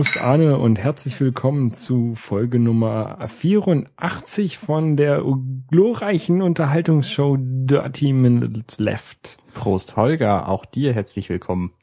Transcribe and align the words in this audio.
Prost 0.00 0.16
Arne 0.16 0.56
und 0.56 0.76
herzlich 0.76 1.20
willkommen 1.20 1.74
zu 1.74 2.14
Folge 2.14 2.58
Nummer 2.58 3.18
84 3.28 4.56
von 4.56 4.96
der 4.96 5.22
glorreichen 5.70 6.40
Unterhaltungsshow 6.40 7.36
Dirty 7.38 8.14
Minutes 8.14 8.78
Left. 8.78 9.36
Prost 9.52 9.96
Holger, 9.96 10.48
auch 10.48 10.64
dir 10.64 10.94
herzlich 10.94 11.28
willkommen. 11.28 11.74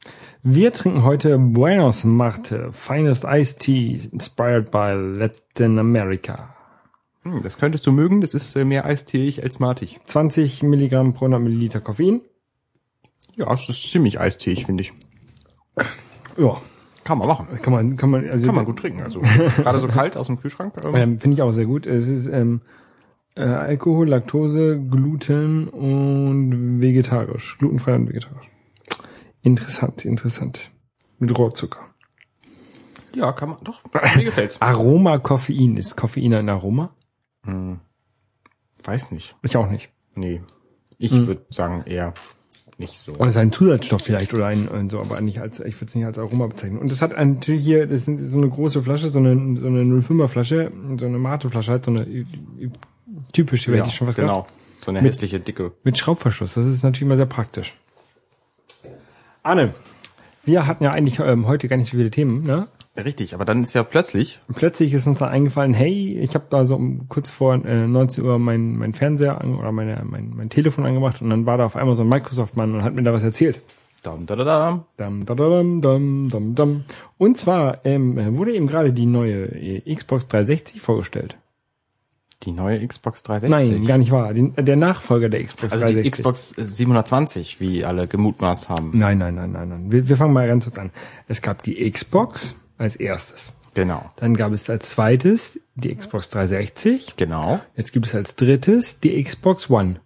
Wir 0.42 0.72
trinken 0.72 1.04
heute 1.04 1.38
Buenos 1.38 2.02
Marte, 2.02 2.72
Finest 2.72 3.24
Iced 3.24 3.60
Tea, 3.60 4.08
inspired 4.10 4.72
by 4.72 4.94
Latin 4.94 5.78
America. 5.78 6.56
Hm, 7.22 7.44
das 7.44 7.56
könntest 7.56 7.86
du 7.86 7.92
mögen, 7.92 8.20
das 8.20 8.34
ist 8.34 8.56
äh, 8.56 8.64
mehr 8.64 8.84
eisteeig 8.84 9.44
als 9.44 9.60
matig. 9.60 10.00
20 10.06 10.64
Milligramm 10.64 11.14
pro 11.14 11.26
100 11.26 11.40
Milliliter 11.40 11.80
Koffein. 11.80 12.22
Ja, 13.36 13.46
das 13.46 13.68
ist 13.68 13.92
ziemlich 13.92 14.18
eisteeig, 14.18 14.66
finde 14.66 14.82
ich. 14.82 14.92
Ja, 16.36 16.60
Kann 17.08 17.16
man 17.18 17.26
machen. 17.26 17.46
kann 17.62 17.72
man, 17.72 17.96
kann 17.96 18.10
man, 18.10 18.28
also 18.28 18.44
Kann 18.44 18.54
man 18.54 18.66
gut 18.66 18.78
trinken. 18.80 19.00
Also 19.02 19.20
gerade 19.20 19.80
so 19.80 19.88
kalt 19.88 20.14
aus 20.18 20.26
dem 20.26 20.38
Kühlschrank. 20.38 20.74
Ähm, 20.84 20.94
Ähm, 20.94 21.20
Finde 21.20 21.34
ich 21.36 21.42
auch 21.42 21.52
sehr 21.52 21.64
gut. 21.64 21.86
Es 21.86 22.06
ist 22.06 22.26
ähm, 22.26 22.60
äh, 23.34 23.44
Alkohol, 23.44 24.08
Laktose, 24.08 24.78
Gluten 24.78 25.68
und 25.68 26.82
vegetarisch. 26.82 27.56
Glutenfrei 27.58 27.94
und 27.94 28.08
vegetarisch. 28.10 28.50
Interessant, 29.40 30.04
interessant. 30.04 30.70
Mit 31.18 31.36
Rohrzucker. 31.36 31.80
ja, 33.14 33.32
kann 33.32 33.48
man. 33.50 33.58
Doch, 33.64 33.80
mir 34.16 34.24
gefällt's. 34.24 34.56
Aroma 34.60 35.16
Koffein. 35.18 35.78
Ist 35.78 35.96
Koffein 35.96 36.34
ein 36.34 36.48
Aroma? 36.50 36.90
Hm, 37.44 37.80
weiß 38.84 39.12
nicht. 39.12 39.34
Ich 39.42 39.56
auch 39.56 39.70
nicht. 39.70 39.90
Nee. 40.14 40.42
Ich 40.98 41.12
Hm. 41.12 41.26
würde 41.26 41.46
sagen 41.48 41.84
eher 41.86 42.12
nicht 42.78 42.98
so. 42.98 43.12
Oder 43.14 43.28
ist 43.28 43.36
ein 43.36 43.52
Zusatzstoff 43.52 44.02
vielleicht 44.02 44.32
oder 44.34 44.46
ein, 44.46 44.68
ein 44.72 44.88
so, 44.88 45.00
aber 45.00 45.20
nicht 45.20 45.40
als, 45.40 45.60
ich 45.60 45.74
würde 45.76 45.86
es 45.86 45.94
nicht 45.94 46.06
als 46.06 46.18
Aroma 46.18 46.46
bezeichnen. 46.46 46.78
Und 46.78 46.90
das 46.90 47.02
hat 47.02 47.16
natürlich 47.16 47.64
hier, 47.64 47.86
das 47.86 48.04
sind 48.04 48.18
so 48.20 48.38
eine 48.38 48.48
große 48.48 48.82
Flasche, 48.82 49.08
so 49.08 49.18
eine, 49.18 49.34
so 49.60 49.66
eine 49.66 49.82
05er 49.82 50.28
Flasche, 50.28 50.70
so 50.98 51.06
eine 51.06 51.18
Mate-Flasche 51.18 51.70
halt, 51.72 51.84
so 51.84 51.90
eine 51.90 52.06
typische, 53.32 53.76
hätte 53.76 53.88
ich 53.88 53.94
schon 53.96 54.06
was 54.06 54.16
gesagt. 54.16 54.28
genau. 54.32 54.46
So 54.80 54.90
eine 54.92 55.02
Mit- 55.02 55.10
hässliche 55.12 55.40
Dicke. 55.40 55.72
Mit 55.82 55.98
Schraubverschluss. 55.98 56.54
Das 56.54 56.66
ist 56.66 56.82
natürlich 56.84 57.02
immer 57.02 57.16
sehr 57.16 57.26
praktisch. 57.26 57.74
Arne, 59.42 59.74
wir 60.44 60.66
hatten 60.66 60.84
ja 60.84 60.92
eigentlich 60.92 61.18
ähm, 61.18 61.46
heute 61.46 61.68
gar 61.68 61.76
nicht 61.76 61.90
so 61.90 61.96
viele 61.96 62.10
Themen, 62.10 62.42
ne? 62.42 62.68
Richtig, 63.04 63.32
aber 63.34 63.44
dann 63.44 63.62
ist 63.62 63.74
ja 63.74 63.84
plötzlich, 63.84 64.40
Und 64.48 64.56
plötzlich 64.56 64.92
ist 64.92 65.06
uns 65.06 65.20
dann 65.20 65.28
eingefallen, 65.28 65.72
hey, 65.72 66.18
ich 66.20 66.34
habe 66.34 66.46
da 66.50 66.66
so 66.66 66.74
um, 66.74 67.08
kurz 67.08 67.30
vor 67.30 67.54
äh, 67.64 67.86
19 67.86 68.24
Uhr 68.24 68.38
mein, 68.38 68.76
mein 68.76 68.92
Fernseher 68.92 69.40
an, 69.40 69.54
oder 69.56 69.70
meine, 69.70 70.02
mein, 70.04 70.32
mein 70.34 70.50
Telefon 70.50 70.84
angemacht 70.84 71.22
und 71.22 71.30
dann 71.30 71.46
war 71.46 71.58
da 71.58 71.66
auf 71.66 71.76
einmal 71.76 71.94
so 71.94 72.02
ein 72.02 72.08
Microsoft-Mann 72.08 72.74
und 72.74 72.82
hat 72.82 72.94
mir 72.94 73.02
da 73.04 73.12
was 73.12 73.22
erzählt. 73.22 73.60
dam, 74.02 74.26
da, 74.26 74.34
da, 74.36 74.44
da, 74.44 74.84
Dam, 74.96 75.26
da, 75.26 75.34
da, 75.34 75.48
dam, 75.48 75.80
dam, 75.80 76.28
dam, 76.30 76.54
dam. 76.54 76.84
Und 77.18 77.36
zwar 77.36 77.84
ähm, 77.84 78.36
wurde 78.36 78.52
eben 78.54 78.66
gerade 78.66 78.92
die 78.92 79.06
neue 79.06 79.46
äh, 79.46 79.94
Xbox 79.94 80.26
360 80.26 80.80
vorgestellt. 80.80 81.36
die 82.42 82.52
neue 82.52 82.84
Xbox 82.86 83.22
360. 83.22 83.78
Nein, 83.78 83.86
gar 83.86 83.98
nicht 83.98 84.10
wahr. 84.10 84.32
Den, 84.34 84.54
der 84.56 84.76
Nachfolger 84.76 85.28
der 85.28 85.44
Xbox 85.44 85.72
Also 85.72 85.86
die 85.86 85.94
360. 85.94 86.12
Xbox 86.12 86.48
720, 86.50 87.60
wie 87.60 87.84
alle 87.84 88.08
gemutmaßt 88.08 88.68
haben. 88.68 88.90
Nein, 88.94 89.18
nein, 89.18 89.34
nein, 89.36 89.52
nein, 89.52 89.68
nein. 89.68 89.92
Wir, 89.92 90.08
wir 90.08 90.16
fangen 90.16 90.32
mal 90.32 90.46
ganz 90.48 90.64
kurz 90.64 90.78
an. 90.78 90.90
Es 91.26 91.42
gab 91.42 91.62
die 91.62 91.88
Xbox 91.90 92.56
als 92.78 92.96
erstes. 92.96 93.52
Genau. 93.74 94.10
Dann 94.16 94.34
gab 94.34 94.52
es 94.52 94.68
als 94.70 94.90
zweites 94.90 95.60
die 95.74 95.94
Xbox 95.94 96.30
360. 96.30 97.14
Genau. 97.16 97.60
Jetzt 97.76 97.92
gibt 97.92 98.06
es 98.06 98.14
als 98.14 98.34
drittes 98.34 99.00
die 99.00 99.22
Xbox 99.22 99.70
One. 99.70 100.00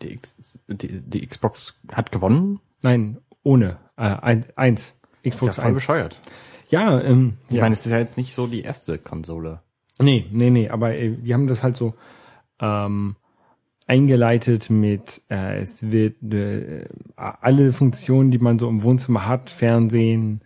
Die, 0.00 0.12
X, 0.12 0.36
die, 0.68 1.00
die 1.00 1.26
Xbox 1.26 1.78
hat 1.92 2.12
gewonnen. 2.12 2.60
Nein, 2.82 3.18
ohne. 3.42 3.78
Äh, 3.96 4.02
ein, 4.02 4.46
eins. 4.56 4.94
Ist 5.22 5.34
ja 5.34 5.36
Xbox 5.36 5.56
voll 5.56 5.64
1. 5.66 5.74
bescheuert. 5.74 6.18
Ja, 6.68 7.00
ähm, 7.00 7.34
Ich 7.48 7.56
ja. 7.56 7.62
meine, 7.62 7.74
es 7.74 7.84
ist 7.84 7.92
jetzt 7.92 8.16
nicht 8.16 8.34
so 8.34 8.46
die 8.46 8.62
erste 8.62 8.98
Konsole. 8.98 9.60
Nee, 10.00 10.26
nee, 10.32 10.50
nee, 10.50 10.70
aber 10.70 10.94
äh, 10.94 11.10
die 11.10 11.34
haben 11.34 11.46
das 11.46 11.62
halt 11.62 11.76
so 11.76 11.94
ähm, 12.60 13.16
eingeleitet 13.86 14.70
mit, 14.70 15.20
äh, 15.28 15.58
es 15.58 15.90
wird 15.92 16.22
äh, 16.32 16.86
alle 17.16 17.72
Funktionen, 17.72 18.30
die 18.30 18.38
man 18.38 18.58
so 18.58 18.68
im 18.68 18.82
Wohnzimmer 18.82 19.26
hat, 19.26 19.50
Fernsehen, 19.50 20.40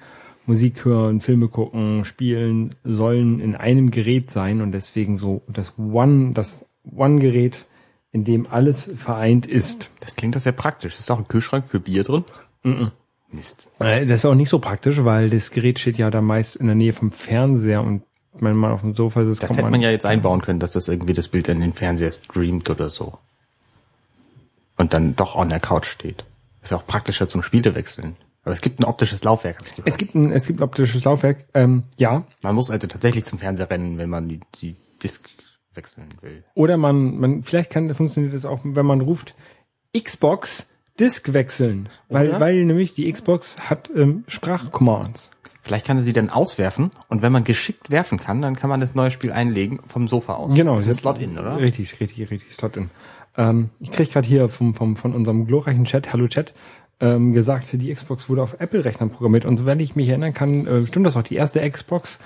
Musik 0.46 0.84
hören, 0.84 1.20
Filme 1.20 1.48
gucken, 1.48 2.04
spielen, 2.04 2.74
sollen 2.84 3.40
in 3.40 3.54
einem 3.54 3.90
Gerät 3.90 4.30
sein 4.30 4.60
und 4.60 4.72
deswegen 4.72 5.16
so 5.16 5.42
das 5.48 5.74
One, 5.78 6.32
das 6.32 6.66
One-Gerät, 6.84 7.66
in 8.12 8.24
dem 8.24 8.46
alles 8.46 8.90
vereint 8.96 9.46
ist. 9.46 9.90
Das 10.00 10.16
klingt 10.16 10.36
doch 10.36 10.40
sehr 10.40 10.52
praktisch. 10.52 10.98
Ist 10.98 11.10
auch 11.10 11.18
ein 11.18 11.28
Kühlschrank 11.28 11.66
für 11.66 11.80
Bier 11.80 12.04
drin? 12.04 12.24
Mist. 13.30 13.68
Äh, 13.80 14.06
Das 14.06 14.22
wäre 14.22 14.32
auch 14.32 14.36
nicht 14.36 14.48
so 14.48 14.58
praktisch, 14.58 15.04
weil 15.04 15.30
das 15.30 15.50
Gerät 15.50 15.78
steht 15.78 15.98
ja 15.98 16.10
da 16.10 16.20
meist 16.20 16.56
in 16.56 16.66
der 16.66 16.76
Nähe 16.76 16.92
vom 16.92 17.10
Fernseher 17.10 17.82
und 17.82 18.02
wenn 18.32 18.56
man 18.56 18.72
auf 18.72 18.82
dem 18.82 18.94
Sofa 18.94 19.24
sitzt, 19.24 19.42
Das 19.42 19.50
hätte 19.50 19.62
man 19.70 19.80
ja 19.80 19.90
jetzt 19.90 20.06
einbauen 20.06 20.42
können, 20.42 20.60
dass 20.60 20.72
das 20.72 20.88
irgendwie 20.88 21.14
das 21.14 21.28
Bild 21.28 21.48
in 21.48 21.60
den 21.60 21.72
Fernseher 21.72 22.12
streamt 22.12 22.68
oder 22.70 22.88
so. 22.88 23.18
Und 24.76 24.92
dann 24.92 25.16
doch 25.16 25.34
on 25.34 25.48
der 25.48 25.60
Couch 25.60 25.86
steht. 25.86 26.24
Ist 26.62 26.70
ja 26.70 26.76
auch 26.76 26.86
praktischer 26.86 27.28
zum 27.28 27.42
Spiele 27.42 27.74
wechseln. 27.74 28.16
Aber 28.46 28.52
es 28.52 28.60
gibt 28.60 28.78
ein 28.78 28.84
optisches 28.84 29.24
Laufwerk. 29.24 29.58
Es 29.84 29.98
gibt 29.98 30.14
ein, 30.14 30.30
es 30.30 30.46
gibt 30.46 30.60
optisches 30.60 31.02
Laufwerk, 31.02 31.46
ähm, 31.52 31.82
ja. 31.96 32.24
Man 32.42 32.54
muss 32.54 32.70
also 32.70 32.86
tatsächlich 32.86 33.24
zum 33.24 33.40
Fernseher 33.40 33.68
rennen, 33.68 33.98
wenn 33.98 34.08
man 34.08 34.28
die, 34.28 34.38
die 34.54 34.76
Disk 35.02 35.28
wechseln 35.74 36.06
will. 36.20 36.44
Oder 36.54 36.76
man, 36.76 37.18
man, 37.18 37.42
vielleicht 37.42 37.70
kann, 37.70 37.92
funktioniert 37.92 38.32
das 38.32 38.44
auch, 38.44 38.60
wenn 38.62 38.86
man 38.86 39.00
ruft, 39.00 39.34
Xbox 39.92 40.68
Disk 41.00 41.32
wechseln. 41.32 41.88
Weil, 42.08 42.28
Oder? 42.28 42.38
weil 42.38 42.64
nämlich 42.64 42.94
die 42.94 43.10
Xbox 43.10 43.56
hat 43.58 43.90
ähm, 43.92 44.22
Sprachcommands. 44.28 45.32
Vielleicht 45.62 45.84
kann 45.84 45.96
er 45.96 46.04
sie 46.04 46.12
dann 46.12 46.30
auswerfen 46.30 46.92
und 47.08 47.22
wenn 47.22 47.32
man 47.32 47.42
geschickt 47.42 47.90
werfen 47.90 48.20
kann, 48.20 48.42
dann 48.42 48.54
kann 48.54 48.70
man 48.70 48.78
das 48.78 48.94
neue 48.94 49.10
Spiel 49.10 49.32
einlegen 49.32 49.80
vom 49.84 50.06
Sofa 50.06 50.34
aus. 50.34 50.54
Genau. 50.54 50.76
Das 50.76 50.86
ist 50.86 51.00
Slot-In, 51.00 51.36
oder? 51.36 51.56
Richtig, 51.56 51.98
richtig, 51.98 52.30
richtig, 52.30 52.54
Slot-In. 52.54 52.90
Ähm, 53.36 53.70
ich 53.80 53.90
krieg 53.90 54.12
gerade 54.12 54.28
hier 54.28 54.48
vom, 54.48 54.74
vom, 54.74 54.94
von 54.94 55.12
unserem 55.16 55.48
glorreichen 55.48 55.84
Chat, 55.84 56.12
Hallo 56.12 56.28
Chat, 56.28 56.54
ähm, 57.00 57.32
gesagt, 57.32 57.68
die 57.72 57.92
Xbox 57.94 58.28
wurde 58.28 58.42
auf 58.42 58.56
Apple-Rechnern 58.60 59.10
programmiert. 59.10 59.44
Und 59.44 59.58
soweit 59.58 59.80
ich 59.80 59.96
mich 59.96 60.08
erinnern 60.08 60.32
kann, 60.34 60.66
äh, 60.66 60.86
stimmt 60.86 61.06
das 61.06 61.16
auch. 61.16 61.22
Die 61.22 61.36
erste 61.36 61.68
Xbox 61.68 62.18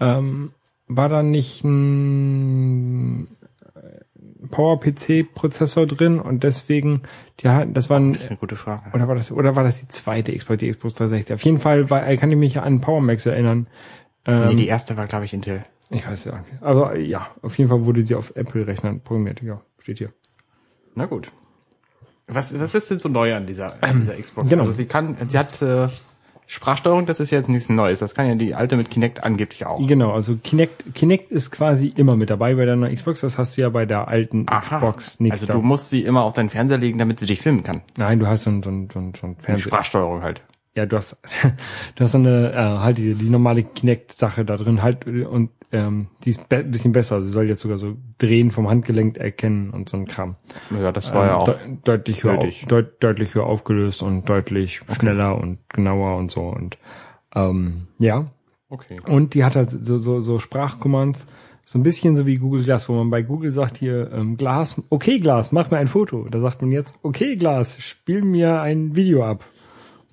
ähm, 0.00 0.52
war 0.86 1.08
da 1.08 1.22
nicht 1.22 1.64
ein 1.64 3.28
Power-PC-Prozessor 4.50 5.86
drin 5.86 6.20
und 6.20 6.44
deswegen, 6.44 7.02
die 7.40 7.48
hatten, 7.48 7.74
das 7.74 7.90
war 7.90 7.98
ein, 7.98 8.12
Das 8.12 8.22
ist 8.22 8.30
eine 8.30 8.38
gute 8.38 8.56
Frage. 8.56 8.82
oder 8.92 9.08
war 9.08 9.14
das, 9.14 9.32
oder 9.32 9.56
war 9.56 9.64
das 9.64 9.80
die 9.80 9.88
zweite 9.88 10.36
Xbox, 10.36 10.58
die 10.58 10.70
Xbox 10.70 10.94
360? 10.94 11.34
Auf 11.34 11.42
jeden 11.42 11.58
Fall 11.58 11.90
war, 11.90 12.02
kann 12.16 12.30
ich 12.30 12.36
mich 12.36 12.58
an 12.60 12.80
Power 12.80 13.00
Max 13.00 13.26
erinnern. 13.26 13.66
Ähm, 14.26 14.46
nee, 14.46 14.54
die 14.54 14.68
erste 14.68 14.96
war, 14.96 15.06
glaube 15.06 15.24
ich, 15.24 15.34
Intel. 15.34 15.64
ich 15.90 16.06
weiß 16.06 16.24
ja 16.26 16.38
nicht. 16.38 16.62
Also 16.62 16.92
ja, 16.92 17.28
auf 17.42 17.56
jeden 17.58 17.68
Fall 17.68 17.84
wurde 17.84 18.04
sie 18.06 18.14
auf 18.14 18.36
Apple-Rechnern 18.36 19.00
programmiert. 19.00 19.42
Ja, 19.42 19.60
steht 19.78 19.98
hier. 19.98 20.12
Na 20.94 21.06
gut. 21.06 21.32
Was, 22.26 22.58
was 22.58 22.74
ist 22.74 22.90
denn 22.90 22.98
so 22.98 23.08
neu 23.08 23.34
an 23.34 23.46
dieser, 23.46 23.82
an 23.82 24.00
dieser 24.00 24.14
Xbox? 24.14 24.48
genau. 24.48 24.62
Also 24.62 24.74
sie 24.74 24.86
kann, 24.86 25.16
sie 25.28 25.38
hat 25.38 25.60
äh, 25.60 25.88
Sprachsteuerung, 26.46 27.06
das 27.06 27.20
ist 27.20 27.30
ja 27.30 27.38
jetzt 27.38 27.48
nichts 27.48 27.68
Neues. 27.68 28.00
Das 28.00 28.14
kann 28.14 28.26
ja 28.26 28.34
die 28.34 28.54
alte 28.54 28.76
mit 28.76 28.90
Kinect 28.90 29.24
angeblich 29.24 29.64
auch. 29.66 29.86
Genau, 29.86 30.12
also 30.12 30.36
Kinect, 30.36 30.94
Kinect 30.94 31.30
ist 31.30 31.50
quasi 31.50 31.88
immer 31.88 32.16
mit 32.16 32.30
dabei 32.30 32.54
bei 32.54 32.66
deiner 32.66 32.92
Xbox. 32.92 33.20
Das 33.20 33.38
hast 33.38 33.56
du 33.56 33.62
ja 33.62 33.70
bei 33.70 33.86
der 33.86 34.08
alten 34.08 34.46
Aha. 34.48 34.76
Xbox 34.76 35.20
nicht. 35.20 35.32
Also 35.32 35.46
du 35.46 35.62
musst 35.62 35.88
sie 35.88 36.02
immer 36.02 36.22
auf 36.22 36.34
deinen 36.34 36.50
Fernseher 36.50 36.78
legen, 36.78 36.98
damit 36.98 37.18
sie 37.20 37.26
dich 37.26 37.40
filmen 37.40 37.62
kann. 37.62 37.80
Nein, 37.96 38.18
du 38.18 38.26
hast 38.26 38.44
so 38.44 38.50
ein, 38.50 38.62
so 38.62 38.70
ein, 38.70 38.88
so 38.92 38.98
ein, 38.98 39.12
so 39.18 39.26
ein 39.26 39.36
Fernseher. 39.36 39.62
Sprachsteuerung 39.62 40.22
halt. 40.22 40.42
Ja, 40.76 40.86
du 40.86 40.96
hast, 40.96 41.16
du 41.94 42.04
hast 42.04 42.14
eine, 42.14 42.52
äh, 42.52 42.56
halt 42.56 42.98
die, 42.98 43.14
die 43.14 43.30
normale 43.30 43.62
Kinect-Sache 43.62 44.44
da 44.44 44.56
drin 44.56 44.82
halt 44.82 45.06
und 45.06 45.50
ähm, 45.70 46.08
die 46.24 46.30
ist 46.30 46.52
ein 46.52 46.70
bisschen 46.70 46.92
besser. 46.92 47.22
Sie 47.22 47.30
soll 47.30 47.48
jetzt 47.48 47.60
sogar 47.60 47.78
so 47.78 47.96
Drehen 48.18 48.50
vom 48.50 48.68
Handgelenk 48.68 49.16
erkennen 49.16 49.70
und 49.70 49.88
so 49.88 49.96
ein 49.96 50.06
Kram. 50.06 50.36
Ja, 50.70 50.92
das 50.92 51.12
war 51.14 51.26
ja 51.26 51.32
Ähm, 51.34 51.38
auch. 51.38 51.44
de 51.44 51.56
deutlich 51.84 52.22
höher, 52.24 52.38
auf, 52.38 52.64
deut 52.68 53.02
deutlich 53.02 53.34
höher 53.34 53.46
aufgelöst 53.46 54.02
und 54.02 54.28
deutlich 54.28 54.80
schneller 54.98 55.36
und 55.38 55.58
genauer 55.68 56.16
und 56.16 56.30
so 56.30 56.42
und 56.42 56.76
ähm, 57.34 57.86
ja. 57.98 58.26
Okay. 58.68 58.96
Und 59.06 59.34
die 59.34 59.44
hat 59.44 59.54
halt 59.56 59.70
so, 59.70 59.98
so, 59.98 60.20
so 60.20 60.38
Sprachcommands, 60.40 61.26
so 61.64 61.78
ein 61.78 61.82
bisschen 61.82 62.16
so 62.16 62.26
wie 62.26 62.36
Google 62.36 62.62
Glass, 62.64 62.88
wo 62.88 62.94
man 62.94 63.10
bei 63.10 63.22
Google 63.22 63.50
sagt 63.50 63.76
hier, 63.78 64.10
ähm, 64.12 64.36
Glas, 64.36 64.82
okay 64.90 65.18
Glas, 65.20 65.52
mach 65.52 65.70
mir 65.70 65.78
ein 65.78 65.86
Foto. 65.86 66.26
Da 66.30 66.40
sagt 66.40 66.62
man 66.62 66.72
jetzt, 66.72 66.96
okay 67.02 67.36
Glas, 67.36 67.80
spiel 67.80 68.22
mir 68.22 68.60
ein 68.60 68.96
Video 68.96 69.24
ab. 69.24 69.44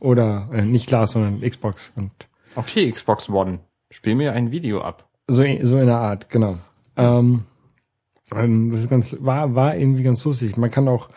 Oder 0.01 0.49
äh, 0.51 0.63
nicht 0.63 0.87
Glas, 0.87 1.11
sondern 1.11 1.39
Xbox. 1.47 1.93
Und 1.95 2.11
Okay, 2.55 2.91
Xbox 2.91 3.29
One. 3.29 3.59
Spiel 3.89 4.15
mir 4.15 4.33
ein 4.33 4.51
Video 4.51 4.81
ab. 4.81 5.07
so, 5.27 5.43
so 5.61 5.77
in 5.77 5.85
der 5.85 5.99
Art, 5.99 6.29
genau. 6.29 6.57
Ähm, 6.97 7.45
ähm, 8.35 8.71
das 8.71 8.81
ist 8.81 8.89
ganz, 8.89 9.15
war, 9.19 9.55
war 9.55 9.77
irgendwie 9.77 10.03
ganz 10.03 10.25
lustig. 10.25 10.57
Man 10.57 10.71
kann 10.71 10.87
auch 10.87 11.09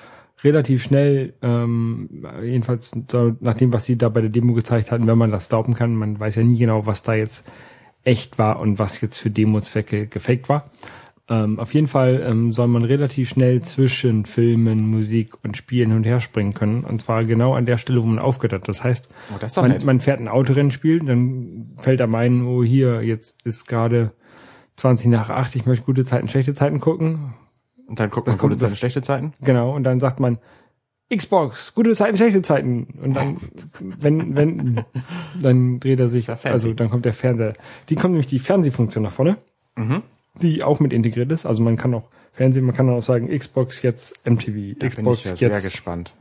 relativ 0.42 0.82
schnell, 0.82 1.34
ähm, 1.42 2.24
jedenfalls 2.42 2.92
so, 3.10 3.34
nach 3.40 3.54
dem, 3.54 3.72
was 3.72 3.86
sie 3.86 3.96
da 3.96 4.10
bei 4.10 4.20
der 4.20 4.30
Demo 4.30 4.52
gezeigt 4.52 4.92
hatten, 4.92 5.06
wenn 5.06 5.18
man 5.18 5.30
das 5.30 5.48
daumen 5.48 5.74
kann, 5.74 5.96
man 5.96 6.20
weiß 6.20 6.36
ja 6.36 6.42
nie 6.42 6.58
genau, 6.58 6.86
was 6.86 7.02
da 7.02 7.14
jetzt 7.14 7.48
echt 8.04 8.38
war 8.38 8.60
und 8.60 8.78
was 8.78 9.00
jetzt 9.00 9.16
für 9.16 9.30
Demo-Zwecke 9.30 10.06
gefaked 10.06 10.50
war. 10.50 10.70
Ähm, 11.28 11.58
auf 11.58 11.72
jeden 11.72 11.86
Fall 11.86 12.22
ähm, 12.26 12.52
soll 12.52 12.68
man 12.68 12.84
relativ 12.84 13.30
schnell 13.30 13.62
zwischen 13.62 14.26
Filmen, 14.26 14.90
Musik 14.90 15.42
und 15.42 15.56
Spielen 15.56 15.88
hin 15.88 15.96
und 15.98 16.04
her 16.04 16.20
springen 16.20 16.52
können. 16.52 16.84
Und 16.84 17.00
zwar 17.00 17.24
genau 17.24 17.54
an 17.54 17.64
der 17.64 17.78
Stelle, 17.78 18.02
wo 18.02 18.06
man 18.06 18.18
aufgehört 18.18 18.52
hat. 18.52 18.68
Das 18.68 18.84
heißt, 18.84 19.08
Oh, 19.34 19.38
das 19.40 19.56
man, 19.56 19.78
man 19.84 20.00
fährt 20.00 20.20
ein 20.20 20.28
Autorennspiel, 20.28 21.00
dann 21.00 21.76
fällt 21.78 22.00
er 22.00 22.08
meinen, 22.08 22.46
oh 22.46 22.62
hier, 22.62 23.02
jetzt 23.02 23.44
ist 23.46 23.66
gerade 23.68 24.12
20 24.76 25.06
nach 25.06 25.30
8, 25.30 25.56
ich 25.56 25.64
möchte 25.64 25.84
gute 25.86 26.04
Zeiten, 26.04 26.28
schlechte 26.28 26.52
Zeiten 26.52 26.80
gucken. 26.80 27.34
Und 27.86 28.00
dann 28.00 28.10
guckt 28.10 28.26
Das 28.28 28.34
man 28.34 28.40
gute 28.40 28.56
Zeiten, 28.58 28.76
schlechte 28.76 29.00
Zeiten. 29.02 29.32
Genau, 29.40 29.74
und 29.74 29.84
dann 29.84 30.00
sagt 30.00 30.20
man, 30.20 30.38
Xbox, 31.14 31.74
gute 31.74 31.94
Zeiten, 31.94 32.16
schlechte 32.16 32.42
Zeiten. 32.42 32.88
Und 33.02 33.14
dann, 33.14 33.36
wenn, 33.80 34.36
wenn, 34.36 34.84
dann 35.40 35.80
dreht 35.80 36.00
er 36.00 36.08
sich, 36.08 36.28
also 36.28 36.72
dann 36.72 36.90
kommt 36.90 37.04
der 37.04 37.12
Fernseher. 37.12 37.52
Die 37.88 37.94
kommt 37.94 38.12
nämlich 38.12 38.26
die 38.26 38.38
Fernsehfunktion 38.38 39.04
nach 39.04 39.12
vorne, 39.12 39.38
Mhm. 39.76 40.02
Die 40.40 40.62
auch 40.62 40.80
mit 40.80 40.92
integriert 40.92 41.30
ist. 41.32 41.46
Also 41.46 41.62
man 41.62 41.76
kann 41.76 41.94
auch 41.94 42.08
Fernsehen, 42.32 42.64
man 42.64 42.74
kann 42.74 42.90
auch 42.90 43.02
sagen, 43.02 43.28
Xbox 43.36 43.82
jetzt 43.82 44.26
MTV, 44.26 44.78
Da 44.78 44.88
bin 44.88 44.90
Xbox 44.90 45.18
ich 45.20 45.24
ja 45.26 45.36
sehr 45.36 45.50
jetzt 45.50 45.64
gespannt. 45.64 46.14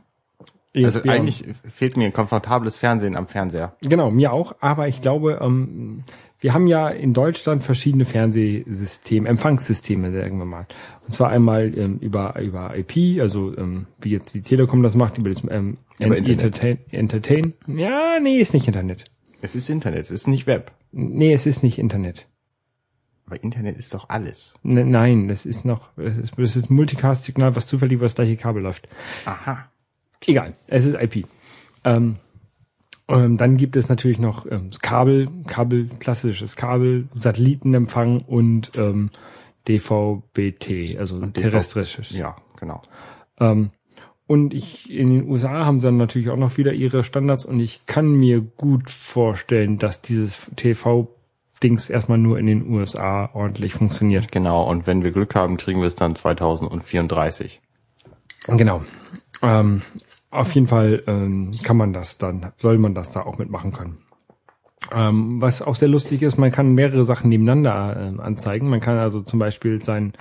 Also 0.76 0.98
ESPN. 0.98 1.10
eigentlich 1.10 1.44
fehlt 1.70 1.96
mir 1.96 2.06
ein 2.06 2.12
komfortables 2.12 2.78
Fernsehen 2.78 3.16
am 3.16 3.28
Fernseher. 3.28 3.76
Genau, 3.82 4.10
mir 4.10 4.32
auch, 4.32 4.56
aber 4.60 4.88
ich 4.88 5.02
glaube, 5.02 5.38
ähm, 5.40 6.02
wir 6.40 6.52
haben 6.52 6.66
ja 6.66 6.88
in 6.88 7.14
Deutschland 7.14 7.62
verschiedene 7.62 8.04
Fernsehsysteme, 8.04 9.28
Empfangssysteme, 9.28 10.12
sagen 10.12 10.38
wir 10.38 10.44
mal. 10.44 10.66
Und 11.06 11.12
zwar 11.12 11.30
einmal 11.30 11.72
ähm, 11.78 11.98
über, 12.00 12.38
über 12.40 12.76
IP, 12.76 13.22
also 13.22 13.56
ähm, 13.56 13.86
wie 14.00 14.10
jetzt 14.10 14.34
die 14.34 14.42
Telekom 14.42 14.82
das 14.82 14.96
macht, 14.96 15.16
über 15.16 15.30
das 15.30 15.42
ähm, 15.48 15.78
Über. 15.98 16.16
Entertain, 16.16 16.78
Entertain. 16.90 17.54
Ja, 17.66 18.18
nee, 18.20 18.38
ist 18.38 18.52
nicht 18.52 18.66
Internet. 18.66 19.04
Es 19.40 19.54
ist 19.54 19.70
Internet, 19.70 20.06
es 20.06 20.10
ist 20.10 20.26
nicht 20.26 20.46
Web. 20.46 20.72
Nee, 20.90 21.32
es 21.32 21.46
ist 21.46 21.62
nicht 21.62 21.78
Internet. 21.78 22.26
Aber 23.26 23.42
Internet 23.42 23.78
ist 23.78 23.94
doch 23.94 24.08
alles. 24.10 24.54
Ne, 24.62 24.84
nein, 24.84 25.28
das 25.28 25.46
ist 25.46 25.64
noch, 25.64 25.88
es 25.96 26.18
ist, 26.18 26.38
es 26.38 26.56
ist 26.56 26.70
Multicast-Signal, 26.70 27.56
was 27.56 27.66
zufällig 27.66 27.96
über 27.96 28.04
das 28.04 28.14
gleiche 28.14 28.36
Kabel 28.36 28.62
läuft. 28.62 28.88
Aha. 29.24 29.68
Egal, 30.26 30.54
es 30.66 30.84
ist 30.84 30.94
IP. 30.94 31.26
Ähm, 31.84 32.16
ähm, 33.08 33.36
dann 33.36 33.56
gibt 33.56 33.76
es 33.76 33.88
natürlich 33.88 34.18
noch 34.18 34.46
ähm, 34.50 34.70
das 34.70 34.80
Kabel, 34.80 35.28
Kabel, 35.46 35.90
klassisches 35.98 36.56
Kabel, 36.56 37.08
Satellitenempfang 37.14 38.20
und 38.20 38.72
ähm, 38.76 39.10
DVB-T, 39.68 40.98
also 40.98 41.16
Und 41.16 41.36
DV 41.36 41.42
terrestrisches. 41.42 42.10
Ja, 42.10 42.36
genau. 42.58 42.82
Ähm, 43.38 43.70
und 44.26 44.54
ich 44.54 44.90
in 44.90 45.10
den 45.10 45.28
USA 45.28 45.66
haben 45.66 45.80
sie 45.80 45.86
dann 45.86 45.98
natürlich 45.98 46.30
auch 46.30 46.36
noch 46.36 46.56
wieder 46.56 46.72
ihre 46.72 47.04
Standards 47.04 47.44
und 47.44 47.60
ich 47.60 47.84
kann 47.84 48.10
mir 48.12 48.40
gut 48.40 48.90
vorstellen, 48.90 49.78
dass 49.78 50.00
dieses 50.00 50.50
TV-Dings 51.64 51.90
erstmal 51.90 52.18
nur 52.18 52.38
in 52.38 52.46
den 52.46 52.70
USA 52.70 53.30
ordentlich 53.32 53.74
funktioniert. 53.74 54.30
Genau, 54.30 54.68
und 54.68 54.86
wenn 54.86 55.04
wir 55.04 55.12
Glück 55.12 55.34
haben, 55.34 55.56
kriegen 55.56 55.80
wir 55.80 55.86
es 55.86 55.94
dann 55.94 56.14
2034. 56.14 57.60
Genau. 58.48 58.82
Ähm, 59.42 59.80
auf 60.30 60.54
jeden 60.54 60.66
Fall 60.66 61.02
ähm, 61.06 61.52
kann 61.62 61.76
man 61.76 61.92
das 61.92 62.18
dann, 62.18 62.52
soll 62.58 62.78
man 62.78 62.94
das 62.94 63.12
da 63.12 63.22
auch 63.22 63.38
mitmachen 63.38 63.72
können. 63.72 63.98
Ähm, 64.92 65.40
was 65.40 65.62
auch 65.62 65.76
sehr 65.76 65.88
lustig 65.88 66.22
ist, 66.22 66.36
man 66.36 66.52
kann 66.52 66.74
mehrere 66.74 67.04
Sachen 67.04 67.30
nebeneinander 67.30 67.96
ähm, 67.98 68.20
anzeigen. 68.20 68.68
Man 68.68 68.80
kann 68.80 68.98
also 68.98 69.22
zum 69.22 69.38
Beispiel 69.38 69.82
sein 69.82 70.12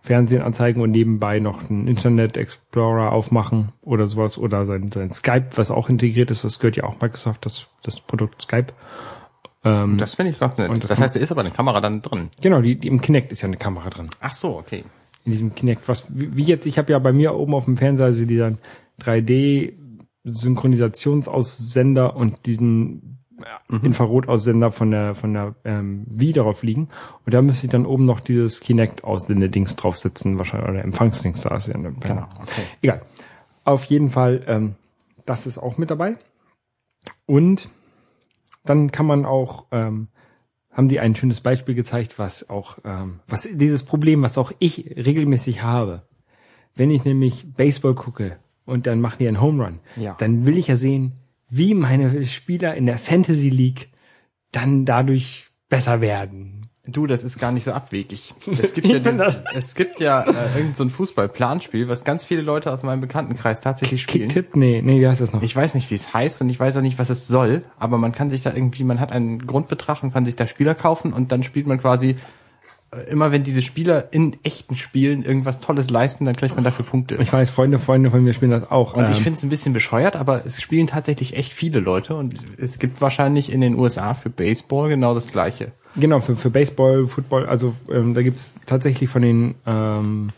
Fernsehen 0.00 0.40
anzeigen 0.40 0.80
und 0.80 0.92
nebenbei 0.92 1.40
noch 1.40 1.68
einen 1.68 1.88
Internet 1.88 2.36
Explorer 2.36 3.12
aufmachen 3.12 3.72
oder 3.82 4.06
sowas 4.06 4.38
oder 4.38 4.64
sein, 4.64 4.90
sein 4.92 5.10
Skype, 5.10 5.48
was 5.56 5.70
auch 5.70 5.90
integriert 5.90 6.30
ist. 6.30 6.44
Das 6.44 6.60
gehört 6.60 6.76
ja 6.76 6.84
auch 6.84 7.00
Microsoft, 7.00 7.44
das, 7.44 7.66
das 7.82 8.00
Produkt 8.00 8.42
Skype. 8.42 8.72
Ähm, 9.66 9.98
Das 9.98 10.14
finde 10.14 10.30
ich 10.30 10.38
ganz 10.38 10.56
nett. 10.58 10.70
Und 10.70 10.84
das 10.84 10.88
das 10.90 11.00
heißt, 11.00 11.16
da 11.16 11.20
ist 11.20 11.32
aber 11.32 11.40
eine 11.40 11.50
Kamera 11.50 11.80
dann 11.80 12.00
drin. 12.00 12.30
genau, 12.40 12.62
die, 12.62 12.76
die 12.76 12.86
im 12.86 13.00
Kinect 13.00 13.32
ist 13.32 13.42
ja 13.42 13.48
eine 13.48 13.56
Kamera 13.56 13.90
drin. 13.90 14.08
Ach 14.20 14.32
so, 14.32 14.56
okay. 14.56 14.84
in 15.24 15.32
diesem 15.32 15.54
Kinect, 15.56 15.88
was 15.88 16.06
wie 16.08 16.36
wie 16.36 16.44
jetzt, 16.44 16.66
ich 16.66 16.78
habe 16.78 16.92
ja 16.92 16.98
bei 17.00 17.12
mir 17.12 17.34
oben 17.34 17.52
auf 17.52 17.64
dem 17.64 17.76
Fernseher 17.76 18.06
also 18.06 18.24
diesen 18.24 18.58
3D 19.02 19.72
Synchronisationsaussender 20.22 22.14
und 22.14 22.46
diesen 22.46 23.18
äh, 23.70 23.84
Infrarotaussender 23.84 24.70
von 24.70 24.92
der 24.92 25.16
von 25.16 25.34
der 25.34 25.56
ähm, 25.64 26.06
Wii 26.08 26.32
darauf 26.32 26.62
liegen 26.62 26.88
und 27.24 27.34
da 27.34 27.42
müsste 27.42 27.66
ich 27.66 27.72
dann 27.72 27.86
oben 27.86 28.04
noch 28.04 28.20
dieses 28.20 28.60
Kinect 28.60 29.02
Aussendedings 29.02 29.74
draufsetzen, 29.74 30.38
wahrscheinlich 30.38 30.68
oder 30.68 30.84
Empfangsdings 30.84 31.40
da 31.42 31.56
ist 31.56 31.66
ja 31.66 31.74
Genau, 31.74 32.28
okay. 32.40 32.62
Egal. 32.82 33.02
Auf 33.64 33.84
jeden 33.86 34.10
Fall, 34.10 34.44
ähm, 34.46 34.76
das 35.24 35.48
ist 35.48 35.58
auch 35.58 35.76
mit 35.76 35.90
dabei. 35.90 36.18
Und 37.26 37.68
dann 38.68 38.92
kann 38.92 39.06
man 39.06 39.24
auch, 39.24 39.66
ähm, 39.72 40.08
haben 40.70 40.88
die 40.88 41.00
ein 41.00 41.16
schönes 41.16 41.40
Beispiel 41.40 41.74
gezeigt, 41.74 42.18
was 42.18 42.50
auch, 42.50 42.78
ähm, 42.84 43.20
was 43.28 43.48
dieses 43.50 43.82
Problem, 43.84 44.22
was 44.22 44.36
auch 44.38 44.52
ich 44.58 44.94
regelmäßig 44.96 45.62
habe. 45.62 46.02
Wenn 46.74 46.90
ich 46.90 47.04
nämlich 47.04 47.46
Baseball 47.54 47.94
gucke 47.94 48.36
und 48.66 48.86
dann 48.86 49.00
machen 49.00 49.16
die 49.20 49.28
einen 49.28 49.40
Home 49.40 49.64
Run, 49.64 49.80
Ja. 49.96 50.14
dann 50.18 50.44
will 50.44 50.58
ich 50.58 50.68
ja 50.68 50.76
sehen, 50.76 51.12
wie 51.48 51.72
meine 51.74 52.24
Spieler 52.26 52.74
in 52.74 52.86
der 52.86 52.98
Fantasy 52.98 53.48
League 53.48 53.88
dann 54.52 54.84
dadurch 54.84 55.46
besser 55.68 56.00
werden. 56.00 56.62
Du, 56.88 57.06
das 57.06 57.24
ist 57.24 57.38
gar 57.38 57.50
nicht 57.52 57.64
so 57.64 57.72
abwegig. 57.72 58.34
Es 58.46 58.72
gibt 58.74 58.86
ja, 58.86 58.98
dieses, 58.98 59.36
es 59.54 59.74
gibt 59.74 59.98
ja 60.00 60.22
äh, 60.22 60.58
irgend 60.58 60.76
so 60.76 60.84
ein 60.84 60.90
Fußballplanspiel, 60.90 61.88
was 61.88 62.04
ganz 62.04 62.24
viele 62.24 62.42
Leute 62.42 62.72
aus 62.72 62.82
meinem 62.82 63.00
Bekanntenkreis 63.00 63.60
tatsächlich 63.60 64.02
spielen. 64.02 64.28
Kicktipp? 64.28 64.54
Nee, 64.56 64.82
nee, 64.82 65.00
wie 65.00 65.08
heißt 65.08 65.20
das 65.20 65.32
noch? 65.32 65.42
Ich 65.42 65.54
weiß 65.54 65.74
nicht, 65.74 65.90
wie 65.90 65.96
es 65.96 66.14
heißt 66.14 66.40
und 66.42 66.48
ich 66.48 66.60
weiß 66.60 66.76
auch 66.76 66.82
nicht, 66.82 66.98
was 66.98 67.10
es 67.10 67.26
soll, 67.26 67.62
aber 67.78 67.98
man 67.98 68.12
kann 68.12 68.30
sich 68.30 68.42
da 68.42 68.54
irgendwie, 68.54 68.84
man 68.84 69.00
hat 69.00 69.10
einen 69.12 69.44
Grundbetrag 69.46 70.02
und 70.02 70.12
kann 70.12 70.24
sich 70.24 70.36
da 70.36 70.46
Spieler 70.46 70.74
kaufen 70.74 71.12
und 71.12 71.32
dann 71.32 71.42
spielt 71.42 71.66
man 71.66 71.80
quasi 71.80 72.16
äh, 72.92 73.10
immer, 73.10 73.32
wenn 73.32 73.42
diese 73.42 73.62
Spieler 73.62 74.12
in 74.12 74.36
echten 74.44 74.76
Spielen 74.76 75.24
irgendwas 75.24 75.58
Tolles 75.58 75.90
leisten, 75.90 76.24
dann 76.24 76.36
kriegt 76.36 76.54
man 76.54 76.62
dafür 76.62 76.84
Punkte. 76.84 77.16
ich 77.16 77.32
weiß, 77.32 77.50
Freunde, 77.50 77.80
Freunde 77.80 78.12
von 78.12 78.22
mir 78.22 78.32
spielen 78.32 78.52
das 78.52 78.70
auch. 78.70 78.94
Und 78.94 79.10
ich 79.10 79.16
Ähm, 79.16 79.22
finde 79.24 79.36
es 79.38 79.42
ein 79.42 79.50
bisschen 79.50 79.72
bescheuert, 79.72 80.14
aber 80.14 80.46
es 80.46 80.62
spielen 80.62 80.86
tatsächlich 80.86 81.36
echt 81.36 81.52
viele 81.52 81.80
Leute 81.80 82.14
und 82.14 82.34
es 82.58 82.78
gibt 82.78 83.00
wahrscheinlich 83.00 83.52
in 83.52 83.60
den 83.60 83.76
USA 83.76 84.14
für 84.14 84.30
Baseball 84.30 84.88
genau 84.88 85.14
das 85.16 85.32
gleiche. 85.32 85.72
Genau, 85.98 86.20
für, 86.20 86.36
für 86.36 86.50
Baseball, 86.50 87.06
Football, 87.06 87.46
also 87.46 87.74
ähm, 87.90 88.14
da 88.14 88.22
gibt's 88.22 88.60
tatsächlich 88.66 89.08
von 89.08 89.22
den 89.22 89.54
ähm, 89.66 90.28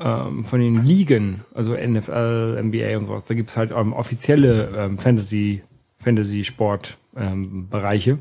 ähm, 0.00 0.44
von 0.44 0.60
den 0.60 0.84
Ligen, 0.84 1.40
also 1.54 1.74
NFL, 1.74 2.60
NBA 2.62 2.96
und 2.96 3.04
sowas, 3.04 3.24
da 3.24 3.34
gibt's 3.34 3.56
halt 3.56 3.72
ähm, 3.72 3.92
offizielle 3.92 4.70
ähm, 4.76 4.98
Fantasy, 4.98 5.62
Fantasy 5.98 6.44
Sport 6.44 6.98
ähm, 7.16 7.68
Bereiche. 7.68 8.18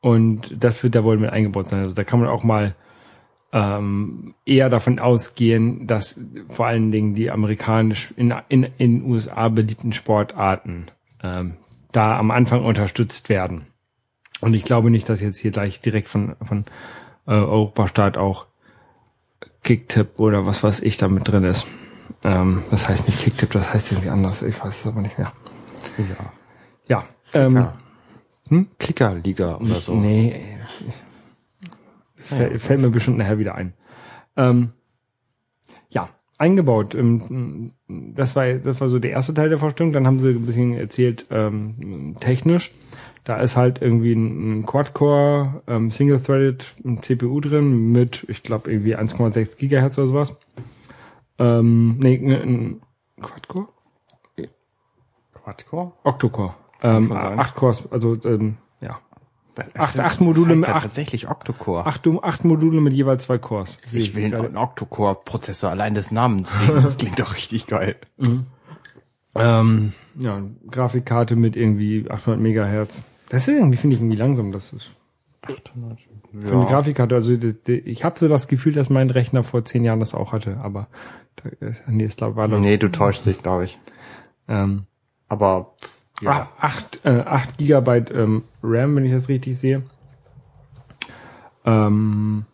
Und 0.00 0.62
das 0.62 0.82
wird 0.82 0.94
da 0.94 1.04
wohl 1.04 1.18
mit 1.18 1.30
eingebaut 1.30 1.68
sein. 1.68 1.82
Also 1.82 1.94
da 1.94 2.04
kann 2.04 2.20
man 2.20 2.28
auch 2.28 2.44
mal 2.44 2.74
ähm, 3.52 4.34
eher 4.46 4.68
davon 4.68 4.98
ausgehen, 4.98 5.86
dass 5.86 6.20
vor 6.48 6.66
allen 6.66 6.92
Dingen 6.92 7.14
die 7.14 7.30
amerikanisch 7.30 8.14
in 8.16 8.32
in 8.48 8.62
in 8.78 9.00
den 9.00 9.10
USA 9.10 9.48
beliebten 9.48 9.92
Sportarten 9.92 10.86
ähm, 11.22 11.54
da 11.92 12.18
am 12.18 12.30
Anfang 12.30 12.64
unterstützt 12.64 13.28
werden. 13.28 13.66
Und 14.40 14.54
ich 14.54 14.64
glaube 14.64 14.90
nicht, 14.90 15.08
dass 15.08 15.20
jetzt 15.20 15.38
hier 15.38 15.50
gleich 15.50 15.80
direkt 15.80 16.08
von 16.08 16.36
von 16.42 16.64
äh, 17.26 17.32
Europastaat 17.32 18.16
auch 18.16 18.46
Kicktip 19.62 20.18
oder 20.18 20.46
was 20.46 20.62
weiß 20.62 20.80
ich 20.80 20.96
da 20.96 21.08
mit 21.08 21.28
drin 21.28 21.44
ist. 21.44 21.66
Ähm, 22.24 22.62
das 22.70 22.88
heißt 22.88 23.06
nicht 23.06 23.20
Kicktip, 23.20 23.50
das 23.52 23.72
heißt 23.72 23.92
irgendwie 23.92 24.10
anders. 24.10 24.42
Ich 24.42 24.62
weiß 24.62 24.80
es 24.80 24.86
aber 24.86 25.00
nicht 25.02 25.18
mehr. 25.18 25.32
Ja. 25.98 26.32
Ja. 26.86 27.04
Ähm, 27.32 27.56
Ja. 27.56 27.74
Hm? 28.48 28.68
Klickerliga 28.78 29.56
oder 29.58 29.80
so. 29.80 29.94
Nee. 29.94 30.58
Das 32.16 32.28
fällt, 32.30 32.54
das 32.54 32.64
fällt 32.64 32.80
mir 32.80 32.90
bestimmt 32.90 33.18
nachher 33.18 33.38
wieder 33.38 33.54
ein. 33.54 33.74
Ähm, 34.36 34.70
ja, 35.88 36.10
eingebaut. 36.36 36.94
Ähm, 36.94 37.72
das 37.88 38.34
war 38.36 38.52
das 38.54 38.80
war 38.80 38.88
so 38.88 38.98
der 38.98 39.12
erste 39.12 39.34
Teil 39.34 39.48
der 39.48 39.58
Vorstellung. 39.58 39.92
Dann 39.92 40.06
haben 40.06 40.18
sie 40.18 40.30
ein 40.30 40.46
bisschen 40.46 40.74
erzählt 40.74 41.26
ähm, 41.30 42.16
technisch. 42.20 42.72
Da 43.24 43.36
ist 43.36 43.56
halt 43.56 43.82
irgendwie 43.82 44.12
ein, 44.14 44.60
ein 44.60 44.66
Quad-Core 44.66 45.62
ähm, 45.66 45.90
Single-Threaded 45.90 46.74
CPU 47.02 47.40
drin 47.40 47.92
mit, 47.92 48.24
ich 48.28 48.42
glaube, 48.42 48.70
irgendwie 48.72 48.96
1,6 48.96 49.56
Gigahertz 49.56 49.98
oder 49.98 50.06
sowas. 50.08 50.36
Ähm, 51.38 51.96
nee, 51.98 52.16
ein 52.16 52.80
Quad-Core? 53.20 53.68
Quadcore? 55.34 55.92
Octo-Core. 56.04 56.54
Ähm, 56.82 57.12
acht 57.12 57.56
Cores, 57.56 57.82
also 57.90 58.16
ähm, 58.24 58.56
ja. 58.80 58.98
Das, 59.54 59.74
Acht- 59.74 59.98
acht 60.00 60.20
Module 60.20 60.54
mit 60.54 60.66
ja 60.68 60.74
acht- 60.76 60.82
tatsächlich 60.84 61.28
Octocore. 61.28 61.84
Acht, 61.86 62.06
acht 62.22 62.44
Module 62.44 62.80
mit 62.80 62.92
jeweils 62.94 63.24
zwei 63.24 63.36
Cores. 63.38 63.76
Ich 63.92 64.14
will 64.14 64.34
einen 64.34 64.56
Octocore-Prozessor 64.56 65.70
allein 65.70 65.94
des 65.94 66.10
Namens 66.10 66.58
wegen. 66.60 66.82
Das 66.82 66.96
klingt 66.96 67.18
doch 67.18 67.34
richtig 67.34 67.66
geil. 67.66 67.96
Ähm, 69.34 69.92
ja, 70.14 70.42
Grafikkarte 70.70 71.36
mit 71.36 71.56
irgendwie 71.56 72.06
800 72.10 72.40
Megahertz. 72.40 73.02
Das 73.30 73.48
ist 73.48 73.54
irgendwie, 73.56 73.78
finde 73.78 73.96
ich, 73.96 74.02
irgendwie 74.02 74.16
langsam. 74.18 74.52
Das 74.52 74.72
ist 74.74 74.90
für 75.46 76.52
eine 76.52 76.64
Ja. 76.64 76.68
Grafikkarte. 76.68 77.14
Also 77.14 77.32
ich 77.32 78.04
habe 78.04 78.18
so 78.18 78.28
das 78.28 78.46
Gefühl, 78.48 78.72
dass 78.74 78.90
mein 78.90 79.08
Rechner 79.08 79.42
vor 79.42 79.64
zehn 79.64 79.84
Jahren 79.84 80.00
das 80.00 80.14
auch 80.14 80.32
hatte. 80.32 80.58
Aber 80.58 80.88
äh, 81.60 81.72
nee, 81.86 82.04
es 82.04 82.20
war 82.20 82.48
doch, 82.48 82.58
Nee, 82.60 82.76
du 82.76 82.90
täuschst 82.90 83.24
dich, 83.26 83.42
glaube 83.42 83.64
ich. 83.64 83.78
ähm, 84.48 84.84
Aber 85.28 85.74
ah, 86.24 86.48
acht, 86.58 87.00
äh, 87.04 87.20
acht 87.20 87.56
Gigabyte 87.56 88.10
ähm, 88.10 88.42
RAM, 88.62 88.96
wenn 88.96 89.06
ich 89.06 89.12
das 89.12 89.28
richtig 89.28 89.56
sehe. 89.58 89.82
Ähm, 91.64 92.44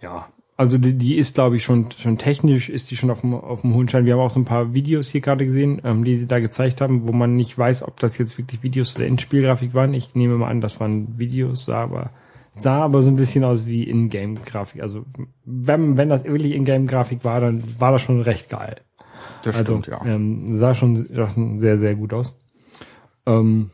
Ja, 0.00 0.28
also 0.58 0.76
die, 0.76 0.92
die 0.94 1.16
ist, 1.16 1.36
glaube 1.36 1.54
ich, 1.54 1.62
schon 1.62 1.92
schon 1.92 2.18
technisch 2.18 2.68
ist 2.68 2.90
die 2.90 2.96
schon 2.96 3.10
auf 3.10 3.20
dem, 3.20 3.32
auf 3.32 3.60
dem 3.60 3.74
hohen 3.74 3.88
Schein. 3.88 4.04
Wir 4.04 4.14
haben 4.14 4.20
auch 4.20 4.28
so 4.28 4.40
ein 4.40 4.44
paar 4.44 4.74
Videos 4.74 5.08
hier 5.08 5.20
gerade 5.20 5.44
gesehen, 5.44 5.80
ähm, 5.84 6.02
die 6.02 6.16
sie 6.16 6.26
da 6.26 6.40
gezeigt 6.40 6.80
haben, 6.80 7.06
wo 7.06 7.12
man 7.12 7.36
nicht 7.36 7.56
weiß, 7.56 7.84
ob 7.84 8.00
das 8.00 8.18
jetzt 8.18 8.36
wirklich 8.36 8.64
Videos 8.64 8.96
oder 8.96 9.06
Endspielgrafik 9.06 9.72
waren. 9.72 9.94
Ich 9.94 10.16
nehme 10.16 10.36
mal 10.36 10.50
an, 10.50 10.60
das 10.60 10.80
waren 10.80 11.16
Videos, 11.16 11.66
sah 11.66 11.84
aber 11.84 12.10
sah 12.58 12.82
aber 12.82 13.02
so 13.02 13.10
ein 13.10 13.14
bisschen 13.14 13.44
aus 13.44 13.66
wie 13.66 13.88
Ingame-Grafik. 13.88 14.82
Also 14.82 15.04
wenn 15.44 15.96
wenn 15.96 16.08
das 16.08 16.24
wirklich 16.24 16.52
Ingame-Grafik 16.54 17.24
war, 17.24 17.40
dann 17.40 17.62
war 17.78 17.92
das 17.92 18.02
schon 18.02 18.20
recht 18.20 18.50
geil. 18.50 18.80
Das 19.44 19.54
Also 19.54 19.80
ähm, 20.04 20.56
sah 20.56 20.74
schon 20.74 20.96
sah 20.96 21.30
schon 21.30 21.60
sehr 21.60 21.78
sehr 21.78 21.94
gut 21.94 22.12
aus. 22.12 22.36
Ähm, 23.26 23.70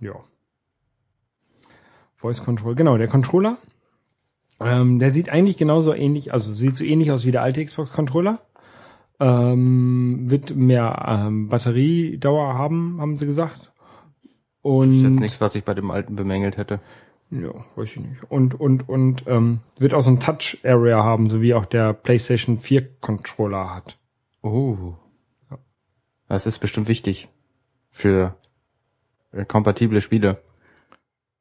ja. 0.00 0.14
Voice 2.16 2.42
Control, 2.42 2.74
genau, 2.74 2.96
der 2.96 3.08
Controller. 3.08 3.58
Ähm, 4.60 4.98
der 4.98 5.10
sieht 5.10 5.28
eigentlich 5.28 5.56
genauso 5.56 5.92
ähnlich, 5.94 6.32
also 6.32 6.54
sieht 6.54 6.76
so 6.76 6.84
ähnlich 6.84 7.10
aus 7.10 7.24
wie 7.24 7.30
der 7.30 7.42
alte 7.42 7.64
Xbox 7.64 7.92
Controller. 7.92 8.40
Ähm, 9.20 10.30
wird 10.30 10.54
mehr 10.56 11.04
ähm, 11.06 11.48
Batteriedauer 11.48 12.54
haben, 12.54 13.00
haben 13.00 13.16
sie 13.16 13.26
gesagt. 13.26 13.72
Und 14.62 14.90
Das 14.90 14.96
ist 14.96 15.02
jetzt 15.02 15.20
nichts, 15.20 15.40
was 15.40 15.54
ich 15.54 15.64
bei 15.64 15.74
dem 15.74 15.90
alten 15.90 16.16
bemängelt 16.16 16.56
hätte. 16.56 16.80
ja, 17.30 17.52
weiß 17.76 17.90
ich 17.96 18.00
nicht. 18.00 18.30
Und 18.30 18.58
und 18.58 18.88
und 18.88 19.24
ähm, 19.26 19.60
wird 19.78 19.94
auch 19.94 20.02
so 20.02 20.10
ein 20.10 20.20
Touch 20.20 20.58
Area 20.64 21.02
haben, 21.04 21.28
so 21.30 21.40
wie 21.40 21.54
auch 21.54 21.66
der 21.66 21.92
PlayStation 21.92 22.58
4 22.58 22.96
Controller 23.00 23.74
hat. 23.74 23.98
Oh. 24.42 24.94
Das 26.28 26.46
ist 26.46 26.58
bestimmt 26.58 26.88
wichtig 26.88 27.28
für 27.90 28.34
äh, 29.32 29.44
kompatible 29.44 30.00
Spiele. 30.00 30.42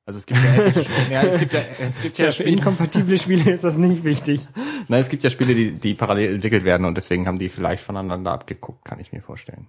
Also 0.05 0.19
es 0.19 0.25
gibt 0.25 0.39
ja, 0.43 0.55
ja 1.11 1.21
es 1.23 1.39
gibt 1.39 1.53
ja, 1.53 1.61
es 1.79 2.01
gibt 2.01 2.17
ja 2.17 2.25
Ja, 2.25 2.31
Spiele, 2.33 2.49
inkompatible 2.49 3.17
Spiele 3.17 3.51
ist 3.51 3.63
das 3.63 3.77
nicht 3.77 4.03
wichtig. 4.03 4.45
nein, 4.89 4.99
es 5.01 5.09
gibt 5.09 5.23
ja 5.23 5.29
Spiele, 5.29 5.55
die, 5.55 5.71
die 5.71 5.93
parallel 5.93 6.35
entwickelt 6.35 6.65
werden 6.65 6.85
und 6.85 6.97
deswegen 6.97 7.25
haben 7.27 7.39
die 7.39 7.49
vielleicht 7.49 7.83
voneinander 7.83 8.31
abgeguckt, 8.31 8.83
kann 8.83 8.99
ich 8.99 9.11
mir 9.13 9.21
vorstellen. 9.21 9.67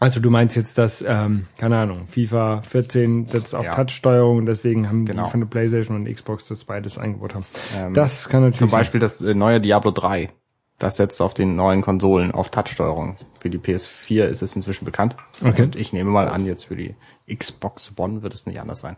Also 0.00 0.20
du 0.20 0.30
meinst 0.30 0.56
jetzt, 0.56 0.78
dass, 0.78 1.02
ähm, 1.06 1.46
keine 1.58 1.78
Ahnung, 1.78 2.06
FIFA 2.08 2.62
14 2.62 3.26
setzt 3.28 3.54
auf 3.54 3.64
Ja. 3.66 3.74
Touch-Steuerung, 3.74 4.44
deswegen 4.46 4.88
haben 4.88 5.06
Genau. 5.06 5.26
die 5.26 5.30
von 5.30 5.40
der 5.40 5.46
Playstation 5.46 5.96
und 5.96 6.12
Xbox 6.12 6.48
das 6.48 6.64
beides 6.64 6.98
eingebaut 6.98 7.34
haben. 7.34 7.44
Ähm, 7.74 7.94
das 7.94 8.28
kann 8.28 8.40
natürlich 8.40 8.58
Zum 8.58 8.70
Beispiel 8.70 9.00
das 9.00 9.20
äh, 9.20 9.34
neue 9.34 9.60
Diablo 9.60 9.92
3. 9.92 10.30
Das 10.78 10.96
setzt 10.96 11.22
auf 11.22 11.34
den 11.34 11.54
neuen 11.56 11.82
Konsolen 11.82 12.32
auf 12.32 12.50
Touchsteuerung. 12.50 13.16
Für 13.40 13.48
die 13.48 13.58
PS4 13.58 14.24
ist 14.24 14.42
es 14.42 14.56
inzwischen 14.56 14.84
bekannt. 14.84 15.16
Okay. 15.42 15.62
Und 15.62 15.76
ich 15.76 15.92
nehme 15.92 16.10
mal 16.10 16.28
an, 16.28 16.46
jetzt 16.46 16.64
für 16.64 16.76
die 16.76 16.96
Xbox 17.32 17.92
One 17.96 18.22
wird 18.22 18.34
es 18.34 18.46
nicht 18.46 18.60
anders 18.60 18.80
sein. 18.80 18.96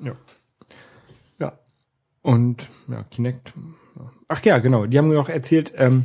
Ja. 0.00 0.12
Ja. 1.38 1.58
Und 2.22 2.68
ja, 2.88 3.04
Kinect. 3.04 3.54
Ach 4.28 4.44
ja, 4.44 4.58
genau. 4.58 4.86
Die 4.86 4.98
haben 4.98 5.08
mir 5.08 5.14
noch 5.14 5.28
erzählt, 5.28 5.72
ähm, 5.76 6.04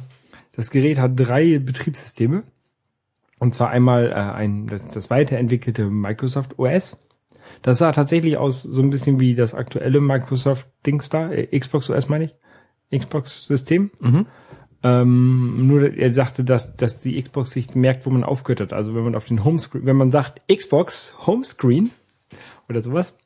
das 0.54 0.72
Gerät 0.72 1.00
hat 1.00 1.12
drei 1.16 1.60
Betriebssysteme. 1.60 2.44
Und 3.40 3.56
zwar 3.56 3.70
einmal 3.70 4.12
äh, 4.12 4.14
ein 4.14 4.68
das, 4.68 4.82
das 4.94 5.10
weiterentwickelte 5.10 5.86
Microsoft 5.86 6.60
OS. 6.60 6.98
Das 7.62 7.78
sah 7.78 7.92
tatsächlich 7.92 8.38
aus 8.38 8.62
so 8.62 8.82
ein 8.82 8.90
bisschen 8.90 9.20
wie 9.20 9.36
das 9.36 9.54
aktuelle 9.54 10.02
Microsoft 10.02 10.68
Dings 10.86 11.10
da, 11.10 11.32
äh, 11.32 11.58
Xbox 11.58 11.90
OS 11.90 12.08
meine 12.08 12.26
ich, 12.26 13.00
Xbox 13.00 13.48
System. 13.48 13.92
Ähm, 14.82 15.68
nur 15.68 15.94
er 15.94 16.14
sagte, 16.14 16.44
dass, 16.44 16.76
dass 16.78 17.00
die 17.00 17.22
Xbox 17.22 17.52
sich 17.52 17.76
merkt, 17.76 18.06
wo 18.06 18.10
man 18.10 18.24
aufgehört 18.24 18.62
hat. 18.62 18.74
Also 18.74 18.96
wenn 18.96 19.04
man 19.04 19.16
auf 19.16 19.26
den 19.26 19.44
Homescreen, 19.44 19.86
wenn 19.86 19.98
man 19.98 20.12
sagt 20.12 20.42
Xbox 20.48 21.18
Homescreen 21.26 21.90
oder 22.70 22.82
sowas, 22.82 23.18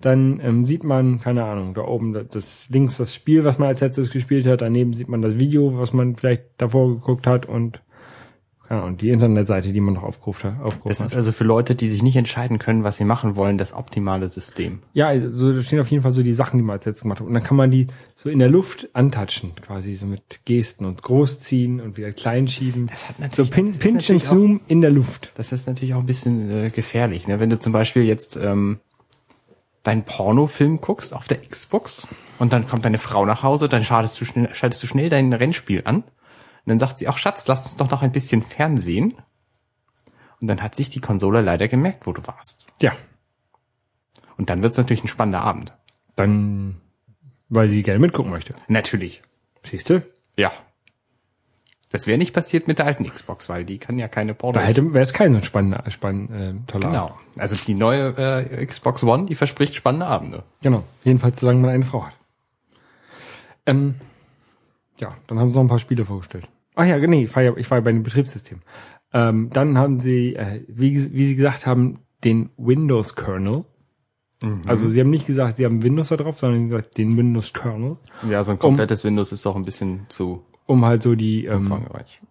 dann 0.00 0.40
ähm, 0.42 0.66
sieht 0.66 0.84
man, 0.84 1.20
keine 1.20 1.44
Ahnung, 1.44 1.74
da 1.74 1.82
oben 1.82 2.12
das, 2.12 2.28
das 2.28 2.66
links 2.68 2.98
das 2.98 3.14
Spiel, 3.14 3.44
was 3.44 3.58
man 3.58 3.68
als 3.68 3.80
letztes 3.80 4.10
gespielt 4.10 4.46
hat, 4.46 4.60
daneben 4.60 4.94
sieht 4.94 5.08
man 5.08 5.22
das 5.22 5.38
Video, 5.38 5.78
was 5.78 5.92
man 5.92 6.16
vielleicht 6.16 6.44
davor 6.58 6.88
geguckt 6.94 7.26
hat 7.26 7.46
und 7.46 7.80
keine 8.68 8.82
Ahnung, 8.82 8.96
die 8.96 9.10
Internetseite, 9.10 9.72
die 9.72 9.80
man 9.80 9.94
noch 9.94 10.02
aufgerufen 10.02 10.56
hat. 10.56 10.62
Aufgerufen 10.64 10.88
Das 10.88 11.00
ist 11.00 11.14
also 11.14 11.32
für 11.32 11.44
Leute, 11.44 11.74
die 11.74 11.88
sich 11.88 12.02
nicht 12.02 12.16
entscheiden 12.16 12.58
können, 12.58 12.84
was 12.84 12.96
sie 12.96 13.04
machen 13.04 13.36
wollen, 13.36 13.58
das 13.58 13.72
optimale 13.72 14.28
System. 14.28 14.78
Ja, 14.94 15.08
also 15.08 15.52
da 15.52 15.62
stehen 15.62 15.80
auf 15.80 15.90
jeden 15.90 16.02
Fall 16.02 16.12
so 16.12 16.22
die 16.22 16.32
Sachen, 16.32 16.56
die 16.58 16.62
man 16.62 16.76
als 16.76 16.86
letztes 16.86 17.02
gemacht 17.02 17.20
hat. 17.20 17.26
Und 17.26 17.34
dann 17.34 17.42
kann 17.42 17.56
man 17.56 17.70
die 17.70 17.88
so 18.14 18.30
in 18.30 18.38
der 18.38 18.48
Luft 18.48 18.88
antatschen, 18.94 19.52
quasi 19.56 19.94
so 19.94 20.06
mit 20.06 20.40
Gesten 20.44 20.84
und 20.84 21.02
großziehen 21.02 21.80
und 21.80 21.96
wieder 21.96 22.12
klein 22.12 22.48
schieben. 22.48 22.86
Das 22.86 23.08
hat 23.08 23.16
So 23.16 23.22
natürlich- 23.22 23.50
Pin, 23.50 23.66
das 23.66 23.74
ist 23.76 23.80
Pinch 23.82 23.94
and 23.94 23.94
natürlich 23.96 24.22
auch- 24.28 24.32
Zoom 24.32 24.60
in 24.68 24.80
der 24.80 24.90
Luft. 24.90 25.32
Das 25.34 25.52
ist 25.52 25.66
natürlich 25.66 25.94
auch 25.94 26.00
ein 26.00 26.06
bisschen 26.06 26.50
äh, 26.50 26.70
gefährlich, 26.70 27.26
ne? 27.28 27.40
Wenn 27.40 27.50
du 27.50 27.58
zum 27.58 27.72
Beispiel 27.72 28.04
jetzt 28.04 28.36
ähm, 28.36 28.78
deinen 29.82 30.04
Pornofilm 30.04 30.80
guckst 30.80 31.12
auf 31.12 31.26
der 31.26 31.38
Xbox 31.42 32.06
und 32.38 32.52
dann 32.52 32.68
kommt 32.68 32.84
deine 32.84 32.98
Frau 32.98 33.26
nach 33.26 33.42
Hause, 33.42 33.68
dann 33.68 33.82
schaltest 33.84 34.20
du 34.20 34.24
schnell, 34.24 34.54
schaltest 34.54 34.82
du 34.82 34.86
schnell 34.86 35.08
dein 35.08 35.32
Rennspiel 35.32 35.82
an 35.84 36.04
und 36.64 36.70
dann 36.70 36.78
sagt 36.78 36.98
sie, 36.98 37.08
ach 37.08 37.18
Schatz, 37.18 37.46
lass 37.46 37.64
uns 37.64 37.76
doch 37.76 37.90
noch 37.90 38.02
ein 38.02 38.12
bisschen 38.12 38.42
Fernsehen. 38.42 39.14
Und 40.40 40.48
dann 40.48 40.60
hat 40.62 40.74
sich 40.74 40.90
die 40.90 41.00
Konsole 41.00 41.40
leider 41.40 41.68
gemerkt, 41.68 42.06
wo 42.06 42.12
du 42.12 42.26
warst. 42.26 42.66
Ja, 42.80 42.92
Und 44.36 44.50
dann 44.50 44.62
wird's 44.62 44.76
natürlich 44.76 45.04
ein 45.04 45.08
spannender 45.08 45.42
Abend. 45.42 45.72
dann, 46.16 46.80
weil 47.48 47.68
sie 47.68 47.82
gerne 47.82 48.00
mitgucken 48.00 48.30
möchte. 48.32 48.54
Natürlich. 48.68 49.22
Siehst 49.64 49.88
du? 49.90 50.04
Ja. 50.36 50.50
Das 51.90 52.06
wäre 52.06 52.16
nicht 52.16 52.32
passiert 52.32 52.66
mit 52.68 52.78
der 52.78 52.86
alten 52.86 53.04
Xbox, 53.04 53.48
weil 53.50 53.64
die 53.66 53.78
kann 53.78 53.98
ja 53.98 54.08
keine 54.08 54.32
Pornos. 54.34 54.60
Da 54.60 54.66
hätte, 54.66 54.94
wäre 54.94 55.02
es 55.02 55.12
kein 55.12 55.42
spannender, 55.44 55.84
spann, 55.90 56.30
äh, 56.32 56.54
toller 56.70 56.86
Abend. 56.88 57.18
genau. 57.34 57.42
Also 57.42 57.54
die 57.54 57.74
neue 57.74 58.16
äh, 58.16 58.64
Xbox 58.64 59.04
One, 59.04 59.26
die 59.26 59.34
verspricht 59.34 59.74
spannende 59.74 60.06
Abende. 60.06 60.42
Genau. 60.62 60.84
Jedenfalls, 61.04 61.38
solange 61.40 61.60
man 61.60 61.70
eine 61.70 61.84
Frau 61.84 62.06
hat. 62.06 62.14
Ähm, 63.66 63.96
ja, 65.02 65.14
dann 65.26 65.38
haben 65.38 65.50
sie 65.50 65.56
noch 65.56 65.64
ein 65.64 65.68
paar 65.68 65.78
Spiele 65.78 66.04
vorgestellt. 66.04 66.48
Ach 66.74 66.84
ja, 66.84 66.96
nee, 66.98 67.24
ich 67.24 67.36
war 67.36 67.42
ja, 67.42 67.56
ich 67.56 67.70
war 67.70 67.78
ja 67.78 67.82
bei 67.82 67.92
dem 67.92 68.02
Betriebssystem. 68.02 68.60
Ähm, 69.12 69.50
dann 69.52 69.76
haben 69.76 70.00
sie, 70.00 70.34
äh, 70.36 70.64
wie, 70.68 70.94
wie 70.94 71.26
sie 71.26 71.36
gesagt 71.36 71.66
haben, 71.66 71.98
den 72.24 72.50
Windows-Kernel. 72.56 73.64
Also 74.66 74.88
sie 74.88 74.98
haben 74.98 75.10
nicht 75.10 75.26
gesagt, 75.26 75.58
sie 75.58 75.64
haben 75.64 75.84
Windows 75.84 76.08
da 76.08 76.16
drauf, 76.16 76.40
sondern 76.40 76.68
gesagt, 76.68 76.98
den 76.98 77.16
Windows-Kernel, 77.16 77.96
Ja, 78.28 78.42
so 78.42 78.50
ein 78.50 78.58
komplettes 78.58 79.04
Windows 79.04 79.30
ist 79.30 79.46
auch 79.46 79.54
ein 79.54 79.64
bisschen 79.64 80.06
zu 80.08 80.44
um 80.66 80.84
halt 80.84 81.02
so 81.02 81.14
die, 81.14 81.44
ähm, 81.44 81.58
umfangreich. 81.58 82.22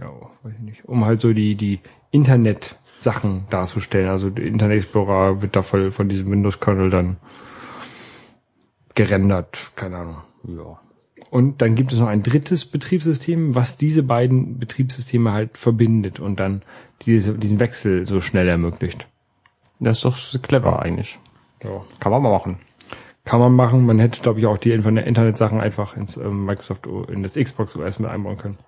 ja, 0.00 0.12
weiß 0.42 0.54
ich 0.54 0.60
nicht, 0.60 0.84
um 0.84 1.04
halt 1.04 1.20
so 1.20 1.32
die, 1.32 1.54
die 1.56 1.80
Internet-Sachen 2.12 3.46
darzustellen. 3.50 4.10
Also 4.10 4.30
der 4.30 4.44
Internet 4.44 4.78
Explorer 4.78 5.42
wird 5.42 5.56
da 5.56 5.62
voll 5.62 5.90
von 5.90 6.08
diesem 6.08 6.30
Windows-Kernel 6.30 6.90
dann 6.90 7.16
gerendert, 8.94 9.72
keine 9.76 9.98
Ahnung. 9.98 10.16
Ja. 10.44 10.80
Und 11.30 11.62
dann 11.62 11.76
gibt 11.76 11.92
es 11.92 11.98
noch 12.00 12.08
ein 12.08 12.22
drittes 12.24 12.64
Betriebssystem, 12.66 13.54
was 13.54 13.76
diese 13.76 14.02
beiden 14.02 14.58
Betriebssysteme 14.58 15.30
halt 15.32 15.56
verbindet 15.56 16.18
und 16.18 16.40
dann 16.40 16.62
diese, 17.02 17.34
diesen 17.34 17.60
Wechsel 17.60 18.04
so 18.06 18.20
schnell 18.20 18.48
ermöglicht. 18.48 19.06
Das 19.78 20.04
ist 20.04 20.04
doch 20.04 20.42
clever 20.42 20.82
eigentlich. 20.82 21.18
Ja. 21.62 21.82
Kann 22.00 22.10
man 22.12 22.22
mal 22.22 22.30
machen. 22.32 22.58
Kann 23.24 23.38
man 23.38 23.52
machen. 23.54 23.86
Man 23.86 23.98
hätte, 24.00 24.20
glaube 24.22 24.40
ich, 24.40 24.46
auch 24.46 24.58
die 24.58 24.72
Internet- 24.72 25.06
Internetsachen 25.06 25.60
einfach 25.60 25.96
ins 25.96 26.16
ähm, 26.16 26.46
Microsoft, 26.46 26.86
in 27.08 27.22
das 27.22 27.34
Xbox 27.34 27.76
OS 27.76 27.98
mit 28.00 28.10
einbauen 28.10 28.36
können. 28.36 28.58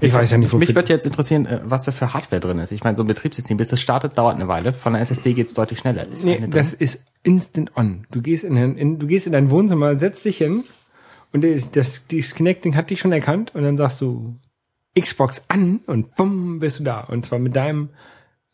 Ich 0.00 0.12
weiß 0.12 0.30
ja 0.30 0.36
nicht, 0.38 0.52
Mich 0.52 0.62
wofür. 0.68 0.74
würde 0.76 0.92
jetzt 0.92 1.06
interessieren, 1.06 1.46
äh, 1.46 1.60
was 1.64 1.84
da 1.84 1.92
für 1.92 2.12
Hardware 2.12 2.40
drin 2.40 2.58
ist. 2.58 2.70
Ich 2.70 2.84
meine, 2.84 2.96
so 2.96 3.02
ein 3.02 3.06
Betriebssystem, 3.06 3.56
bis 3.56 3.72
es 3.72 3.80
startet, 3.80 4.16
dauert 4.18 4.36
eine 4.36 4.46
Weile. 4.46 4.72
Von 4.74 4.92
der 4.92 5.02
SSD 5.02 5.32
geht's 5.32 5.54
deutlich 5.54 5.78
schneller. 5.80 6.06
Ist 6.06 6.22
Nee, 6.24 6.40
das 6.50 6.74
ist 6.74 7.04
instant 7.22 7.76
on. 7.76 8.06
Du 8.10 8.20
gehst 8.20 8.44
in, 8.44 8.54
dein- 8.54 8.76
in, 8.76 8.98
du 8.98 9.06
gehst 9.06 9.26
in 9.26 9.32
dein 9.32 9.50
Wohnzimmer, 9.50 9.98
setzt 9.98 10.24
dich 10.24 10.36
hin 10.38 10.62
und 11.32 11.44
das, 11.44 11.70
das, 11.70 12.02
das 12.08 12.34
Connecting 12.34 12.74
hat 12.74 12.90
dich 12.90 13.00
schon 13.00 13.12
erkannt 13.12 13.54
und 13.54 13.62
dann 13.62 13.76
sagst 13.76 14.00
du 14.00 14.36
Xbox 14.98 15.44
an 15.48 15.80
und 15.86 16.16
bumm, 16.16 16.58
bist 16.58 16.80
du 16.80 16.84
da. 16.84 17.00
Und 17.00 17.26
zwar 17.26 17.38
mit 17.38 17.54
deinem, 17.54 17.90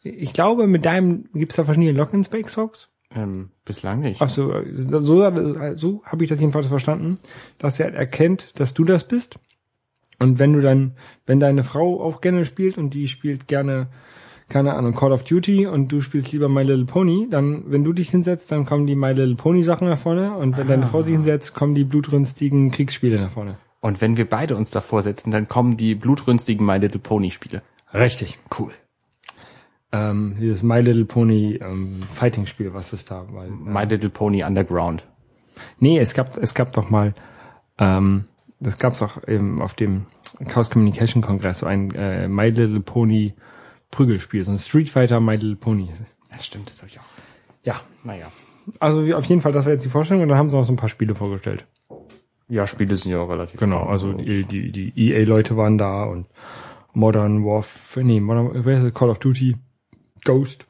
ich 0.03 0.33
glaube, 0.33 0.67
mit 0.67 0.85
deinem, 0.85 1.29
gibt's 1.33 1.57
da 1.57 1.65
verschiedene 1.65 1.93
Logins 1.93 2.29
bei 2.29 2.43
Xbox? 2.43 2.89
ähm, 3.15 3.51
bislang 3.65 4.01
nicht. 4.01 4.21
Ach 4.21 4.29
so, 4.29 4.53
so, 4.75 5.03
so, 5.03 5.77
so 5.77 6.03
habe 6.05 6.25
ich 6.25 6.31
das 6.31 6.41
jedenfalls 6.41 6.67
verstanden, 6.67 7.19
dass 7.59 7.81
er 7.81 7.95
erkennt, 7.95 8.59
dass 8.59 8.75
du 8.75 8.85
das 8.85 9.07
bist. 9.07 9.39
Und 10.19 10.39
wenn 10.39 10.53
du 10.53 10.61
dann, 10.61 10.93
wenn 11.27 11.41
deine 11.41 11.65
Frau 11.65 12.03
auch 12.03 12.21
gerne 12.21 12.45
spielt 12.45 12.79
und 12.79 12.91
die 12.91 13.09
spielt 13.09 13.49
gerne, 13.49 13.89
keine 14.49 14.75
Ahnung, 14.75 14.95
Call 14.95 15.13
of 15.13 15.25
Duty 15.25 15.67
und 15.67 15.91
du 15.91 16.01
spielst 16.01 16.33
lieber 16.33 16.49
My 16.49 16.63
Little 16.63 16.85
Pony, 16.85 17.29
dann, 17.31 17.65
wenn 17.71 17.85
du 17.85 17.93
dich 17.93 18.11
hinsetzt, 18.11 18.53
dann 18.53 18.67
kommen 18.67 18.87
die 18.87 18.95
My 18.95 19.13
Little 19.13 19.37
Pony 19.37 19.63
Sachen 19.63 19.89
nach 19.89 19.99
vorne 19.99 20.37
und 20.37 20.57
wenn 20.57 20.69
deine 20.69 20.87
Frau 20.87 21.03
sich 21.03 21.13
hinsetzt, 21.13 21.55
kommen 21.55 21.75
die 21.75 21.85
blutrünstigen 21.85 22.71
Kriegsspiele 22.71 23.21
nach 23.21 23.31
vorne. 23.31 23.57
Und 23.81 24.01
wenn 24.01 24.17
wir 24.17 24.29
beide 24.29 24.57
uns 24.57 24.71
davor 24.71 25.03
setzen, 25.03 25.31
dann 25.31 25.49
kommen 25.49 25.77
die 25.77 25.95
blutrünstigen 25.95 26.65
My 26.65 26.79
Little 26.79 27.01
Pony 27.01 27.31
Spiele. 27.31 27.63
Richtig. 27.93 28.39
Cool. 28.59 28.73
Ähm, 29.93 30.37
dieses 30.41 30.63
My 30.63 30.81
Little 30.81 31.05
Pony 31.05 31.59
ähm, 31.63 32.01
Fighting 32.15 32.47
Spiel, 32.47 32.75
was 32.75 32.93
ist 32.93 33.11
da? 33.11 33.27
Weil, 33.31 33.51
My 33.51 33.85
Little 33.85 34.11
Pony 34.11 34.43
Underground. 34.43 35.05
Nee, 35.79 35.99
es 35.99 36.15
gab, 36.15 36.37
es 36.39 36.55
gab 36.55 36.73
doch 36.73 36.91
mal, 36.91 37.15
ähm, 37.79 38.25
das 38.59 38.79
gab's 38.79 39.03
auch 39.03 39.27
eben 39.29 39.63
auf 39.63 39.75
dem 39.75 40.07
Chaos 40.49 40.71
Communication 40.71 41.23
Kongress, 41.23 41.59
so 41.59 41.67
ein 41.67 41.95
äh, 41.95 42.27
My 42.27 42.49
Little 42.49 42.81
Pony 42.81 43.35
Prügelspiel, 43.95 44.45
so 44.45 44.53
ein 44.53 44.59
Street 44.59 44.89
Fighter 44.91 45.21
My 45.21 45.33
Little 45.35 45.57
Pony. 45.57 45.89
Das 46.31 46.45
stimmt, 46.45 46.69
das 46.69 46.79
habe 46.79 46.89
ich 46.91 46.99
auch. 46.99 47.05
Ja, 47.63 47.81
Naja. 48.03 48.27
also 48.81 49.07
wie- 49.07 49.15
auf 49.15 49.25
jeden 49.27 49.41
Fall, 49.41 49.53
das 49.53 49.65
war 49.65 49.73
jetzt 49.73 49.85
die 49.85 49.89
Vorstellung 49.89 50.23
und 50.23 50.29
dann 50.29 50.37
haben 50.39 50.51
sie 50.51 50.57
noch 50.57 50.65
so 50.65 50.73
ein 50.73 50.77
paar 50.77 50.89
Spiele 50.89 51.15
vorgestellt. 51.15 51.67
Ja, 52.49 52.67
Spiele 52.67 52.97
sind 52.97 53.11
ja 53.13 53.21
auch 53.21 53.29
relativ. 53.31 53.59
Genau, 53.59 53.85
also 53.85 54.13
die, 54.13 54.45
die, 54.45 54.71
die 54.73 54.93
EA-Leute 54.97 55.57
waren 55.57 55.79
da 55.79 56.05
und 56.05 56.27
Modern 56.93 57.45
Warfare, 57.45 58.05
nee, 58.05 58.21
Modern? 58.21 58.93
Call 58.93 59.09
of 59.11 59.19
Duty, 59.19 59.57
Ghost 60.25 60.67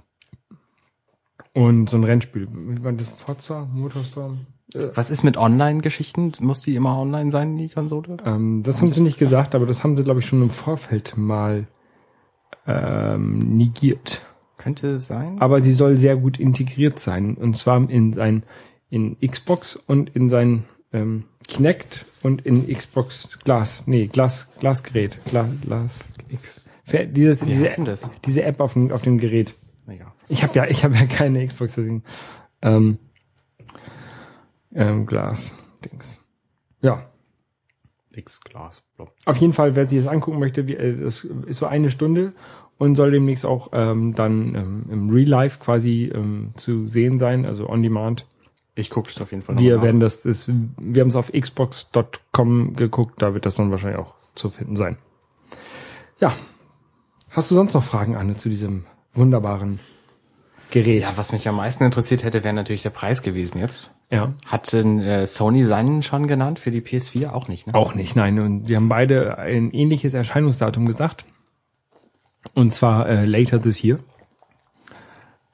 und 1.53 1.89
so 1.91 1.97
ein 1.97 2.05
Rennspiel. 2.05 2.49
War 2.51 2.93
das? 2.93 3.09
Forza, 3.09 3.69
Motorstorm? 3.73 4.47
Was 4.95 5.11
ist 5.11 5.23
mit 5.23 5.37
Online-Geschichten? 5.37 6.33
Muss 6.41 6.63
die 6.63 6.75
immer 6.75 6.99
online 6.99 7.31
sein, 7.31 7.57
die 7.57 7.69
Konsole? 7.69 8.17
Ähm, 8.25 8.63
das 8.65 8.81
haben 8.81 8.93
sie 8.93 9.01
nicht 9.03 9.19
gesagt, 9.19 9.55
aber 9.55 9.67
das 9.67 9.85
haben 9.85 9.97
sie, 9.97 10.03
glaube 10.05 10.21
ich, 10.21 10.27
schon 10.27 10.43
im 10.43 10.51
Vorfeld 10.51 11.17
mal 11.17 11.67
ähm, 12.67 13.57
negiert. 13.57 14.25
Könnte 14.57 14.99
sein. 15.01 15.39
Aber 15.41 15.63
sie 15.63 15.75
soll 15.75 15.99
sehr 15.99 16.17
gut 16.17 16.39
integriert 16.39 16.99
sein. 16.99 17.35
Und 17.35 17.57
zwar 17.57 17.89
in 17.91 18.13
sein 18.13 18.45
in 18.91 19.17
Xbox 19.21 19.77
und 19.77 20.15
in 20.15 20.29
sein 20.29 20.65
ähm, 20.93 21.25
Kinect 21.49 22.07
und 22.23 22.47
in 22.47 22.67
Xbox 22.73 23.29
Glas, 23.45 23.87
nee, 23.87 24.07
Glas, 24.07 24.49
Glasgerät, 24.61 25.19
Glas, 25.25 25.49
Glas, 25.63 25.99
X. 26.29 26.69
Dieses, 26.87 27.43
Wie 27.43 27.47
diese, 27.47 27.77
denn 27.77 27.85
das? 27.87 28.11
diese 28.25 28.45
App 28.45 28.61
auf 28.61 28.75
dem, 28.75 28.93
auf 28.93 29.03
dem 29.03 29.19
Gerät. 29.19 29.55
Egal. 29.87 30.13
Ich 30.29 30.43
habe 30.43 30.55
ja, 30.55 30.67
ich 30.67 30.85
habe 30.85 30.95
ja 30.95 31.07
keine 31.07 31.47
Xbox, 31.47 31.75
deswegen. 31.75 32.05
Ähm, 32.63 32.99
ähm, 34.75 35.07
Glas, 35.07 35.57
Dings. 35.85 36.19
Ja, 36.81 37.11
X-Glas. 38.17 38.83
Blob. 38.97 39.13
auf 39.25 39.37
jeden 39.37 39.53
Fall, 39.53 39.77
wer 39.77 39.87
sich 39.87 40.03
das 40.03 40.13
angucken 40.13 40.39
möchte, 40.39 40.67
wie, 40.69 40.75
äh, 40.75 40.97
das 40.97 41.25
ist 41.25 41.59
so 41.59 41.67
eine 41.67 41.91
Stunde 41.91 42.33
und 42.79 42.95
soll 42.95 43.11
demnächst 43.11 43.47
auch 43.47 43.71
ähm, 43.73 44.15
dann 44.15 44.55
ähm, 44.55 44.85
im 44.91 45.11
Real 45.11 45.29
Life 45.29 45.59
quasi 45.61 46.11
ähm, 46.15 46.53
zu 46.57 46.89
sehen 46.89 47.19
sein, 47.19 47.47
also 47.47 47.69
on 47.69 47.83
demand. 47.83 48.27
Ich 48.75 48.91
gucke 48.91 49.09
es 49.09 49.21
auf 49.21 49.31
jeden 49.31 49.43
Fall 49.43 49.57
Wir 49.59 49.83
werden 49.83 50.01
das, 50.01 50.23
das 50.23 50.51
wir 50.79 51.01
haben 51.01 51.09
es 51.09 51.17
auf 51.17 51.31
xbox.com 51.33 52.75
geguckt, 52.75 53.23
da 53.23 53.35
wird 53.35 53.47
das 53.47 53.55
dann 53.55 53.71
wahrscheinlich 53.71 54.01
auch 54.01 54.15
zu 54.35 54.51
finden 54.51 54.77
sein. 54.77 54.99
Ja. 56.21 56.35
Hast 57.31 57.51
du 57.51 57.55
sonst 57.55 57.75
noch 57.75 57.85
Fragen, 57.85 58.17
Anne, 58.17 58.37
zu 58.37 58.49
diesem 58.49 58.85
wunderbaren 59.13 59.81
Gerät? 60.71 61.03
Ja, 61.03 61.13
was 61.17 61.33
mich 61.33 61.49
am 61.49 61.57
meisten 61.57 61.85
interessiert 61.85 62.25
hätte, 62.25 62.45
wäre 62.45 62.55
natürlich 62.55 62.83
der 62.83 62.91
Preis 62.91 63.23
gewesen 63.23 63.59
jetzt. 63.59 63.91
Ja. 64.15 64.33
Hat 64.47 64.73
äh, 64.73 65.27
Sony 65.27 65.65
seinen 65.65 66.03
schon 66.03 66.29
genannt 66.29 66.61
für 66.61 66.71
die 66.71 66.81
PS4? 66.81 67.31
Auch 67.31 67.49
nicht, 67.49 67.67
ne? 67.67 67.75
Auch 67.75 67.95
nicht, 67.95 68.15
nein. 68.15 68.39
Und 68.39 68.69
wir 68.69 68.77
haben 68.77 68.89
beide 68.89 69.39
ein 69.39 69.73
ähnliches 69.73 70.15
Erscheinungsdatum 70.15 70.87
gesagt. 70.87 71.25
Und 72.55 72.73
zwar 72.73 73.09
äh, 73.09 73.25
later 73.27 73.61
this 73.61 73.83
year. 73.83 73.99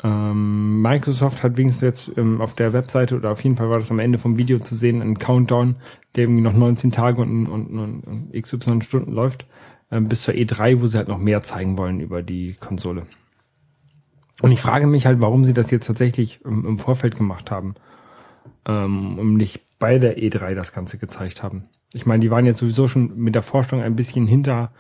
Ähm, 0.03 0.83
Microsoft 0.83 1.43
hat 1.43 1.57
wenigstens 1.57 1.83
jetzt 1.83 2.19
ähm, 2.19 2.41
auf 2.41 2.55
der 2.55 2.73
Webseite 2.75 3.17
oder 3.17 3.31
auf 3.31 3.41
jeden 3.43 3.57
Fall 3.57 3.71
war 3.71 3.79
das 3.79 3.91
am 3.91 3.99
Ende 3.99 4.19
vom 4.19 4.37
Video 4.37 4.59
zu 4.59 4.75
sehen, 4.75 5.01
ein 5.01 5.19
Countdown, 5.19 5.77
der 6.15 6.25
irgendwie 6.25 6.43
noch 6.43 6.53
19 6.53 6.93
Tage 6.93 7.23
und, 7.23 7.47
und, 7.47 7.79
und, 7.79 8.01
und 8.03 8.33
XY 8.33 8.83
Stunden 8.83 9.13
läuft, 9.13 9.47
ähm, 9.91 10.09
bis 10.09 10.23
zur 10.23 10.35
E3, 10.35 10.81
wo 10.81 10.87
sie 10.87 10.99
halt 10.99 11.09
noch 11.09 11.19
mehr 11.19 11.43
zeigen 11.43 11.79
wollen 11.79 12.01
über 12.01 12.23
die 12.23 12.57
Konsole. 12.61 13.07
Und 14.43 14.53
ich 14.53 14.61
frage 14.61 14.87
mich 14.87 15.07
halt, 15.07 15.21
warum 15.21 15.45
sie 15.45 15.53
das 15.53 15.71
jetzt 15.71 15.87
tatsächlich 15.87 16.41
im, 16.45 16.67
im 16.67 16.79
Vorfeld 16.79 17.17
gemacht 17.17 17.51
haben 17.51 17.75
ähm, 18.67 19.19
und 19.19 19.37
nicht 19.37 19.61
bei 19.79 19.99
der 19.99 20.19
E3 20.19 20.55
das 20.55 20.73
Ganze 20.73 20.99
gezeigt 20.99 21.43
haben. 21.43 21.65
Ich 21.93 22.07
meine, 22.07 22.21
die 22.21 22.31
waren 22.31 22.47
jetzt 22.47 22.59
sowieso 22.59 22.87
schon 22.89 23.17
mit 23.17 23.35
der 23.35 23.43
Vorstellung 23.43 23.85
ein 23.85 23.97
bisschen 23.97 24.27
hinter, 24.27 24.73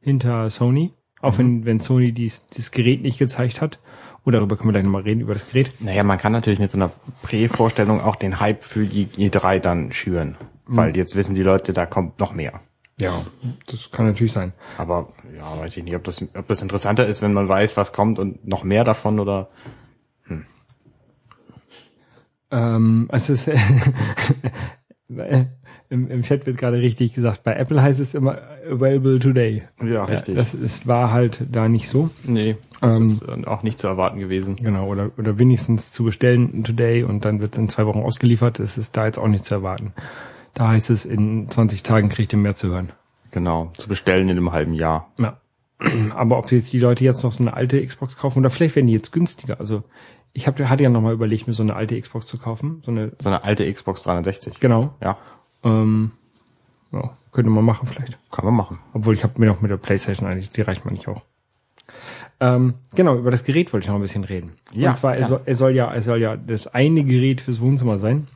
hinter 0.00 0.50
Sony, 0.50 0.92
auch 1.20 1.38
wenn, 1.38 1.64
wenn 1.64 1.80
Sony 1.80 2.12
dies, 2.12 2.46
dieses 2.48 2.70
Gerät 2.70 3.02
nicht 3.02 3.18
gezeigt 3.18 3.60
hat. 3.60 3.78
Oder 4.26 4.38
darüber 4.38 4.56
können 4.56 4.68
wir 4.68 4.72
gleich 4.72 4.84
nochmal 4.84 5.02
reden, 5.02 5.22
über 5.22 5.32
das 5.32 5.48
Gerät. 5.48 5.72
Naja, 5.80 6.02
man 6.02 6.18
kann 6.18 6.32
natürlich 6.32 6.58
mit 6.58 6.70
so 6.70 6.76
einer 6.76 6.90
Prä-Vorstellung 7.22 8.02
auch 8.02 8.16
den 8.16 8.38
Hype 8.38 8.64
für 8.64 8.84
die 8.84 9.06
E3 9.06 9.60
dann 9.60 9.92
schüren. 9.92 10.36
Weil 10.66 10.96
jetzt 10.96 11.16
wissen 11.16 11.34
die 11.34 11.42
Leute, 11.42 11.72
da 11.72 11.86
kommt 11.86 12.20
noch 12.20 12.32
mehr. 12.32 12.60
Ja, 13.00 13.24
das 13.66 13.90
kann 13.90 14.06
natürlich 14.06 14.32
sein. 14.32 14.52
Aber 14.76 15.08
ja, 15.34 15.58
weiß 15.58 15.76
ich 15.76 15.84
nicht, 15.84 15.96
ob 15.96 16.04
das, 16.04 16.22
ob 16.34 16.46
das 16.46 16.62
interessanter 16.62 17.06
ist, 17.06 17.22
wenn 17.22 17.32
man 17.32 17.48
weiß, 17.48 17.76
was 17.76 17.92
kommt 17.92 18.18
und 18.18 18.46
noch 18.46 18.62
mehr 18.62 18.84
davon 18.84 19.18
oder. 19.18 19.48
Ähm, 22.50 23.08
es 23.12 23.30
ist 23.30 23.48
im, 25.88 26.08
im 26.08 26.22
Chat 26.22 26.46
wird 26.46 26.56
gerade 26.56 26.78
richtig 26.78 27.12
gesagt, 27.14 27.42
bei 27.42 27.54
Apple 27.54 27.82
heißt 27.82 28.00
es 28.00 28.14
immer 28.14 28.38
available 28.70 29.18
today. 29.18 29.62
Ja, 29.82 30.04
richtig. 30.04 30.36
das 30.36 30.54
ist, 30.54 30.86
war 30.86 31.10
halt 31.12 31.44
da 31.50 31.68
nicht 31.68 31.88
so. 31.88 32.10
nee, 32.24 32.56
das 32.80 32.96
Ähm, 32.96 33.02
ist 33.04 33.22
äh, 33.22 33.44
auch 33.46 33.62
nicht 33.62 33.78
zu 33.78 33.88
erwarten 33.88 34.18
gewesen. 34.20 34.56
Genau, 34.56 34.86
oder, 34.86 35.10
oder 35.18 35.38
wenigstens 35.38 35.90
zu 35.92 36.04
bestellen 36.04 36.64
today 36.64 37.02
und 37.02 37.24
dann 37.24 37.40
wird 37.40 37.54
es 37.54 37.58
in 37.58 37.68
zwei 37.68 37.86
Wochen 37.86 38.00
ausgeliefert. 38.00 38.58
Das 38.58 38.78
ist 38.78 38.96
da 38.96 39.06
jetzt 39.06 39.18
auch 39.18 39.28
nicht 39.28 39.44
zu 39.44 39.54
erwarten. 39.54 39.92
Da 40.54 40.68
heißt 40.68 40.90
es, 40.90 41.04
in 41.04 41.48
20 41.48 41.82
Tagen 41.82 42.08
kriegt 42.08 42.32
ihr 42.32 42.38
mehr 42.38 42.54
zu 42.54 42.68
hören. 42.68 42.92
Genau, 43.32 43.70
zu 43.76 43.88
bestellen 43.88 44.28
in 44.28 44.36
einem 44.36 44.52
halben 44.52 44.74
Jahr. 44.74 45.10
Ja. 45.18 45.40
Aber 46.14 46.38
ob 46.38 46.52
jetzt 46.52 46.72
die 46.72 46.78
Leute 46.78 47.04
jetzt 47.04 47.22
noch 47.24 47.32
so 47.32 47.42
eine 47.42 47.54
alte 47.54 47.84
Xbox 47.84 48.16
kaufen 48.16 48.40
oder 48.40 48.50
vielleicht 48.50 48.76
werden 48.76 48.86
die 48.86 48.92
jetzt 48.92 49.12
günstiger. 49.12 49.58
Also 49.60 49.82
ich 50.32 50.46
hab, 50.46 50.58
hatte 50.58 50.82
ja 50.82 50.90
noch 50.90 51.00
mal 51.02 51.12
überlegt, 51.12 51.46
mir 51.46 51.54
so 51.54 51.62
eine 51.62 51.74
alte 51.74 52.00
Xbox 52.00 52.26
zu 52.26 52.38
kaufen. 52.38 52.82
So 52.84 52.90
eine, 52.90 53.12
So 53.20 53.28
eine 53.28 53.42
alte 53.44 53.70
Xbox 53.70 54.02
360. 54.04 54.60
genau. 54.60 54.94
Ja, 55.02 55.18
Ähm, 55.64 56.12
ja, 56.92 57.16
könnte 57.32 57.50
man 57.50 57.64
machen 57.64 57.86
vielleicht. 57.88 58.18
kann 58.30 58.44
man 58.44 58.54
machen. 58.54 58.78
Obwohl 58.92 59.14
ich 59.14 59.22
habe 59.24 59.34
mir 59.40 59.46
noch 59.46 59.60
mit 59.60 59.70
der 59.70 59.76
Playstation 59.76 60.28
eigentlich, 60.28 60.50
die 60.50 60.62
reicht 60.62 60.84
man 60.84 60.94
nicht 60.94 61.08
auch. 61.08 61.22
Ähm, 62.40 62.74
genau, 62.94 63.16
über 63.18 63.30
das 63.30 63.44
Gerät 63.44 63.72
wollte 63.72 63.84
ich 63.84 63.88
noch 63.88 63.96
ein 63.96 64.02
bisschen 64.02 64.24
reden. 64.24 64.52
Ja, 64.72 64.90
Und 64.90 64.96
zwar, 64.96 65.12
gerne. 65.12 65.28
soll, 65.28 65.40
er 65.44 65.54
soll 65.56 65.72
ja, 65.72 65.92
er 65.92 66.02
soll 66.02 66.20
ja 66.20 66.36
das 66.36 66.66
eine 66.68 67.04
Gerät 67.04 67.40
fürs 67.42 67.60
Wohnzimmer 67.60 67.98
sein. 67.98 68.28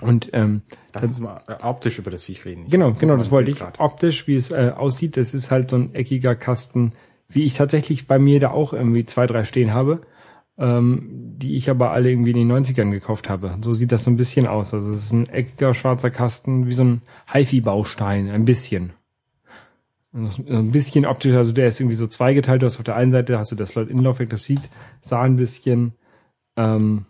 Und 0.00 0.30
ähm, 0.32 0.62
Lass 0.94 1.04
uns 1.04 1.18
mal 1.18 1.40
äh, 1.48 1.54
optisch 1.64 1.98
über 1.98 2.12
das 2.12 2.22
Viech 2.22 2.44
reden. 2.44 2.68
Genau, 2.68 2.92
genau, 2.92 3.16
das 3.16 3.32
wollte 3.32 3.50
ich. 3.50 3.58
grad. 3.58 3.80
Optisch, 3.80 4.28
wie 4.28 4.36
es 4.36 4.52
äh, 4.52 4.72
aussieht, 4.76 5.16
das 5.16 5.34
ist 5.34 5.50
halt 5.50 5.70
so 5.70 5.76
ein 5.76 5.94
eckiger 5.94 6.36
Kasten, 6.36 6.92
wie 7.28 7.42
ich 7.44 7.54
tatsächlich 7.54 8.06
bei 8.06 8.20
mir 8.20 8.38
da 8.38 8.52
auch 8.52 8.72
irgendwie 8.72 9.04
zwei, 9.04 9.26
drei 9.26 9.44
stehen 9.44 9.74
habe, 9.74 10.02
ähm, 10.58 11.36
die 11.38 11.56
ich 11.56 11.70
aber 11.70 11.92
alle 11.92 12.10
irgendwie 12.10 12.32
in 12.32 12.48
den 12.48 12.52
90ern 12.52 12.90
gekauft 12.90 13.28
habe. 13.28 13.56
So 13.62 13.72
sieht 13.72 13.92
das 13.92 14.04
so 14.04 14.10
ein 14.10 14.16
bisschen 14.16 14.46
aus. 14.46 14.74
Also 14.74 14.90
es 14.90 15.04
ist 15.04 15.12
ein 15.12 15.28
eckiger 15.28 15.72
schwarzer 15.72 16.10
Kasten, 16.10 16.66
wie 16.66 16.74
so 16.74 16.84
ein 16.84 17.02
HiFi-Baustein, 17.32 18.28
ein 18.28 18.44
bisschen. 18.44 18.92
Ein 20.12 20.72
bisschen 20.72 21.06
optisch, 21.06 21.34
also 21.34 21.52
der 21.52 21.68
ist 21.68 21.78
irgendwie 21.78 21.96
so 21.96 22.06
zweigeteilt. 22.06 22.62
Du 22.62 22.66
hast 22.66 22.78
auf 22.78 22.84
der 22.84 22.96
einen 22.96 23.12
Seite 23.12 23.38
hast 23.38 23.52
du 23.52 23.56
das 23.56 23.70
Slot-In-Laufwerk, 23.70 24.30
das 24.30 24.44
sieht, 24.44 24.62
sah 25.00 25.22
ein 25.22 25.36
bisschen, 25.36 25.92
ähm, 26.56 27.04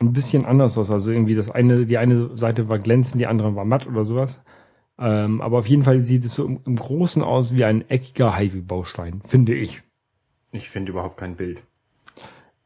ein 0.00 0.12
bisschen 0.12 0.44
anders 0.44 0.76
aus. 0.76 0.90
Also 0.90 1.12
irgendwie 1.12 1.36
das 1.36 1.50
eine, 1.50 1.86
die 1.86 1.98
eine 1.98 2.36
Seite 2.36 2.68
war 2.68 2.78
glänzend, 2.78 3.20
die 3.20 3.26
andere 3.26 3.54
war 3.54 3.64
matt 3.64 3.86
oder 3.86 4.04
sowas. 4.04 4.40
Ähm, 4.98 5.40
aber 5.40 5.58
auf 5.58 5.68
jeden 5.68 5.84
Fall 5.84 6.02
sieht 6.04 6.24
es 6.24 6.34
so 6.34 6.46
im, 6.46 6.60
im 6.64 6.76
Großen 6.76 7.22
aus 7.22 7.54
wie 7.54 7.64
ein 7.64 7.88
eckiger 7.88 8.34
Highway-Baustein, 8.34 9.20
finde 9.26 9.54
ich. 9.54 9.82
Ich 10.52 10.70
finde 10.70 10.92
überhaupt 10.92 11.18
kein 11.18 11.36
Bild. 11.36 11.62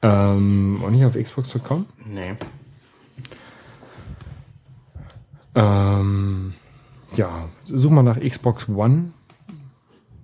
Ähm, 0.02 0.80
und 0.82 0.92
nicht 0.92 1.04
auf 1.04 1.14
Xbox.com? 1.14 1.86
Nee. 2.06 2.36
Ähm, 5.54 6.54
ja, 7.16 7.48
such 7.64 7.90
mal 7.90 8.02
nach 8.02 8.18
Xbox 8.20 8.68
One. 8.68 9.12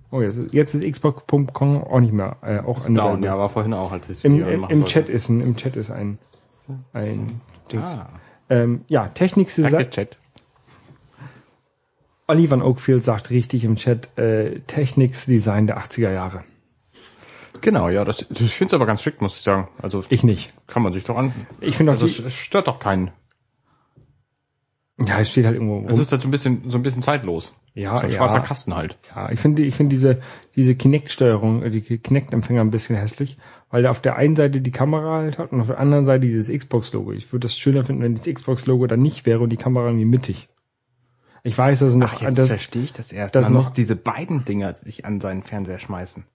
Oh, 0.09 0.21
jetzt, 0.21 0.37
ist- 0.37 0.53
jetzt 0.53 0.73
ist 0.73 0.89
Xbox.com 0.89 1.83
auch 1.83 1.99
nicht 1.99 2.13
mehr, 2.13 2.37
äh, 2.41 2.59
auch 2.59 2.77
Ist 2.77 2.95
down, 2.95 3.21
ja, 3.23 3.33
aber 3.33 3.49
vorhin 3.49 3.73
auch, 3.73 3.91
als 3.91 4.09
ich 4.09 4.23
Im, 4.23 4.41
im, 4.47 4.63
im. 4.69 4.85
Chat 4.85 5.09
ist 5.09 5.27
ein, 5.29 5.41
im 5.41 5.57
Chat 5.57 5.75
ist 5.75 5.91
ein, 5.91 6.17
ein 6.93 7.41
Dings. 7.71 7.87
Ah, 7.89 8.07
Ähm, 8.49 8.85
ja, 8.87 9.07
Technik 9.09 9.49
Chat. 9.49 10.17
Oliver 12.27 12.65
Oakfield 12.65 13.03
sagt 13.03 13.29
richtig 13.29 13.65
im 13.65 13.75
Chat, 13.75 14.17
äh, 14.17 14.59
Technics 14.67 15.25
Design 15.25 15.67
der 15.67 15.77
80er 15.79 16.11
Jahre. 16.11 16.43
Genau, 17.61 17.89
ja, 17.89 18.05
das, 18.05 18.25
das 18.29 18.41
ich 18.41 18.53
finde 18.53 18.71
es 18.71 18.73
aber 18.73 18.85
ganz 18.85 19.01
schick, 19.01 19.21
muss 19.21 19.35
ich 19.35 19.41
sagen. 19.43 19.67
Also 19.81 20.03
Ich 20.09 20.23
nicht. 20.23 20.53
kann 20.67 20.83
man 20.83 20.93
sich 20.93 21.03
doch 21.03 21.17
an. 21.17 21.31
Ich 21.61 21.75
finde 21.77 21.91
auch, 21.91 22.01
Also 22.01 22.05
es, 22.25 22.33
stört 22.33 22.67
doch 22.67 22.79
keinen. 22.79 23.11
ja, 24.99 25.19
es 25.19 25.29
steht 25.29 25.45
halt 25.45 25.55
irgendwo 25.55 25.75
rum. 25.77 25.87
Es 25.89 25.97
ist 25.99 26.11
halt 26.11 26.21
so 26.21 26.27
ein 26.27 26.31
bisschen, 26.31 26.69
so 26.69 26.77
ein 26.77 26.83
bisschen 26.83 27.01
zeitlos. 27.03 27.53
Ja, 27.75 27.95
so 27.97 28.03
ein 28.05 28.09
ja. 28.09 28.17
schwarzer 28.17 28.39
Kasten 28.39 28.75
halt. 28.75 28.97
Ja, 29.15 29.29
ich 29.31 29.39
finde, 29.39 29.61
ich 29.61 29.75
finde 29.75 29.95
diese, 29.95 30.19
diese 30.55 30.73
Kinect-Steuerung, 30.73 31.61
äh, 31.61 31.69
die 31.69 31.81
Kinect-Empfänger 31.99 32.61
ein 32.61 32.71
bisschen 32.71 32.95
hässlich, 32.95 33.37
weil 33.69 33.83
der 33.83 33.91
auf 33.91 34.01
der 34.01 34.15
einen 34.15 34.35
Seite 34.35 34.61
die 34.61 34.71
Kamera 34.71 35.17
halt 35.19 35.37
hat 35.37 35.51
und 35.51 35.61
auf 35.61 35.67
der 35.67 35.77
anderen 35.79 36.05
Seite 36.05 36.25
dieses 36.25 36.49
Xbox-Logo. 36.51 37.11
Ich 37.11 37.31
würde 37.31 37.45
das 37.45 37.55
schöner 37.55 37.83
finden, 37.83 38.01
wenn 38.01 38.15
das 38.15 38.25
Xbox-Logo 38.25 38.87
dann 38.87 39.01
nicht 39.03 39.27
wäre 39.27 39.41
und 39.41 39.51
die 39.51 39.57
Kamera 39.57 39.85
irgendwie 39.85 40.05
mittig. 40.05 40.49
Ich 41.43 41.55
weiß, 41.55 41.77
das 41.79 41.91
ist 41.91 41.95
noch, 41.97 42.13
Ach, 42.15 42.21
jetzt 42.21 42.39
das, 42.39 42.47
verstehe 42.47 42.81
ich 42.83 42.93
das 42.93 43.11
erst. 43.11 43.35
das 43.35 43.43
Man 43.45 43.53
noch- 43.53 43.59
muss 43.59 43.73
diese 43.73 43.95
beiden 43.95 44.43
Dinger 44.43 44.73
sich 44.73 45.05
an 45.05 45.19
seinen 45.19 45.43
Fernseher 45.43 45.77
schmeißen. 45.77 46.25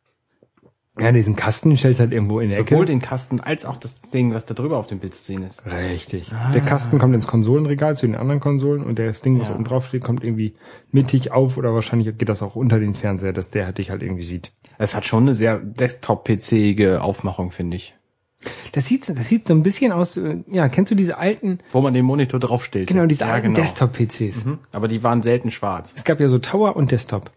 Ja, 0.99 1.11
diesen 1.11 1.37
Kasten 1.37 1.75
stellst 1.77 2.01
halt 2.01 2.13
irgendwo 2.13 2.41
in 2.41 2.51
der 2.51 2.59
Sowohl 2.59 2.79
Ecke. 2.79 2.87
den 2.87 3.01
Kasten 3.01 3.41
als 3.41 3.65
auch 3.65 3.79
das 3.79 4.03
Ding, 4.03 4.35
was 4.35 4.45
da 4.45 4.53
drüber 4.53 4.77
auf 4.77 4.87
dem 4.87 4.99
Bild 4.99 5.15
zu 5.15 5.23
sehen 5.23 5.43
ist. 5.43 5.65
Richtig. 5.65 6.31
Der 6.53 6.61
Kasten 6.61 6.99
kommt 6.99 7.15
ins 7.15 7.27
Konsolenregal 7.27 7.97
zu 7.97 8.07
den 8.07 8.15
anderen 8.15 8.41
Konsolen 8.41 8.85
und 8.85 8.99
das 8.99 9.23
Ding, 9.23 9.41
was 9.41 9.49
Ja. 9.49 9.55
oben 9.55 9.65
drauf 9.65 9.87
steht, 9.87 10.05
kommt 10.05 10.23
irgendwie 10.23 10.55
mittig 10.91 11.33
auf 11.33 11.57
oder 11.57 11.73
wahrscheinlich 11.75 12.17
geht 12.19 12.29
das 12.29 12.43
auch 12.43 12.57
unter 12.57 12.79
den 12.79 12.95
Fernseher, 12.95 13.33
dass 13.33 13.49
der 13.51 13.65
halt 13.65 13.79
dich 13.79 13.91
halt 13.91 14.03
irgendwie 14.03 14.23
sieht. 14.25 14.53
Es 14.77 14.95
hat 14.95 15.07
schon 15.07 15.23
eine 15.25 15.35
sehr 15.35 15.59
Desktop-PC-ige 15.59 17.01
Aufmachung, 17.03 17.53
finde 17.53 17.77
ich. 17.79 17.95
Das 18.73 18.87
sieht, 18.87 19.09
das 19.09 19.29
sieht 19.29 19.47
so 19.49 19.55
ein 19.55 19.63
bisschen 19.63 19.93
aus, 19.93 20.17
äh, 20.17 20.39
ja, 20.51 20.69
kennst 20.69 20.91
du 20.91 20.97
diese 20.97 21.17
alten, 21.17 21.61
Wo 21.71 21.81
man 21.81 21.95
den 21.95 22.05
Monitor 22.05 22.41
draufstellt. 22.41 22.89
genau, 22.89 23.07
diese 23.07 23.25
ja, 23.25 23.33
alten 23.33 23.55
genau. 23.55 23.61
Desktop-PCs? 23.61 24.45
Mhm. 24.45 24.59
Aber 24.73 24.89
die 24.89 25.03
waren 25.05 25.23
selten 25.23 25.51
schwarz. 25.53 25.93
Es 25.95 26.03
gab 26.05 26.19
ja 26.21 26.27
so 26.29 26.39
Tower 26.39 26.75
und 26.77 26.91
Desktop. 26.91 27.31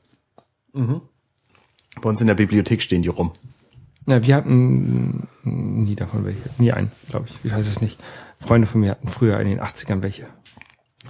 Bei 2.01 2.09
uns 2.09 2.21
in 2.21 2.27
der 2.27 2.35
Bibliothek 2.35 2.81
stehen 2.81 3.01
die 3.01 3.09
rum. 3.09 3.31
Ja, 4.07 4.23
wir 4.23 4.35
hatten 4.35 5.27
mm, 5.43 5.83
nie 5.83 5.95
davon 5.95 6.25
welche. 6.25 6.49
Nie 6.57 6.71
einen, 6.71 6.91
glaube 7.09 7.27
ich. 7.29 7.45
Ich 7.45 7.55
weiß 7.55 7.67
es 7.67 7.81
nicht. 7.81 7.99
Freunde 8.39 8.67
von 8.67 8.81
mir 8.81 8.91
hatten 8.91 9.07
früher 9.07 9.39
in 9.39 9.47
den 9.47 9.59
80ern 9.59 10.03
welche. 10.03 10.27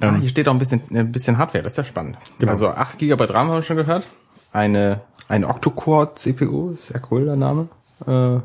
Ah, 0.02 0.16
hier 0.18 0.30
steht 0.30 0.48
auch 0.48 0.54
ein 0.54 0.60
bisschen, 0.60 0.82
ein 0.92 1.12
bisschen 1.12 1.38
Hardware, 1.38 1.64
das 1.64 1.74
ist 1.74 1.78
ja 1.78 1.84
spannend. 1.86 2.18
Genau. 2.40 2.52
Also 2.52 2.70
8 2.70 3.00
GB 3.00 3.24
RAM 3.26 3.48
haben 3.48 3.56
wir 3.56 3.64
schon 3.64 3.78
gehört. 3.78 4.06
Eine, 4.52 5.02
eine 5.30 5.48
Octo-Core 5.48 6.16
CPU, 6.16 6.74
sehr 6.76 7.02
cool 7.10 7.26
der 7.26 7.38
Name. 7.38 7.70
Äh, 8.06 8.40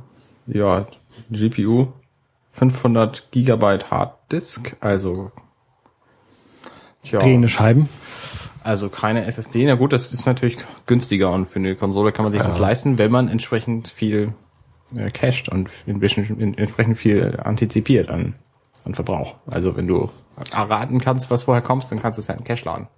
ja, 0.47 0.87
GPU, 1.31 1.89
500 2.53 3.31
GB 3.33 3.79
Harddisk, 3.91 4.77
also 4.81 5.33
tja, 7.03 7.19
Drehende 7.19 7.49
Scheiben. 7.49 7.89
Also 8.63 8.89
keine 8.89 9.25
SSD. 9.25 9.65
Na 9.65 9.75
gut, 9.75 9.93
das 9.93 10.13
ist 10.13 10.27
natürlich 10.27 10.59
günstiger 10.87 11.33
und 11.33 11.47
für 11.47 11.59
eine 11.59 11.77
Konsole 11.77 12.13
kann 12.13 12.25
man 12.25 12.33
sich 12.33 12.43
das 12.43 12.59
leisten, 12.59 12.99
wenn 12.99 13.11
man 13.11 13.29
entsprechend 13.29 13.89
viel 13.89 14.35
äh, 14.95 15.11
cached 15.11 15.49
und 15.49 15.71
ein 15.87 16.01
bisschen, 16.01 16.39
in, 16.39 16.57
entsprechend 16.57 16.99
viel 16.99 17.39
antizipiert 17.43 18.09
an, 18.09 18.35
an 18.85 18.95
Verbrauch. 18.95 19.37
Also 19.47 19.77
wenn 19.77 19.87
du 19.87 20.11
erraten 20.53 21.01
kannst, 21.01 21.31
was 21.31 21.45
vorher 21.45 21.63
kommst, 21.63 21.91
dann 21.91 22.01
kannst 22.01 22.19
du 22.19 22.21
es 22.21 22.29
ja 22.29 22.35
in 22.35 22.45
Cache 22.45 22.65
laden. 22.65 22.89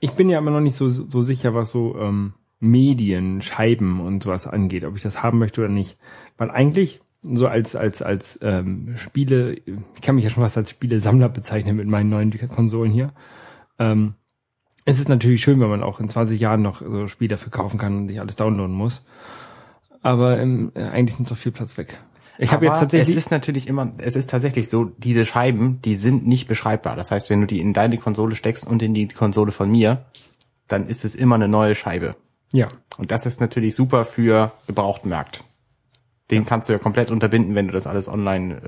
Ich 0.00 0.12
bin 0.12 0.28
ja 0.28 0.38
immer 0.38 0.50
noch 0.50 0.60
nicht 0.60 0.76
so, 0.76 0.88
so 0.88 1.22
sicher, 1.22 1.54
was 1.54 1.70
so 1.70 1.98
ähm, 1.98 2.34
Medien, 2.60 3.42
Scheiben 3.42 4.00
und 4.00 4.22
sowas 4.22 4.46
angeht, 4.46 4.84
ob 4.84 4.96
ich 4.96 5.02
das 5.02 5.22
haben 5.22 5.38
möchte 5.38 5.60
oder 5.60 5.70
nicht. 5.70 5.98
Weil 6.36 6.50
eigentlich, 6.50 7.00
so 7.22 7.48
als, 7.48 7.74
als, 7.74 8.00
als 8.00 8.38
ähm, 8.42 8.94
Spiele, 8.96 9.54
ich 9.54 10.00
kann 10.02 10.14
mich 10.14 10.24
ja 10.24 10.30
schon 10.30 10.42
fast 10.42 10.56
als 10.56 10.70
Spielesammler 10.70 11.28
bezeichnen 11.28 11.76
mit 11.76 11.88
meinen 11.88 12.10
neuen 12.10 12.30
Konsolen 12.48 12.92
hier. 12.92 13.12
Ähm, 13.78 14.14
es 14.88 14.98
ist 14.98 15.08
natürlich 15.08 15.42
schön, 15.42 15.60
wenn 15.60 15.68
man 15.68 15.82
auch 15.82 16.00
in 16.00 16.08
20 16.08 16.40
Jahren 16.40 16.62
noch 16.62 16.80
so 16.80 17.08
Spiele 17.08 17.30
dafür 17.30 17.50
kaufen 17.50 17.78
kann 17.78 17.96
und 17.96 18.06
nicht 18.06 18.20
alles 18.20 18.36
downloaden 18.36 18.74
muss. 18.74 19.04
Aber 20.02 20.38
ähm, 20.38 20.72
eigentlich 20.74 21.18
nimmt 21.18 21.28
so 21.28 21.34
viel 21.34 21.52
Platz 21.52 21.76
weg. 21.76 21.98
Ich 22.38 22.52
habe 22.52 22.66
jetzt 22.66 22.78
tatsächlich. 22.78 23.16
Es 23.16 23.24
ist 23.24 23.30
natürlich 23.30 23.66
immer, 23.66 23.90
es 23.98 24.14
ist 24.14 24.30
tatsächlich 24.30 24.68
so, 24.68 24.84
diese 24.84 25.26
Scheiben, 25.26 25.80
die 25.82 25.96
sind 25.96 26.26
nicht 26.26 26.46
beschreibbar. 26.46 26.94
Das 26.94 27.10
heißt, 27.10 27.30
wenn 27.30 27.40
du 27.40 27.46
die 27.46 27.60
in 27.60 27.72
deine 27.72 27.98
Konsole 27.98 28.36
steckst 28.36 28.66
und 28.66 28.82
in 28.82 28.94
die 28.94 29.08
Konsole 29.08 29.50
von 29.50 29.70
mir, 29.70 30.04
dann 30.68 30.86
ist 30.86 31.04
es 31.04 31.14
immer 31.14 31.34
eine 31.34 31.48
neue 31.48 31.74
Scheibe. 31.74 32.14
ja. 32.52 32.68
Und 32.96 33.10
das 33.10 33.26
ist 33.26 33.40
natürlich 33.40 33.74
super 33.74 34.04
für 34.04 34.52
Gebrauchtmarkt. 34.66 35.44
Den 36.30 36.44
kannst 36.44 36.68
du 36.68 36.74
ja 36.74 36.78
komplett 36.78 37.10
unterbinden, 37.10 37.54
wenn 37.54 37.68
du 37.68 37.72
das 37.72 37.86
alles 37.86 38.06
online 38.06 38.54
äh, 38.56 38.58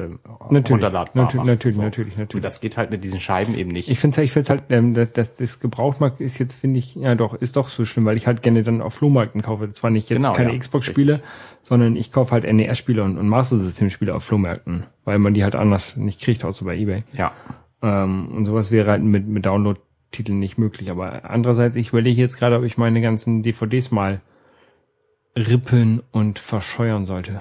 Natürlich, 0.51 0.70
runterladbar 0.70 1.25
natürlich, 1.25 1.35
machst. 1.44 1.46
natürlich, 1.59 1.77
So. 1.77 1.83
natürlich, 1.83 2.16
natürlich. 2.16 2.35
Und 2.37 2.44
das 2.44 2.61
geht 2.62 2.79
halt 2.79 2.90
mit 2.90 3.05
diesen 3.05 3.20
Scheiben 3.20 3.55
eben 3.55 3.70
nicht. 3.70 3.90
Ich 3.90 3.99
finde 3.99 4.23
ich 4.23 4.33
find's 4.33 4.49
halt, 4.49 4.62
ähm, 4.70 4.94
das, 4.94 5.12
das, 5.12 5.37
das 5.37 5.61
Gebrauchtmarkt 5.61 6.23
ist 6.23 6.38
jetzt, 6.38 6.55
finde 6.55 6.79
ich, 6.79 6.94
ja 6.94 7.14
doch, 7.14 7.35
ist 7.35 7.57
doch 7.57 7.68
so 7.68 7.85
schlimm, 7.85 8.07
weil 8.07 8.16
ich 8.16 8.27
halt 8.27 8.40
gerne 8.42 8.62
dann 8.62 8.81
auf 8.81 8.94
Flohmärkten 8.94 9.42
kaufe. 9.42 9.70
Zwar 9.73 9.90
nicht 9.90 10.09
jetzt 10.09 10.23
Genau, 10.23 10.33
keine 10.33 10.53
ja, 10.55 10.59
Xbox-Spiele, 10.59 11.20
sondern 11.62 11.96
ich 11.96 12.12
kaufe 12.12 12.33
halt 12.33 12.51
NES-Spiele 12.51 13.03
und, 13.05 13.18
und 13.18 13.29
Master 13.29 13.59
System-Spiele 13.59 14.14
auf 14.14 14.25
Flohmärkten, 14.25 14.85
weil 15.05 15.18
man 15.18 15.35
die 15.35 15.44
halt 15.44 15.55
anders 15.55 15.96
nicht 15.96 16.23
kriegt, 16.23 16.44
außer 16.46 16.64
bei 16.64 16.77
Ebay. 16.77 17.05
ja. 17.12 17.33
Ähm, 17.83 18.29
und 18.37 18.44
sowas 18.46 18.70
wäre 18.70 18.90
halt 18.90 19.03
mit, 19.03 19.27
mit 19.27 19.44
Download-Titeln 19.46 20.38
nicht 20.38 20.57
möglich. 20.59 20.90
Aber 20.90 21.29
andererseits, 21.31 21.77
ich 21.77 21.90
überlege 21.90 22.20
jetzt 22.20 22.38
gerade, 22.38 22.57
ob 22.57 22.64
ich 22.64 22.77
meine 22.79 23.01
ganzen 23.03 23.42
DVDs 23.42 23.90
mal 23.90 24.20
rippen 25.37 26.03
und 26.11 26.38
verscheuern 26.38 27.07
sollte. 27.07 27.40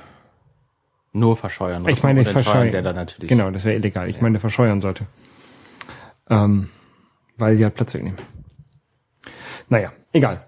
Nur 1.11 1.35
verscheuern. 1.35 1.87
Ich 1.87 2.03
meine, 2.03 2.23
verscheuern. 2.23 2.71
der 2.71 2.81
dann 2.81 2.95
natürlich. 2.95 3.29
Genau, 3.29 3.49
das 3.49 3.63
wäre 3.63 3.75
illegal. 3.75 4.09
Ich 4.09 4.21
meine, 4.21 4.39
verscheuern 4.39 4.81
sollte. 4.81 5.05
Ähm, 6.29 6.69
weil 7.37 7.57
die 7.57 7.63
halt 7.63 7.75
Platz 7.75 7.93
wegnehmen. 7.93 8.19
Naja, 9.69 9.91
egal. 10.13 10.45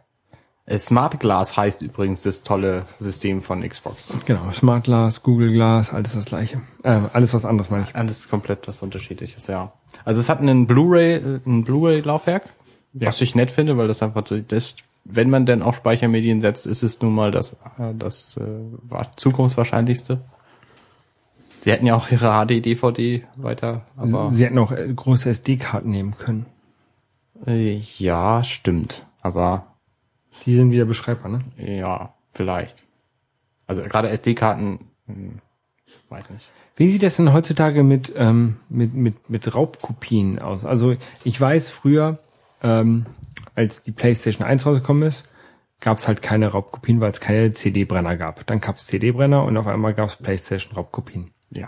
Äh, 0.66 0.78
Smart 0.78 1.20
Glass 1.20 1.58
heißt 1.58 1.82
übrigens 1.82 2.22
das 2.22 2.44
tolle 2.44 2.86
System 3.00 3.42
von 3.42 3.68
Xbox. 3.68 4.16
Genau, 4.26 4.52
Smart 4.52 4.84
Glass, 4.84 5.24
Google 5.24 5.52
Glass, 5.52 5.94
alles 5.94 6.14
das 6.14 6.26
gleiche. 6.26 6.62
Äh, 6.84 7.00
alles 7.14 7.34
was 7.34 7.46
anderes 7.46 7.70
meine 7.70 7.86
ich. 7.88 7.96
Alles 7.96 8.30
komplett 8.30 8.68
was 8.68 8.82
unterschiedliches, 8.82 9.48
ja. 9.48 9.74
Also 10.06 10.22
es 10.22 10.30
hat 10.30 10.40
einen 10.40 10.68
Blu-ray, 10.68 11.16
äh, 11.16 11.40
ein 11.46 11.64
Blu-ray-Laufwerk, 11.64 12.44
was 12.94 13.22
ich 13.22 13.36
nett 13.36 13.52
finde, 13.52 13.78
weil 13.78 13.88
das 13.88 14.04
einfach 14.04 14.26
so, 14.28 14.40
das, 14.40 14.76
wenn 15.04 15.30
man 15.30 15.46
denn 15.46 15.62
auf 15.62 15.78
Speichermedien 15.78 16.42
setzt, 16.42 16.66
ist 16.68 16.84
es 16.84 17.02
nun 17.02 17.16
mal 17.16 17.32
das, 17.32 17.54
äh, 17.80 17.94
das 17.98 18.38
äh, 18.38 19.06
zukunftswahrscheinlichste. 19.16 20.22
Sie 21.62 21.72
hätten 21.72 21.86
ja 21.86 21.96
auch 21.96 22.10
ihre 22.12 22.32
HD-DVD 22.46 23.24
weiter, 23.36 23.86
aber 23.96 24.32
Sie 24.34 24.44
hätten 24.46 24.58
auch 24.58 24.72
äh, 24.72 24.92
große 24.94 25.30
SD-Karten 25.30 25.90
nehmen 25.92 26.18
können. 26.18 26.46
äh, 27.46 27.78
ja, 27.98 28.44
stimmt. 28.44 29.06
Aber 29.22 29.68
Die 30.46 30.56
sind 30.56 30.72
wieder 30.72 30.86
beschreibbar, 30.86 31.32
ne? 31.32 31.40
ja, 31.58 32.14
vielleicht. 32.34 32.84
Also 33.68 33.84
gerade 33.84 34.10
SD-Karten, 34.10 34.80
hm, 35.06 35.40
weiß 36.10 36.32
nicht. 36.32 36.50
Wie 36.76 36.88
sieht 36.88 37.04
das 37.04 37.18
denn 37.18 37.32
heutzutage 37.32 37.84
mit, 37.84 38.12
ähm, 38.18 38.58
mit, 38.70 38.96
mit, 38.96 39.30
mit 39.30 39.54
Raubkopien 39.54 40.40
aus? 40.40 40.66
Also 40.66 40.96
ich 41.24 41.40
weiß 41.40 41.70
früher, 41.70 42.18
ähm, 42.64 43.06
als 43.54 43.84
die 43.84 43.92
PlayStation 43.92 44.48
1 44.48 44.66
rausgekommen 44.66 45.04
ist, 45.08 45.26
gab 45.80 46.00
es 46.00 46.08
halt 46.08 46.24
keine 46.24 46.48
Raubkopien, 46.48 47.00
weil 47.02 47.12
es 47.12 47.20
keine 47.20 47.54
CD-Brenner 47.54 48.18
gab. 48.18 48.46
Dann 48.48 48.62
gab 48.62 48.78
es 48.78 48.88
CD-Brenner 48.88 49.44
und 49.44 49.58
auf 49.58 49.68
einmal 49.68 49.94
gab 49.94 50.10
es 50.10 50.16
PlayStation-Raubkopien. 50.16 51.32
Ja. 51.54 51.68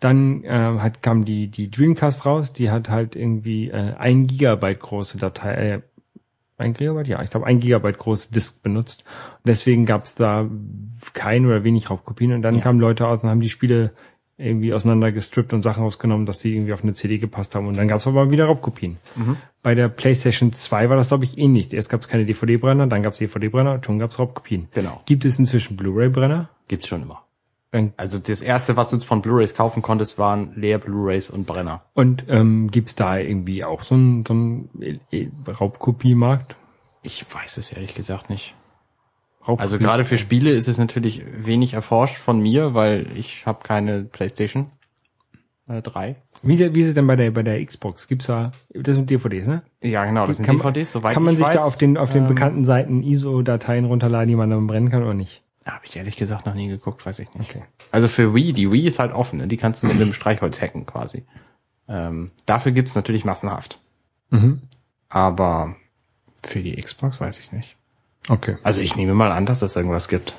Dann 0.00 0.44
äh, 0.44 0.48
hat, 0.78 1.02
kam 1.02 1.24
die, 1.24 1.48
die 1.48 1.70
Dreamcast 1.70 2.26
raus, 2.26 2.52
die 2.52 2.70
hat 2.70 2.88
halt 2.88 3.16
irgendwie 3.16 3.70
äh, 3.70 3.94
ein 3.94 4.26
Gigabyte 4.26 4.80
große 4.80 5.18
Datei, 5.18 5.54
äh, 5.54 5.80
ein 6.58 6.74
Gigabyte? 6.74 7.08
Ja, 7.08 7.22
ich 7.22 7.30
glaube 7.30 7.46
ein 7.46 7.58
Gigabyte 7.60 7.98
große 7.98 8.30
Disk 8.30 8.62
benutzt. 8.62 9.04
Und 9.42 9.46
deswegen 9.48 9.86
gab 9.86 10.04
es 10.04 10.14
da 10.14 10.48
keine 11.14 11.46
oder 11.48 11.64
wenig 11.64 11.90
Raubkopien. 11.90 12.32
Und 12.32 12.42
dann 12.42 12.56
Ja. 12.56 12.60
kamen 12.60 12.78
Leute 12.78 13.06
aus 13.06 13.22
und 13.22 13.30
haben 13.30 13.40
die 13.40 13.48
Spiele 13.48 13.92
irgendwie 14.38 14.72
auseinander 14.74 15.12
gestrippt 15.12 15.52
und 15.52 15.62
Sachen 15.62 15.82
rausgenommen, 15.84 16.26
dass 16.26 16.40
sie 16.40 16.54
irgendwie 16.54 16.72
auf 16.72 16.82
eine 16.82 16.94
CD 16.94 17.18
gepasst 17.18 17.54
haben. 17.54 17.66
Und 17.68 17.76
dann 17.76 17.86
gab 17.88 17.98
es 17.98 18.06
aber 18.06 18.30
wieder 18.30 18.46
Raubkopien. 18.46 18.96
Bei 19.62 19.74
der 19.74 19.88
PlayStation 19.88 20.52
2 20.52 20.88
war 20.88 20.96
das, 20.96 21.08
glaube 21.08 21.24
ich, 21.24 21.38
ähnlich. 21.38 21.72
Erst 21.72 21.90
gab 21.90 22.00
es 22.00 22.08
keine 22.08 22.24
DVD-Brenner, 22.26 22.86
dann 22.88 23.02
gab 23.02 23.12
es 23.12 23.18
DVD-Brenner 23.20 23.80
schon 23.84 23.98
gab 23.98 24.10
es 24.10 24.18
Raubkopien. 24.18 24.68
Genau. 24.72 25.00
Gibt 25.06 25.24
es 25.24 25.38
inzwischen 25.38 25.76
Blu-ray-Brenner? 25.76 26.48
Gibt's 26.66 26.88
schon 26.88 27.02
immer. 27.02 27.24
Also 27.96 28.18
das 28.18 28.42
erste, 28.42 28.76
was 28.76 28.90
du 28.90 29.00
von 29.00 29.22
Blu-rays 29.22 29.54
kaufen 29.54 29.80
konntest, 29.80 30.18
waren 30.18 30.52
leer 30.56 30.78
Blu-rays 30.78 31.30
und 31.30 31.46
Brenner. 31.46 31.82
Und 31.94 32.26
ähm, 32.28 32.70
gibt's 32.70 32.94
da 32.96 33.16
irgendwie 33.16 33.64
auch 33.64 33.82
so 33.82 33.94
einen 33.94 34.26
so 34.26 34.34
einen 34.34 35.00
äh, 35.10 35.28
Raubkopiemarkt? 35.48 36.54
Ich 37.02 37.24
weiß 37.32 37.56
es 37.56 37.72
ehrlich 37.72 37.94
gesagt 37.94 38.28
nicht. 38.28 38.54
Raubkopie- 39.46 39.60
Also 39.60 39.78
gerade 39.78 40.04
für 40.04 40.18
Spiele 40.18 40.50
ist 40.50 40.68
es 40.68 40.76
natürlich 40.78 41.22
wenig 41.36 41.72
erforscht 41.74 42.16
von 42.16 42.40
mir, 42.40 42.74
weil 42.74 43.06
ich 43.16 43.46
habe 43.46 43.60
keine 43.64 44.02
PlayStation 44.04 44.66
äh, 45.66 45.80
3. 45.80 46.16
wie, 46.42 46.54
ist- 46.54 46.74
wie 46.74 46.80
ist 46.82 46.88
es 46.88 46.94
denn 46.94 47.06
bei 47.06 47.16
der 47.16 47.30
bei 47.30 47.42
der 47.42 47.64
Xbox? 47.64 48.06
Gibt's 48.06 48.26
da 48.26 48.52
das 48.74 48.94
sind 48.96 49.08
DVDs, 49.08 49.46
ne? 49.46 49.62
Ja, 49.82 50.04
genau, 50.04 50.26
das 50.26 50.36
sind 50.36 50.44
Kann 50.46 50.58
DVDs, 50.58 50.92
soweit 50.92 51.14
kann 51.14 51.22
man 51.22 51.32
ich 51.34 51.38
sich 51.38 51.48
weiß. 51.48 51.56
da 51.56 51.62
auf 51.64 51.78
den 51.78 51.96
auf 51.96 52.10
den 52.10 52.22
ähm, 52.24 52.28
bekannten 52.28 52.64
Seiten 52.66 53.02
ISO-Dateien 53.02 53.86
runterladen, 53.86 54.28
die 54.28 54.36
man 54.36 54.50
dann 54.50 54.66
brennen 54.66 54.90
kann 54.90 55.02
oder 55.02 55.14
nicht? 55.14 55.42
Habe 55.64 55.86
ich 55.86 55.96
ehrlich 55.96 56.16
gesagt 56.16 56.46
noch 56.46 56.54
nie 56.54 56.68
geguckt, 56.68 57.04
weiß 57.06 57.20
ich 57.20 57.32
nicht. 57.34 57.50
Okay. 57.50 57.64
Also 57.92 58.08
für 58.08 58.34
Wii, 58.34 58.52
die 58.52 58.70
Wii 58.70 58.86
ist 58.86 58.98
halt 58.98 59.12
offen, 59.12 59.38
ne? 59.38 59.46
die 59.46 59.56
kannst 59.56 59.82
du 59.82 59.86
mit 59.86 59.96
einem 59.96 60.12
Streichholz 60.12 60.60
hacken 60.60 60.86
quasi. 60.86 61.24
Ähm, 61.88 62.30
dafür 62.46 62.72
gibt's 62.72 62.94
natürlich 62.94 63.24
massenhaft. 63.24 63.78
Mhm. 64.30 64.62
Aber 65.08 65.76
für 66.44 66.62
die 66.62 66.74
Xbox 66.80 67.20
weiß 67.20 67.38
ich 67.38 67.52
nicht. 67.52 67.76
Okay. 68.28 68.56
Also 68.62 68.80
ich 68.80 68.96
nehme 68.96 69.14
mal 69.14 69.30
an, 69.32 69.46
dass 69.46 69.62
es 69.62 69.76
irgendwas 69.76 70.08
gibt. 70.08 70.34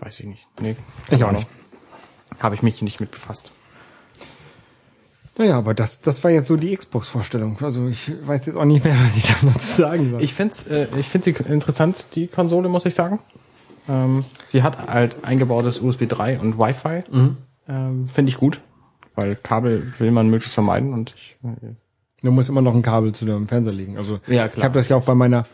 Weiß 0.00 0.20
ich 0.20 0.26
nicht. 0.26 0.46
Nee, 0.60 0.76
Ich 1.10 1.24
auch 1.24 1.32
nicht. 1.32 1.46
Habe 2.40 2.54
ich 2.54 2.62
mich 2.62 2.80
nicht 2.82 3.00
mit 3.00 3.10
befasst. 3.10 3.52
Naja, 5.40 5.56
aber 5.56 5.72
das 5.72 6.02
das 6.02 6.22
war 6.22 6.30
jetzt 6.30 6.48
so 6.48 6.58
die 6.58 6.76
Xbox-Vorstellung. 6.76 7.56
Also 7.62 7.88
ich 7.88 8.12
weiß 8.26 8.44
jetzt 8.44 8.56
auch 8.56 8.66
nicht 8.66 8.84
mehr, 8.84 8.94
was 9.06 9.16
ich 9.16 9.22
da 9.22 9.46
noch 9.46 9.56
zu 9.56 9.72
sagen 9.74 10.10
soll. 10.10 10.22
Ich 10.22 10.34
find's, 10.34 10.66
äh, 10.66 10.86
ich 10.98 11.08
find 11.08 11.24
sie 11.24 11.30
interessant, 11.30 12.04
die 12.14 12.26
Konsole, 12.26 12.68
muss 12.68 12.84
ich 12.84 12.94
sagen. 12.94 13.20
Ähm, 13.88 14.22
sie 14.48 14.62
hat 14.62 14.88
halt 14.88 15.24
eingebautes 15.24 15.80
USB 15.80 16.06
3 16.06 16.40
und 16.40 16.58
Wi-Fi. 16.58 17.04
Ähm, 17.66 18.08
Finde 18.08 18.28
ich 18.28 18.36
gut, 18.36 18.60
weil 19.14 19.34
Kabel 19.34 19.94
will 19.96 20.10
man 20.10 20.28
möglichst 20.28 20.52
vermeiden 20.52 20.92
und 20.92 21.14
ich, 21.16 21.38
äh, 21.42 21.74
Du 22.22 22.30
musst 22.30 22.50
immer 22.50 22.60
noch 22.60 22.74
ein 22.74 22.82
Kabel 22.82 23.14
zu 23.14 23.24
deinem 23.24 23.48
Fernseher 23.48 23.72
legen. 23.72 23.96
Also 23.96 24.20
Ja, 24.26 24.44
ich 24.44 24.52
klar. 24.52 24.64
habe 24.64 24.74
das 24.74 24.90
ja 24.90 24.96
auch 24.96 25.04
bei 25.06 25.14
meiner 25.14 25.44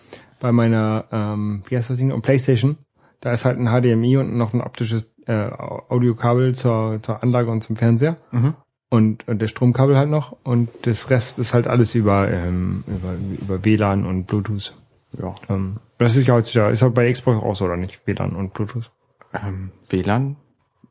bei 0.41 0.51
meiner 0.51 1.05
ähm, 1.13 1.63
wie 1.69 1.77
heißt 1.77 1.91
das 1.91 1.99
Ding? 1.99 2.21
PlayStation. 2.23 2.77
Da 3.21 3.31
ist 3.31 3.45
halt 3.45 3.61
ein 3.61 3.69
HDMI 3.69 4.17
und 4.17 4.37
noch 4.37 4.53
ein 4.53 4.61
optisches 4.61 5.07
äh, 5.29 5.49
Audiokabel 5.49 6.57
zur 6.57 6.99
zur 7.03 7.23
Anlage 7.23 7.53
und 7.53 7.63
zum 7.63 7.77
Fernseher. 7.77 8.17
Mhm. 8.33 8.55
Und, 8.97 9.29
und 9.29 9.43
der 9.43 9.49
Stromkabel 9.49 9.97
halt 9.97 10.09
noch 10.09 10.37
und 10.43 10.71
das 10.83 11.11
Rest 11.11 11.39
ist 11.39 11.53
halt 11.53 11.67
alles 11.67 11.95
über 11.95 12.31
ähm, 12.31 12.83
über 12.87 13.15
über 13.43 13.65
WLAN 13.65 14.07
und 14.07 14.25
Bluetooth. 14.25 14.75
ja. 15.21 15.35
Ähm, 15.51 15.77
das 15.99 16.17
ist 16.17 16.27
ja 16.27 16.35
heutzutage 16.35 16.73
ist 16.73 16.83
halt 16.83 16.95
bei 16.95 17.11
Xbox 17.13 17.43
auch 17.43 17.55
so 17.55 17.67
oder 17.67 17.77
nicht 17.77 18.01
WLAN 18.07 18.35
und 18.35 18.55
Bluetooth. 18.55 18.91
Ähm, 19.35 19.71
WLAN? 19.91 20.37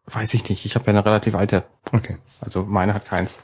Weiß 0.06 0.34
ich 0.36 0.48
nicht. 0.50 0.66
Ich 0.66 0.76
habe 0.76 0.86
ja 0.86 0.90
eine 0.92 1.06
relativ 1.06 1.36
alte. 1.36 1.64
Okay. 1.92 2.18
Also 2.42 2.64
meine 2.64 2.94
hat 2.94 3.06
keins. 3.06 3.40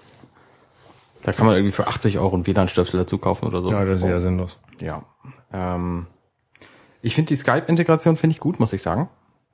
Da 1.23 1.31
kann 1.31 1.45
man 1.45 1.55
irgendwie 1.55 1.71
für 1.71 1.87
80 1.87 2.19
Euro 2.19 2.35
einen 2.35 2.45
WLAN-Stöpsel 2.45 2.99
dazu 2.99 3.17
kaufen 3.17 3.45
oder 3.47 3.61
so. 3.61 3.71
Ja, 3.71 3.83
das 3.85 3.99
ist 3.99 4.05
ja 4.05 4.19
sinnlos. 4.19 4.57
Ja. 4.79 5.03
Ähm, 5.51 6.07
ich 7.01 7.15
finde 7.15 7.29
die 7.29 7.35
Skype-Integration 7.35 8.17
finde 8.17 8.35
ich 8.35 8.39
gut, 8.39 8.59
muss 8.59 8.73
ich 8.73 8.81
sagen. 8.81 9.09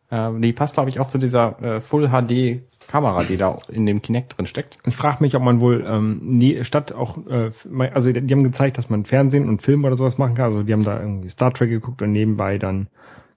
Ähm, 0.09 0.41
die 0.41 0.53
passt, 0.53 0.75
glaube 0.75 0.89
ich, 0.89 0.99
auch 0.99 1.07
zu 1.07 1.17
dieser 1.17 1.61
äh, 1.61 1.81
Full-HD-Kamera, 1.81 3.23
die 3.23 3.37
da 3.37 3.57
in 3.69 3.85
dem 3.85 4.01
Kinect 4.01 4.37
drin 4.37 4.47
steckt. 4.47 4.77
Ich 4.85 4.95
frage 4.95 5.17
mich, 5.19 5.35
ob 5.35 5.43
man 5.43 5.59
wohl 5.59 5.85
ähm, 5.87 6.19
nie, 6.21 6.63
statt 6.63 6.93
auch, 6.93 7.17
äh, 7.27 7.51
also 7.93 8.11
die 8.11 8.33
haben 8.33 8.43
gezeigt, 8.43 8.77
dass 8.77 8.89
man 8.89 9.05
Fernsehen 9.05 9.49
und 9.49 9.61
Film 9.61 9.83
oder 9.83 9.97
sowas 9.97 10.17
machen 10.17 10.35
kann. 10.35 10.45
Also 10.45 10.63
die 10.63 10.71
haben 10.71 10.85
da 10.85 10.99
irgendwie 10.99 11.29
Star 11.29 11.53
Trek 11.53 11.69
geguckt 11.69 12.01
und 12.01 12.13
nebenbei 12.13 12.57
dann 12.57 12.87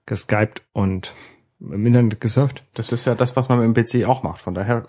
geskypt 0.05 0.63
und 0.71 1.13
im 1.59 1.85
Internet 1.85 2.21
gesurft. 2.21 2.63
Das 2.73 2.91
ist 2.91 3.05
ja 3.05 3.15
das, 3.15 3.35
was 3.35 3.49
man 3.49 3.59
mit 3.59 3.75
dem 3.75 4.03
PC 4.03 4.07
auch 4.07 4.23
macht. 4.23 4.41
Von 4.41 4.53
daher 4.53 4.85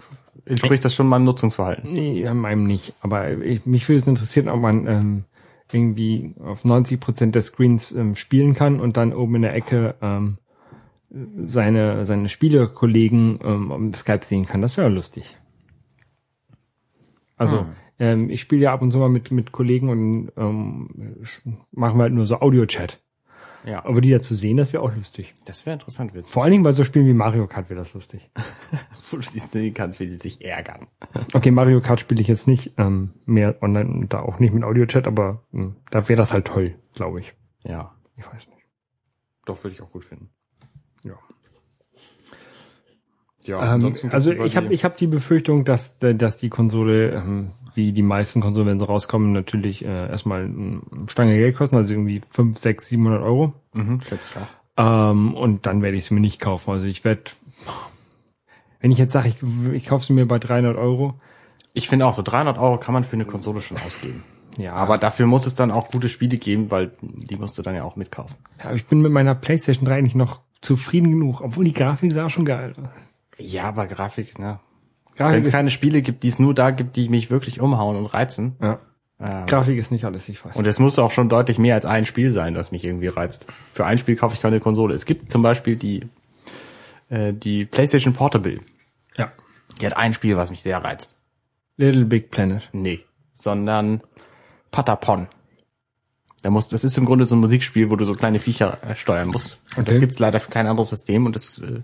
entspricht 0.47 0.85
das 0.85 0.95
schon 0.95 1.07
meinem 1.07 1.25
Nutzungsverhalten. 1.25 1.93
Nee, 1.93 2.29
meinem 2.33 2.65
nicht. 2.65 2.95
Aber 3.01 3.31
ich, 3.31 3.67
mich 3.67 3.89
würde 3.89 4.01
es 4.01 4.07
interessieren, 4.07 4.49
ob 4.49 4.61
man 4.61 4.87
ähm, 4.87 5.25
irgendwie 5.73 6.35
auf 6.43 6.65
90 6.65 7.01
Prozent 7.01 7.35
der 7.35 7.43
Screens 7.43 7.93
ähm, 7.93 8.15
spielen 8.15 8.55
kann 8.55 8.81
und 8.81 8.97
dann 8.97 9.13
oben 9.13 9.37
in 9.37 9.43
der 9.43 9.55
Ecke 9.55 9.97
ähm, 10.01 10.39
seine 11.47 12.05
seine 12.05 12.29
Spielekollegen 12.29 13.39
ähm, 13.45 13.93
Skype 13.95 14.25
sehen 14.25 14.47
kann. 14.47 14.63
Das 14.63 14.77
wäre 14.77 14.89
lustig. 14.89 15.37
Also 17.37 17.61
Hm. 17.61 17.67
ähm, 17.99 18.31
ich 18.31 18.41
spiele 18.41 18.63
ja 18.63 18.73
ab 18.73 18.83
und 18.83 18.91
zu 18.93 18.99
mal 18.99 19.09
mit 19.09 19.31
mit 19.31 19.53
Kollegen 19.53 19.89
und 19.89 20.33
ähm, 20.37 21.17
machen 21.73 21.99
wir 21.99 22.05
halt 22.05 22.13
nur 22.15 22.27
so 22.27 22.41
Audio-Chat. 22.41 23.01
Ja. 23.65 23.85
Aber 23.85 24.01
die 24.01 24.11
da 24.11 24.21
zu 24.21 24.35
sehen, 24.35 24.57
das 24.57 24.73
wäre 24.73 24.83
auch 24.83 24.95
lustig. 24.95 25.35
Das 25.45 25.67
wäre 25.67 25.75
interessant, 25.75 26.15
witzig. 26.15 26.33
Vor 26.33 26.43
allen 26.43 26.51
Dingen 26.51 26.65
bei 26.65 26.73
so 26.73 26.83
Spielen 26.83 27.07
wie 27.07 27.13
Mario 27.15 27.47
Kart 27.47 27.71
wäre 27.71 27.79
das 27.79 27.95
lustig. 27.95 28.29
Du 29.11 29.21
siehst, 29.21 29.55
du 29.55 29.71
kannst, 29.73 30.01
wie 30.01 30.07
die 30.07 30.17
sich 30.17 30.43
ärgern. 30.43 30.87
Okay, 31.35 31.51
Mario 31.51 31.81
Kart 31.83 32.01
spiele 32.01 32.21
ich 32.23 32.29
jetzt 32.29 32.47
nicht 32.49 32.73
ähm, 32.79 33.11
mehr 33.27 33.63
online 33.63 33.91
und 33.91 34.13
da 34.13 34.21
auch 34.21 34.39
nicht 34.39 34.55
mit 34.55 34.65
Audio-Chat, 34.65 35.07
aber 35.07 35.43
mh, 35.53 35.75
da 35.91 36.09
wäre 36.09 36.17
das 36.17 36.33
halt 36.33 36.47
toll, 36.47 36.77
glaube 36.95 37.21
ich. 37.21 37.35
Ja. 37.63 37.95
Ich 38.17 38.25
weiß 38.27 38.49
nicht. 38.49 38.67
Doch, 39.45 39.63
würde 39.63 39.75
ich 39.75 39.83
auch 39.83 39.91
gut 39.93 40.05
finden. 40.05 40.31
Ja. 41.05 41.15
Ja, 43.45 43.75
Ähm, 43.75 43.95
also 44.11 44.31
ich 44.33 44.57
habe 44.57 44.69
die- 44.69 44.75
ich 44.75 44.85
hab 44.85 44.97
die 44.97 45.09
Befürchtung, 45.09 45.65
dass 45.65 45.99
dass 45.99 46.37
die 46.37 46.49
Konsole, 46.49 47.11
ähm, 47.11 47.51
wie 47.75 47.93
die 47.93 48.03
meisten 48.03 48.41
Konsolen, 48.41 48.69
wenn 48.69 48.79
sie 48.81 48.87
rauskommen, 48.87 49.33
natürlich 49.33 49.85
äh, 49.85 50.09
erstmal 50.09 50.45
eine 50.45 50.81
Stange 51.09 51.37
Geld 51.37 51.57
kosten, 51.57 51.77
also 51.77 51.93
irgendwie 51.95 52.23
5, 52.31 52.59
6, 52.59 52.87
700 52.89 53.23
Euro. 53.23 53.53
Mhm, 53.73 54.01
schätze 54.01 54.29
ich 54.31 54.37
auch. 54.37 55.11
Ähm, 55.11 55.35
und 55.35 55.67
dann 55.67 55.83
werde 55.83 55.97
ich 55.97 56.05
sie 56.05 56.15
mir 56.15 56.21
nicht 56.21 56.41
kaufen. 56.41 56.71
Also 56.71 56.87
ich 56.87 57.05
werde, 57.05 57.23
wenn 58.81 58.91
ich 58.93 58.99
jetzt 58.99 59.13
sage, 59.13 59.29
ich, 59.29 59.43
ich 59.73 59.87
kaufe 59.87 60.05
sie 60.05 60.13
mir 60.13 60.27
bei 60.27 60.39
300 60.39 60.77
Euro, 60.77 61.15
Ich 61.75 61.89
finde 61.89 62.07
auch, 62.07 62.13
so 62.13 62.23
300 62.23 62.59
Euro 62.59 62.77
kann 62.79 62.93
man 62.95 63.03
für 63.05 63.15
eine 63.15 63.25
Konsole 63.25 63.61
schon 63.63 63.79
ausgeben. 63.79 64.23
ja, 64.59 64.75
Aber 64.75 64.99
dafür 64.99 65.27
muss 65.27 65.47
es 65.47 65.55
dann 65.55 65.71
auch 65.71 65.91
gute 65.91 66.09
Spiele 66.11 66.37
geben, 66.37 66.71
weil 66.71 66.93
die 67.01 67.37
musst 67.37 67.57
du 67.59 67.63
dann 67.63 67.75
ja 67.75 67.83
auch 67.85 67.97
mitkaufen. 67.97 68.37
ja, 68.63 68.73
ich 68.73 68.87
bin 68.87 69.01
mit 69.01 69.11
meiner 69.11 69.35
PlayStation 69.35 69.87
3 69.87 69.97
eigentlich 69.97 70.15
noch 70.15 70.41
zufrieden 70.63 71.11
genug, 71.11 71.41
obwohl 71.43 71.65
die 71.65 71.75
Grafik 71.75 72.13
sah 72.13 72.31
schon 72.31 72.45
geil. 72.47 72.75
aus. 72.79 72.89
Ja, 73.39 73.65
aber 73.65 73.87
Grafik, 73.87 74.39
ne? 74.39 74.61
Wenn 75.15 75.17
Grafik 75.27 75.41
es 75.43 75.47
ist, 75.49 75.53
keine 75.53 75.71
Spiele 75.71 76.01
gibt, 76.01 76.23
die 76.23 76.29
es 76.29 76.39
nur 76.39 76.55
da 76.55 76.71
gibt, 76.71 76.97
die 76.97 77.09
mich 77.11 77.31
wirklich 77.31 77.61
umhauen 77.61 77.97
und 77.97 78.07
reizen. 78.07 78.57
ja, 78.63 78.79
Ähm, 79.21 79.47
Grafik 79.47 79.77
ist 79.77 79.91
nicht 79.91 80.05
alles, 80.07 80.29
ich 80.29 80.43
weiß. 80.45 80.57
und 80.57 80.67
es 80.67 80.79
muss 80.79 80.99
auch 80.99 81.11
schon 81.11 81.29
deutlich 81.29 81.59
mehr 81.59 81.75
als 81.75 81.85
ein 81.85 82.07
Spiel 82.07 82.31
sein, 82.33 82.55
das 82.55 82.73
mich 82.73 82.85
irgendwie 82.85 83.09
reizt. 83.09 83.47
Für 83.75 83.85
ein 83.85 83.99
Spiel 83.99 84.17
kaufe 84.17 84.35
ich 84.37 84.41
keine 84.43 84.59
Konsole. 84.61 84.95
Es 84.95 85.05
gibt 85.05 85.31
zum 85.31 85.43
Beispiel 85.43 85.77
die, 85.77 86.09
äh, 87.11 87.33
die 87.35 87.65
PlayStation 87.67 88.15
Portable. 88.15 88.59
ja. 89.17 89.31
Die 89.81 89.87
hat 89.87 89.97
ein 89.97 90.13
Spiel, 90.13 90.37
was 90.37 90.51
mich 90.51 90.63
sehr 90.63 90.83
reizt. 90.85 91.17
Little 91.77 92.05
Big 92.05 92.31
Planet. 92.31 92.69
Nee. 92.73 93.01
Sondern 93.33 94.03
Patapon. 94.71 95.27
Da 96.43 96.51
muss, 96.51 96.69
das 96.69 96.83
ist 96.85 96.99
im 96.99 97.05
Grunde 97.05 97.25
so 97.25 97.37
ein 97.37 97.41
Musikspiel, 97.41 97.91
wo 97.91 97.97
du 97.97 98.05
so 98.05 98.15
kleine 98.15 98.39
Viecher 98.41 98.79
äh, 98.83 98.97
steuern 98.97 99.29
musst. 99.29 99.59
Und 99.77 99.87
das 99.89 99.95
Okay. 99.95 100.01
gibt's 100.01 100.19
leider 100.19 100.41
für 100.41 100.51
kein 100.51 100.67
anderes 100.67 100.91
System 100.91 101.25
und 101.27 101.37
das 101.37 101.59
äh, 101.61 101.81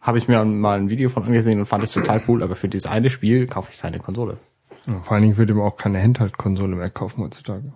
habe 0.00 0.18
ich 0.18 0.28
mir 0.28 0.44
mal 0.44 0.78
ein 0.78 0.90
Video 0.90 1.08
von 1.08 1.24
angesehen 1.24 1.58
und 1.58 1.66
fand 1.66 1.82
es 1.82 1.92
total 1.92 2.22
cool, 2.28 2.42
aber 2.44 2.54
für 2.54 2.68
dieses 2.68 2.86
eine 2.86 3.10
Spiel 3.10 3.46
kaufe 3.48 3.72
ich 3.72 3.80
keine 3.80 3.98
Konsole. 3.98 4.38
Ja, 4.86 5.00
vor 5.02 5.14
allen 5.14 5.22
Dingen 5.22 5.36
würde 5.36 5.54
man 5.54 5.66
auch 5.66 5.76
keine 5.76 6.00
Handheld-Konsole 6.00 6.76
mehr 6.76 6.88
kaufen 6.90 7.24
heutzutage. 7.24 7.72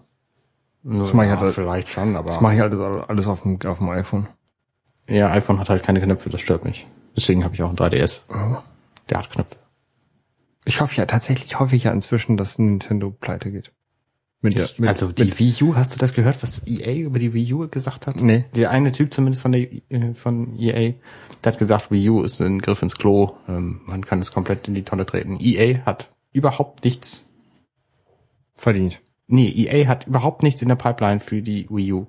Das 0.85 1.13
mach 1.13 1.25
ich 1.25 1.31
halt- 1.31 1.55
vielleicht 1.55 1.89
schon, 1.89 2.17
aber 2.17 2.31
Das 2.31 2.41
mache 2.41 2.55
ich 2.55 2.63
alles, 2.63 2.81
alles 2.81 3.27
auf 3.27 3.43
dem, 3.43 3.59
auf 3.67 3.79
dem 3.79 3.89
iPhone. 3.91 4.29
ja, 5.09 5.31
iPhone 5.33 5.59
hat 5.59 5.69
halt 5.69 5.83
keine 5.83 6.01
Knöpfe, 6.01 6.31
das 6.31 6.41
stört 6.41 6.65
mich. 6.65 6.87
Deswegen 7.17 7.43
habe 7.45 7.55
ich 7.57 7.63
auch 7.65 7.71
ein 7.71 7.77
3DS. 7.77 8.23
Der 9.11 9.19
hat 9.19 9.31
Knöpfe. 9.31 9.57
Ich 10.65 10.81
hoffe 10.81 10.95
ja, 10.97 11.07
tatsächlich 11.07 11.59
hoffe 11.59 11.75
ich 11.75 11.85
ja 11.85 11.91
inzwischen, 11.91 12.37
dass 12.37 12.59
Nintendo 12.59 13.11
pleite 13.11 13.51
geht. 13.51 13.73
Mit 14.43 14.55
der, 14.55 14.69
mit, 14.79 14.89
also 14.89 15.13
die 15.13 15.25
mit, 15.25 15.39
Wii 15.39 15.55
U, 15.63 15.75
hast 15.77 15.95
du 15.95 15.99
das 15.99 16.15
gehört, 16.15 16.43
was 16.43 16.67
EA 16.67 16.95
über 16.95 17.19
die 17.19 17.35
Wii 17.35 17.53
U 17.53 17.69
gesagt 17.69 18.07
hat? 18.07 18.23
Nee. 18.23 18.47
Der 18.55 18.71
eine 18.71 18.91
Typ 18.91 19.13
zumindest 19.13 19.43
von 19.43 19.53
der 19.53 19.71
äh, 19.91 20.15
von 20.15 20.59
EA, 20.59 20.95
der 21.45 21.53
hat 21.53 21.59
gesagt, 21.59 21.91
Wii 21.91 22.09
U 22.09 22.23
ist 22.23 22.41
ein 22.41 22.59
Griff 22.61 22.81
ins 22.83 22.97
Klo, 22.97 23.35
ähm, 23.49 23.83
man 23.87 24.03
kann 24.05 24.21
es 24.21 24.33
komplett 24.33 24.67
in 24.67 24.75
die 24.75 24.83
Tonne 24.83 25.05
treten. 25.05 25.37
EA 25.41 25.85
hat 25.85 26.11
überhaupt 26.33 26.85
nichts, 26.85 27.29
verdient. 28.55 29.01
nee, 29.27 29.49
EA 29.49 29.87
hat 29.87 30.07
überhaupt 30.07 30.43
nichts 30.43 30.63
in 30.63 30.69
der 30.69 30.77
Pipeline 30.77 31.21
für 31.21 31.43
die 31.43 31.67
Wii 31.69 31.93
U. 31.93 32.07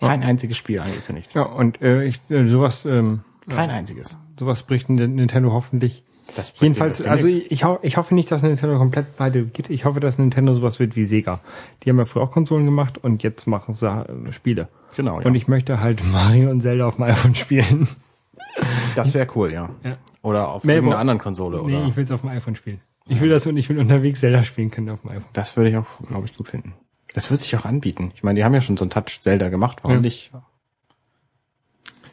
Kein 0.00 0.22
einziges 0.22 0.58
Spiel 0.58 0.80
angekündigt. 0.80 1.34
Ja, 1.34 1.42
und 1.44 1.80
äh, 1.80 2.04
ich, 2.04 2.20
äh, 2.28 2.46
sowas, 2.46 2.84
ähm, 2.84 3.22
Kein 3.48 3.70
einziges. 3.70 4.18
sowas 4.38 4.62
bricht 4.64 4.90
Nintendo 4.90 5.50
hoffentlich. 5.52 6.04
Das 6.36 6.50
bringt 6.50 6.76
Jedenfalls, 6.76 7.00
also 7.02 7.28
ich, 7.28 7.50
ich, 7.52 7.64
ho 7.64 7.78
ich 7.82 7.96
hoffe 7.96 8.14
nicht, 8.14 8.30
dass 8.30 8.42
Nintendo 8.42 8.76
komplett 8.76 9.16
pleite 9.16 9.44
geht. 9.44 9.70
Ich 9.70 9.84
hoffe, 9.84 10.00
dass 10.00 10.18
Nintendo 10.18 10.52
sowas 10.52 10.80
wird 10.80 10.96
wie 10.96 11.04
Sega. 11.04 11.40
Die 11.82 11.90
haben 11.90 11.98
ja 11.98 12.04
früher 12.06 12.22
auch 12.24 12.32
Konsolen 12.32 12.64
gemacht 12.64 12.98
und 12.98 13.22
jetzt 13.22 13.46
machen 13.46 13.74
sie 13.74 13.86
äh, 13.88 14.32
Spiele. 14.32 14.68
genau, 14.96 15.20
ja. 15.20 15.26
Und 15.26 15.34
ich 15.36 15.46
möchte 15.48 15.80
halt 15.80 16.04
Mario 16.04 16.50
und 16.50 16.60
Zelda 16.60 16.86
auf 16.88 16.96
dem 16.96 17.04
iPhone 17.04 17.34
spielen. 17.36 17.86
das 18.96 19.14
wäre 19.14 19.28
cool, 19.36 19.52
ja. 19.52 19.70
Ja. 19.84 19.96
Oder 20.22 20.48
auf 20.48 20.64
Nee, 20.64 20.74
irgendeiner 20.74 21.00
anderen 21.00 21.20
Konsole, 21.20 21.60
oder? 21.62 21.80
Nee, 21.82 21.88
ich 21.88 21.96
will 21.96 22.04
es 22.04 22.10
auf 22.10 22.22
dem 22.22 22.30
iPhone 22.30 22.56
spielen. 22.56 22.80
Ich 23.06 23.20
will 23.20 23.28
das 23.28 23.46
und 23.46 23.56
ich 23.56 23.68
will 23.68 23.78
unterwegs 23.78 24.20
Zelda 24.20 24.42
spielen 24.44 24.70
können 24.70 24.88
auf 24.90 25.02
dem 25.02 25.10
iPhone. 25.10 25.28
Das 25.34 25.56
würde 25.56 25.70
ich 25.70 25.76
auch, 25.76 25.86
glaube 26.08 26.26
ich, 26.26 26.34
gut 26.36 26.48
finden. 26.48 26.72
Das 27.12 27.30
würde 27.30 27.42
sich 27.42 27.54
auch 27.56 27.64
anbieten. 27.64 28.10
Ich 28.16 28.22
meine, 28.24 28.38
die 28.38 28.44
haben 28.44 28.54
ja 28.54 28.60
schon 28.60 28.76
so 28.76 28.84
ein 28.84 28.90
Touch-Zelda 28.90 29.50
gemacht, 29.50 29.80
warum 29.82 29.98
Ja. 29.98 30.00
nicht? 30.00 30.32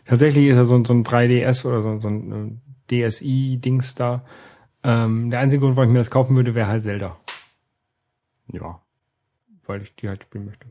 Tatsächlich 0.05 0.47
ist 0.47 0.57
er 0.57 0.65
so, 0.65 0.83
so 0.83 0.93
ein 0.93 1.03
3DS 1.03 1.65
oder 1.65 1.81
so, 1.81 1.99
so 1.99 2.07
ein 2.09 2.31
äh, 2.31 2.70
DSi-Dings 2.91 3.95
da. 3.95 4.23
Ähm, 4.83 5.29
der 5.29 5.39
einzige 5.39 5.61
Grund, 5.61 5.75
warum 5.75 5.89
ich 5.89 5.93
mir 5.93 5.99
das 5.99 6.11
kaufen 6.11 6.35
würde, 6.35 6.55
wäre 6.55 6.67
halt 6.67 6.83
Zelda. 6.83 7.17
Ja. 8.51 8.81
Weil 9.65 9.81
ich 9.81 9.95
die 9.95 10.09
halt 10.09 10.23
spielen 10.23 10.45
möchte. 10.45 10.67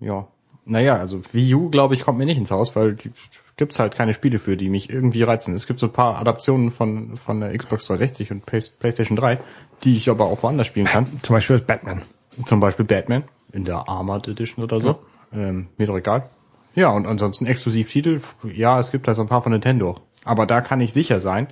Ja. 0.00 0.28
Naja, 0.64 0.96
also 0.96 1.22
Wii 1.32 1.54
U, 1.54 1.70
glaube 1.70 1.94
ich, 1.94 2.02
kommt 2.02 2.18
mir 2.18 2.26
nicht 2.26 2.36
ins 2.36 2.50
Haus, 2.50 2.76
weil 2.76 2.94
die, 2.94 3.10
gibt's 3.56 3.78
halt 3.78 3.94
keine 3.94 4.14
Spiele 4.14 4.38
für, 4.38 4.56
die 4.56 4.68
mich 4.68 4.90
irgendwie 4.90 5.22
reizen. 5.22 5.54
Es 5.54 5.66
gibt 5.66 5.78
so 5.78 5.86
ein 5.86 5.92
paar 5.92 6.18
Adaptionen 6.18 6.70
von, 6.70 7.16
von 7.16 7.40
der 7.40 7.56
Xbox 7.56 7.86
360 7.86 8.30
und 8.32 8.46
Play, 8.46 8.62
PlayStation 8.78 9.16
3, 9.16 9.38
die 9.82 9.96
ich 9.96 10.10
aber 10.10 10.26
auch 10.26 10.42
woanders 10.42 10.66
spielen 10.66 10.86
kann. 10.86 11.06
Zum 11.22 11.34
Beispiel 11.34 11.58
Batman. 11.58 12.02
Zum 12.44 12.60
Beispiel 12.60 12.84
Batman 12.84 13.24
in 13.52 13.64
der 13.64 13.88
Armored 13.88 14.28
Edition 14.28 14.62
oder 14.62 14.80
so. 14.80 14.98
Ähm, 15.32 15.68
mir 15.76 15.86
doch 15.86 15.96
egal. 15.96 16.28
Ja, 16.74 16.90
und 16.90 17.06
ansonsten 17.06 17.46
Exklusivtitel. 17.46 18.20
Ja, 18.44 18.78
es 18.78 18.92
gibt 18.92 19.06
halt 19.06 19.16
so 19.16 19.22
ein 19.22 19.28
paar 19.28 19.42
von 19.42 19.52
Nintendo. 19.52 20.00
Aber 20.28 20.46
da 20.46 20.60
kann 20.60 20.80
ich 20.80 20.92
sicher 20.92 21.20
sein, 21.20 21.48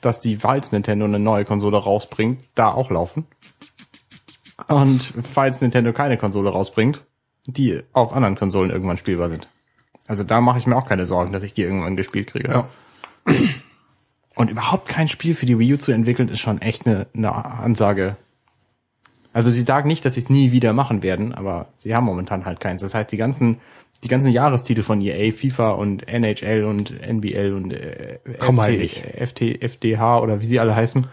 dass 0.00 0.20
die, 0.20 0.36
falls 0.36 0.72
Nintendo 0.72 1.04
eine 1.04 1.18
neue 1.18 1.44
Konsole 1.44 1.76
rausbringt, 1.76 2.42
da 2.54 2.72
auch 2.72 2.90
laufen. 2.90 3.26
Und 4.66 5.12
falls 5.32 5.60
Nintendo 5.60 5.92
keine 5.92 6.18
Konsole 6.18 6.50
rausbringt, 6.50 7.04
die 7.46 7.82
auf 7.92 8.12
anderen 8.12 8.34
Konsolen 8.34 8.70
irgendwann 8.70 8.96
spielbar 8.96 9.30
sind. 9.30 9.48
Also 10.06 10.24
da 10.24 10.40
mache 10.40 10.58
ich 10.58 10.66
mir 10.66 10.76
auch 10.76 10.86
keine 10.86 11.06
Sorgen, 11.06 11.32
dass 11.32 11.42
ich 11.42 11.54
die 11.54 11.62
irgendwann 11.62 11.96
gespielt 11.96 12.28
kriege. 12.28 12.48
Ja. 12.48 13.34
Und 14.34 14.50
überhaupt 14.50 14.88
kein 14.88 15.08
Spiel 15.08 15.34
für 15.34 15.46
die 15.46 15.58
Wii 15.58 15.74
U 15.74 15.76
zu 15.78 15.92
entwickeln, 15.92 16.28
ist 16.28 16.40
schon 16.40 16.60
echt 16.60 16.86
eine, 16.86 17.06
eine 17.14 17.32
Ansage. 17.34 18.16
Also 19.38 19.52
sie 19.52 19.62
sagen 19.62 19.86
nicht, 19.86 20.04
dass 20.04 20.14
sie 20.14 20.20
es 20.20 20.30
nie 20.30 20.50
wieder 20.50 20.72
machen 20.72 21.04
werden, 21.04 21.32
aber 21.32 21.68
sie 21.76 21.94
haben 21.94 22.04
momentan 22.04 22.44
halt 22.44 22.58
keins. 22.58 22.82
Das 22.82 22.92
heißt, 22.92 23.12
die 23.12 23.16
ganzen, 23.16 23.58
die 24.02 24.08
ganzen 24.08 24.32
Jahrestitel 24.32 24.82
von 24.82 25.00
EA, 25.00 25.30
FIFA 25.30 25.70
und 25.74 26.08
NHL 26.08 26.64
und 26.64 26.90
NBL 27.00 27.52
und 27.52 27.72
äh, 27.72 28.18
FT, 28.24 28.78
nicht. 28.80 28.96
FT, 28.98 29.62
FDH 29.62 30.18
oder 30.18 30.40
wie 30.40 30.44
sie 30.44 30.58
alle 30.58 30.74
heißen, 30.74 31.06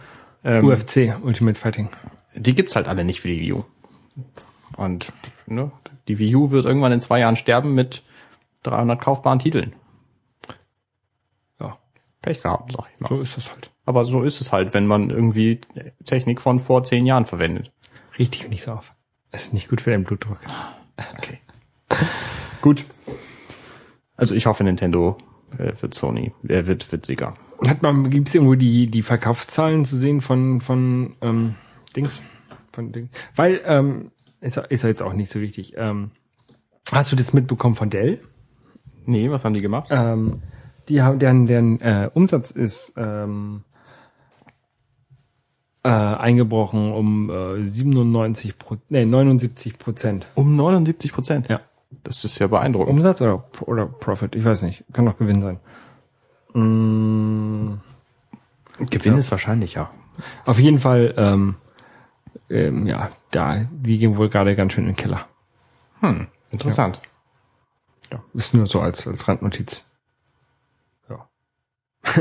ähm, 0.43 0.65
UFC, 0.65 1.13
Ultimate 1.21 1.59
Fighting. 1.59 1.89
die 2.33 2.55
gibt's 2.55 2.75
halt 2.75 2.87
alle 2.87 3.03
nicht 3.03 3.21
für 3.21 3.27
die 3.27 3.41
Wii 3.41 3.53
U. 3.53 3.63
Und 4.75 5.13
ne, 5.45 5.71
die 6.07 6.17
Wii 6.17 6.35
U 6.35 6.49
wird 6.49 6.65
irgendwann 6.65 6.93
in 6.93 7.01
zwei 7.01 7.19
Jahren 7.19 7.35
sterben 7.35 7.75
mit 7.75 8.01
300 8.63 8.99
kaufbaren 8.99 9.37
Titeln. 9.37 9.73
Ja, 11.59 11.77
Pech 12.23 12.41
gehabt, 12.41 12.71
sag 12.71 12.85
ich 12.91 12.99
mal. 12.99 13.09
so 13.09 13.21
ist 13.21 13.37
es 13.37 13.51
halt. 13.51 13.69
Aber 13.85 14.03
so 14.03 14.23
ist 14.23 14.41
es 14.41 14.51
halt, 14.51 14.73
wenn 14.73 14.87
man 14.87 15.11
irgendwie 15.11 15.61
Technik 16.05 16.41
von 16.41 16.59
vor 16.59 16.83
zehn 16.83 17.05
Jahren 17.05 17.27
verwendet. 17.27 17.71
Richtig 18.17 18.49
nicht 18.49 18.63
so 18.63 18.71
auf. 18.73 18.93
Das 19.31 19.45
ist 19.45 19.53
nicht 19.53 19.69
gut 19.69 19.81
für 19.81 19.91
deinen 19.91 20.03
Blutdruck. 20.03 20.37
Okay. 21.17 21.39
Gut. 22.61 22.85
Also 24.15 24.33
ich 24.35 24.45
hoffe, 24.45 24.63
Nintendo 24.63 25.17
äh, 25.57 25.73
wird 25.81 25.93
Sony, 25.93 26.31
er 26.47 26.67
wird, 26.67 26.89
wird 26.91 27.05
Sega. 27.05 27.35
Hat 27.67 27.81
man, 27.81 28.09
gibt 28.09 28.29
es 28.29 28.35
irgendwo 28.35 28.55
die, 28.55 28.87
die 28.87 29.01
Verkaufszahlen 29.01 29.85
zu 29.85 29.97
sehen 29.97 30.21
von, 30.21 30.61
von 30.61 31.15
ähm, 31.21 31.55
Dings? 31.95 32.21
Von 32.71 32.91
Dings? 32.91 33.09
Weil, 33.35 33.61
ähm, 33.65 34.11
ist, 34.41 34.55
ja- 34.55 34.63
ist 34.63 34.83
ja 34.83 34.89
jetzt 34.89 35.01
auch 35.01 35.13
nicht 35.13 35.31
so 35.31 35.41
wichtig. 35.41 35.73
Ähm, 35.75 36.11
hast 36.91 37.11
du 37.11 37.15
das 37.15 37.33
mitbekommen 37.33 37.75
von 37.75 37.89
Dell? 37.89 38.21
Nee, 39.05 39.29
was 39.29 39.43
haben 39.45 39.53
die 39.53 39.61
gemacht? 39.61 39.87
Ähm, 39.91 40.41
die 40.89 41.01
haben, 41.01 41.19
deren, 41.19 41.45
deren 41.45 41.81
äh, 41.81 42.09
Umsatz 42.13 42.51
ist 42.51 42.93
ähm, 42.97 43.63
äh, 45.85 45.87
eingebrochen 45.87 46.91
um 46.91 47.29
äh, 47.29 47.63
97 47.63 48.57
Pro, 48.57 48.77
nee, 48.89 49.05
79 49.05 49.77
Prozent. 49.77 50.25
Um 50.33 50.55
79 50.55 51.13
Prozent. 51.13 51.47
Ja. 51.47 51.61
Das 52.03 52.23
ist 52.23 52.39
ja 52.39 52.47
beeindruckend. 52.47 52.89
Umsatz 52.89 53.21
oder, 53.21 53.43
oder 53.61 53.85
Profit? 53.85 54.35
Ich 54.35 54.43
weiß 54.43 54.63
nicht. 54.63 54.83
Kann 54.93 55.07
auch 55.07 55.17
Gewinn 55.17 55.43
sein. 55.43 55.59
Mm, 56.53 57.75
Gewinn 58.89 59.17
ist 59.19 59.29
wahrscheinlich, 59.29 59.75
ja. 59.75 59.91
auf 60.45 60.57
jeden 60.57 60.79
Fall, 60.79 61.13
ähm, 61.17 61.55
ähm, 62.49 62.87
ja, 62.87 63.11
da, 63.29 63.65
die 63.69 63.99
gehen 63.99 64.17
wohl 64.17 64.29
gerade 64.29 64.55
ganz 64.55 64.73
schön 64.73 64.85
in 64.85 64.91
den 64.91 64.95
Keller. 64.95 65.27
Hm, 65.99 66.27
interessant. 66.49 66.99
Ja, 68.11 68.23
ist 68.33 68.55
nur 68.55 68.65
so 68.65 68.81
als, 68.81 69.07
als 69.07 69.27
Randnotiz. 69.27 69.87
Ja. 71.09 71.27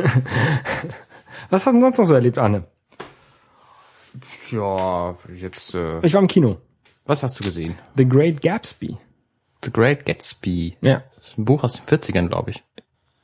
Was 1.51 1.65
hast 1.65 1.67
du 1.67 1.73
denn 1.73 1.81
sonst 1.81 1.99
noch 1.99 2.07
so 2.07 2.15
erlebt, 2.15 2.37
Arne? 2.39 2.65
Ja, 4.51 5.15
jetzt, 5.37 5.75
äh, 5.75 6.01
Ich 6.05 6.13
war 6.15 6.21
im 6.21 6.29
Kino. 6.29 6.59
was 7.07 7.23
hast 7.23 7.39
du 7.41 7.45
gesehen? 7.45 7.77
The 7.97 8.09
Great 8.09 8.41
Gatsby. 8.43 8.97
The 9.65 9.73
Great 9.73 10.05
Gatsby. 10.07 10.77
Ja. 10.81 11.03
Das 11.17 11.29
ist 11.29 11.39
ein 11.39 11.45
Buch 11.45 11.63
aus 11.65 11.75
den 11.75 11.85
40ern, 11.87 12.29
glaube 12.29 12.51
ich. 12.51 12.63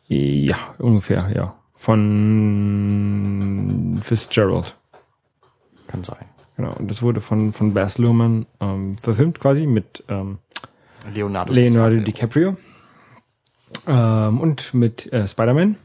Ja, 0.07 0.75
ungefähr, 0.79 1.31
ja. 1.35 1.55
Von 1.75 4.01
Fitzgerald. 4.03 4.77
Kann 5.87 6.05
sein. 6.05 6.25
Genau. 6.57 6.73
Und 6.75 6.91
das 6.91 7.03
wurde 7.03 7.21
von, 7.21 7.53
von 7.53 7.75
Baz 7.75 7.99
Luhrmann 7.99 8.47
ähm, 8.61 8.97
verfilmt 8.99 9.41
quasi 9.41 9.67
mit 9.67 10.05
ähm, 10.09 10.39
Leonardo. 11.15 11.53
Leonardo 11.53 11.97
DiCaprio 12.01 12.57
ähm, 13.87 14.41
und 14.41 14.75
mit 14.75 15.13
äh, 15.13 15.27
Spider-Man. 15.27 15.77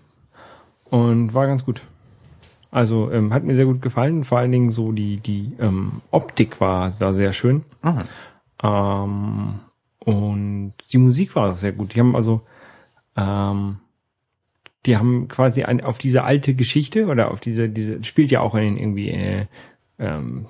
Und 0.85 1.33
war 1.33 1.47
ganz 1.47 1.65
gut. 1.65 1.81
Also 2.75 3.09
ähm, 3.09 3.33
hat 3.33 3.45
mir 3.45 3.55
sehr 3.55 3.67
gut 3.67 3.81
gefallen. 3.81 4.25
Vor 4.25 4.37
allen 4.39 4.51
Dingen 4.51 4.69
so 4.69 4.91
die, 4.91 5.15
die 5.21 5.53
ähm, 5.61 6.01
Optik 6.11 6.59
war, 6.59 6.99
war 6.99 7.13
sehr 7.13 7.31
schön. 7.31 7.63
Mhm. 7.81 7.99
Ähm, 8.61 9.59
und 9.99 10.73
die 10.91 10.97
Musik 10.97 11.37
war 11.37 11.53
auch 11.53 11.55
sehr 11.55 11.71
gut. 11.71 11.95
Die 11.95 12.01
haben 12.01 12.17
also, 12.17 12.41
ähm, 13.15 13.77
die 14.85 14.97
haben 14.97 15.29
quasi 15.29 15.63
ein, 15.63 15.85
auf 15.85 15.99
diese 15.99 16.25
alte 16.25 16.53
Geschichte 16.53 17.05
oder 17.05 17.31
auf 17.31 17.39
diese, 17.39 17.69
diese 17.69 18.03
spielt 18.03 18.29
ja 18.31 18.41
auch 18.41 18.55
in 18.55 18.63
den 18.63 18.77
irgendwie 18.77 19.09
äh, 19.09 19.45
ähm, 19.97 20.47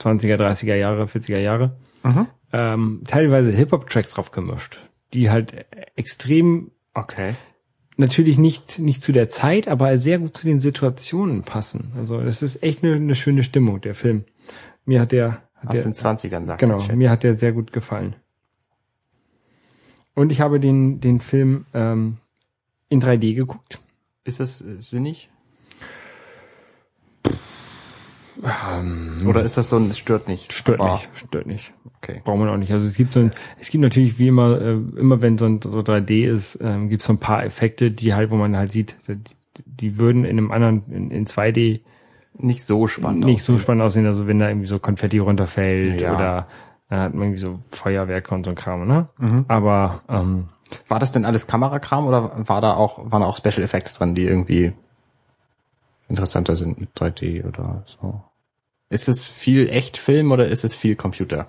20er, 0.00 0.36
30er 0.36 0.76
Jahre, 0.76 1.04
40er 1.04 1.40
Jahre, 1.40 1.76
Mhm. 2.02 2.26
ähm, 2.54 3.02
teilweise 3.06 3.50
Hip-Hop-Tracks 3.50 4.14
drauf 4.14 4.32
gemischt, 4.32 4.78
die 5.12 5.28
halt 5.28 5.66
extrem 5.94 6.70
Okay. 6.94 7.34
Natürlich 8.00 8.38
nicht, 8.38 8.78
nicht 8.78 9.02
zu 9.02 9.12
der 9.12 9.28
Zeit, 9.28 9.68
aber 9.68 9.96
sehr 9.96 10.18
gut 10.18 10.36
zu 10.36 10.46
den 10.46 10.58
Situationen 10.60 11.42
passen. 11.42 11.92
Also 11.96 12.20
das 12.20 12.42
ist 12.42 12.62
echt 12.62 12.82
eine, 12.82 12.94
eine 12.96 13.14
schöne 13.14 13.44
Stimmung, 13.44 13.80
der 13.80 13.94
Film. 13.94 14.24
Mir 14.84 15.00
hat 15.00 15.12
der, 15.12 15.42
hat 15.54 15.68
Aus 15.68 15.74
der 15.74 15.84
den 15.84 15.94
20ern, 15.94 16.46
sagt 16.46 16.60
Genau, 16.60 16.82
mir 16.94 17.10
hat 17.10 17.22
der 17.22 17.34
sehr 17.34 17.52
gut 17.52 17.72
gefallen. 17.72 18.16
Und 20.14 20.32
ich 20.32 20.40
habe 20.40 20.58
den, 20.60 21.00
den 21.00 21.20
Film 21.20 21.66
ähm, 21.72 22.16
in 22.88 23.00
3D 23.00 23.34
geguckt. 23.34 23.78
Ist 24.24 24.40
das 24.40 24.60
äh, 24.60 24.80
sinnig? 24.80 25.30
Ähm, 28.42 29.18
Oder 29.26 29.42
ist 29.42 29.56
das 29.56 29.68
so 29.68 29.76
ein, 29.76 29.90
es 29.90 29.98
stört 29.98 30.28
nicht? 30.28 30.52
stört 30.52 30.80
Aber- 30.80 30.94
nicht, 30.94 31.08
stört 31.14 31.46
nicht. 31.46 31.72
Okay. 32.02 32.22
Braucht 32.24 32.38
man 32.38 32.48
auch 32.48 32.56
nicht. 32.56 32.72
Also 32.72 32.86
es 32.88 32.94
gibt 32.94 33.12
so 33.12 33.20
ein, 33.20 33.30
es 33.60 33.68
gibt 33.70 33.82
natürlich 33.82 34.18
wie 34.18 34.28
immer, 34.28 34.58
äh, 34.60 34.72
immer 34.72 35.20
wenn 35.20 35.36
so 35.36 35.44
ein 35.44 35.60
so 35.62 35.80
3D 35.80 36.24
ist, 36.26 36.58
ähm, 36.62 36.88
gibt 36.88 37.02
es 37.02 37.06
so 37.06 37.12
ein 37.12 37.18
paar 37.18 37.44
Effekte, 37.44 37.90
die 37.90 38.14
halt, 38.14 38.30
wo 38.30 38.36
man 38.36 38.56
halt 38.56 38.72
sieht, 38.72 38.96
die, 39.08 39.16
die 39.66 39.98
würden 39.98 40.24
in 40.24 40.38
einem 40.38 40.50
anderen, 40.50 40.82
in, 40.90 41.10
in 41.10 41.26
2D 41.26 41.80
Nicht 42.38 42.64
so 42.64 42.86
spannend. 42.86 43.24
nicht 43.26 43.42
so 43.42 43.52
aussehen. 43.52 43.62
spannend 43.62 43.82
aussehen, 43.82 44.06
also 44.06 44.26
wenn 44.26 44.38
da 44.38 44.48
irgendwie 44.48 44.66
so 44.66 44.78
Konfetti 44.78 45.18
runterfällt 45.18 46.00
Ja. 46.00 46.14
oder 46.14 46.46
äh, 46.88 46.96
hat 46.96 47.12
man 47.12 47.24
irgendwie 47.24 47.40
so 47.40 47.58
Feuerwerke 47.70 48.34
und 48.34 48.44
so 48.44 48.50
ein 48.50 48.56
Kram, 48.56 48.86
ne? 48.88 49.08
Mhm. 49.18 49.44
Aber 49.48 50.00
ähm, 50.08 50.46
War 50.88 51.00
das 51.00 51.12
denn 51.12 51.26
alles 51.26 51.46
Kamerakram 51.46 52.06
oder 52.06 52.48
war 52.48 52.62
da 52.62 52.74
auch, 52.76 53.10
waren 53.12 53.20
da 53.20 53.28
auch 53.28 53.36
Special 53.36 53.62
Effects 53.62 53.92
drin, 53.94 54.14
die 54.14 54.22
irgendwie 54.24 54.72
interessanter 56.08 56.56
sind 56.56 56.80
mit 56.80 56.90
3D 56.98 57.46
oder 57.46 57.82
so? 57.84 58.22
Ist 58.88 59.08
es 59.08 59.28
viel 59.28 59.68
Echtfilm 59.68 60.32
oder 60.32 60.46
ist 60.48 60.64
es 60.64 60.74
viel 60.74 60.96
Computer? 60.96 61.48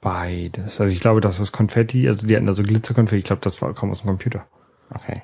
Beides. 0.00 0.80
Also 0.80 0.92
ich 0.92 1.00
glaube, 1.00 1.20
dass 1.20 1.38
das 1.38 1.52
Konfetti, 1.52 2.08
also 2.08 2.26
die 2.26 2.36
hatten 2.36 2.46
da 2.46 2.52
so 2.52 2.62
Glitzerkonfetti, 2.62 3.18
ich 3.18 3.24
glaube, 3.24 3.42
das 3.42 3.60
war 3.62 3.72
kaum 3.74 3.90
aus 3.90 4.02
dem 4.02 4.08
Computer. 4.08 4.46
Okay. 4.90 5.22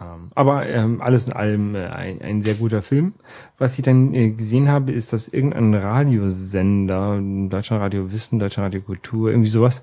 Ähm, 0.00 0.30
aber 0.34 0.68
ähm, 0.68 1.00
alles 1.00 1.26
in 1.26 1.32
allem 1.32 1.74
äh, 1.74 1.86
ein, 1.86 2.22
ein 2.22 2.42
sehr 2.42 2.54
guter 2.54 2.82
Film. 2.82 3.14
Was 3.58 3.78
ich 3.78 3.84
dann 3.84 4.14
äh, 4.14 4.30
gesehen 4.30 4.68
habe, 4.68 4.92
ist, 4.92 5.12
dass 5.12 5.28
irgendein 5.28 5.74
Radiosender, 5.74 7.20
Deutschland 7.48 7.82
Radio 7.82 8.12
Wissen, 8.12 8.38
Deutschland 8.38 8.66
Radio 8.66 8.82
Kultur, 8.82 9.30
irgendwie 9.30 9.48
sowas, 9.48 9.82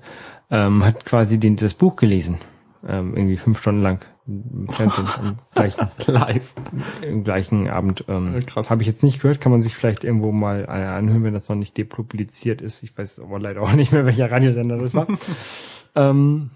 ähm, 0.50 0.84
hat 0.84 1.04
quasi 1.04 1.38
den, 1.38 1.56
das 1.56 1.74
Buch 1.74 1.96
gelesen. 1.96 2.38
Ähm, 2.86 3.16
irgendwie 3.16 3.36
fünf 3.36 3.58
Stunden 3.58 3.82
lang 3.82 4.04
im 4.28 4.68
Fernsehen 4.68 5.08
am 5.18 5.38
gleichen, 5.54 5.88
Live. 6.06 6.54
im 7.02 7.24
gleichen 7.24 7.68
Abend. 7.68 8.04
Ähm, 8.08 8.44
krass. 8.46 8.70
Habe 8.70 8.82
ich 8.82 8.86
jetzt 8.86 9.02
nicht 9.02 9.20
gehört, 9.20 9.40
kann 9.40 9.50
man 9.50 9.60
sich 9.60 9.74
vielleicht 9.74 10.04
irgendwo 10.04 10.32
mal 10.32 10.64
äh, 10.64 10.66
anhören, 10.66 11.24
wenn 11.24 11.34
das 11.34 11.48
noch 11.48 11.56
nicht 11.56 11.76
depubliziert 11.76 12.60
ist. 12.60 12.82
Ich 12.82 12.96
weiß 12.96 13.20
aber 13.20 13.38
leider 13.38 13.62
auch 13.62 13.72
nicht 13.72 13.92
mehr, 13.92 14.04
welcher 14.04 14.30
Radiosender 14.30 14.76
das 14.76 14.94
war. 14.94 15.06
ähm, 15.94 16.50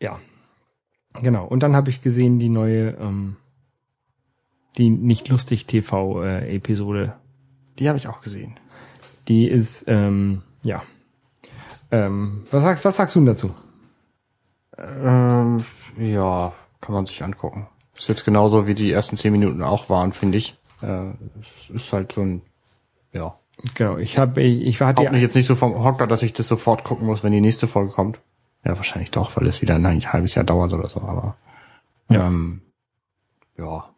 ja, 0.00 0.20
genau. 1.14 1.46
Und 1.46 1.62
dann 1.62 1.74
habe 1.74 1.90
ich 1.90 2.02
gesehen 2.02 2.38
die 2.38 2.50
neue, 2.50 2.90
ähm, 3.00 3.36
die 4.76 4.90
nicht 4.90 5.28
lustig 5.28 5.66
TV 5.66 6.22
äh, 6.22 6.54
Episode. 6.54 7.14
Die 7.78 7.88
habe 7.88 7.98
ich 7.98 8.08
auch 8.08 8.20
gesehen. 8.20 8.60
Die 9.28 9.48
ist, 9.48 9.86
ähm, 9.88 10.42
ja. 10.62 10.82
Ähm, 11.90 12.44
was, 12.50 12.62
sagst, 12.62 12.84
was 12.84 12.96
sagst 12.96 13.14
du 13.14 13.20
denn 13.20 13.26
dazu? 13.26 13.54
Ähm, 14.76 15.64
ja, 15.96 16.52
kann 16.80 16.94
man 16.94 17.06
sich 17.06 17.22
angucken. 17.22 17.68
Ist 17.96 18.08
jetzt 18.08 18.24
genauso 18.24 18.66
wie 18.66 18.74
die 18.74 18.90
ersten 18.92 19.16
zehn 19.16 19.32
Minuten 19.32 19.62
auch 19.62 19.88
waren, 19.88 20.12
finde 20.12 20.38
ich. 20.38 20.58
Äh, 20.82 21.10
es 21.58 21.70
ist 21.70 21.92
halt 21.92 22.12
so 22.12 22.20
ein, 22.22 22.42
ja. 23.12 23.38
Genau, 23.74 23.96
ich 23.96 24.18
habe, 24.18 24.42
ich, 24.42 24.62
ich 24.66 24.80
war 24.80 24.94
Haut 24.94 25.10
mich 25.12 25.22
jetzt 25.22 25.34
nicht 25.34 25.46
so 25.46 25.54
vom 25.56 25.82
Hocker, 25.82 26.06
dass 26.06 26.22
ich 26.22 26.34
das 26.34 26.46
sofort 26.46 26.84
gucken 26.84 27.06
muss, 27.06 27.24
wenn 27.24 27.32
die 27.32 27.40
nächste 27.40 27.66
Folge 27.66 27.92
kommt. 27.92 28.20
Ja, 28.64 28.76
wahrscheinlich 28.76 29.10
doch, 29.10 29.34
weil 29.36 29.46
es 29.46 29.62
wieder 29.62 29.76
ein 29.76 30.12
halbes 30.12 30.34
Jahr 30.34 30.44
dauert 30.44 30.72
oder 30.72 30.88
so, 30.88 31.00
aber 31.00 31.36
Ja. 32.10 32.26
ähm, 32.26 32.60
ja. 33.56 33.88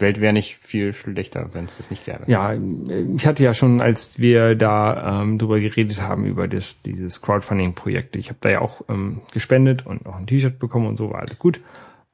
Welt 0.00 0.20
wäre 0.20 0.32
nicht 0.32 0.58
viel 0.64 0.92
schlechter, 0.92 1.48
wenn 1.52 1.66
es 1.66 1.76
das 1.76 1.90
nicht 1.90 2.04
gäbe. 2.04 2.24
Ja, 2.26 2.54
ich 2.54 3.26
hatte 3.26 3.42
ja 3.42 3.54
schon, 3.54 3.80
als 3.80 4.18
wir 4.18 4.54
da 4.54 5.22
ähm, 5.22 5.38
drüber 5.38 5.60
geredet 5.60 6.02
haben, 6.02 6.24
über 6.24 6.48
das, 6.48 6.82
dieses 6.82 7.22
Crowdfunding-Projekt, 7.22 8.16
ich 8.16 8.28
habe 8.28 8.38
da 8.40 8.50
ja 8.50 8.60
auch 8.60 8.82
ähm, 8.88 9.22
gespendet 9.32 9.86
und 9.86 10.06
auch 10.06 10.16
ein 10.16 10.26
T-Shirt 10.26 10.58
bekommen 10.58 10.86
und 10.86 10.96
so 10.96 11.10
war 11.10 11.20
alles 11.20 11.38
gut. 11.38 11.60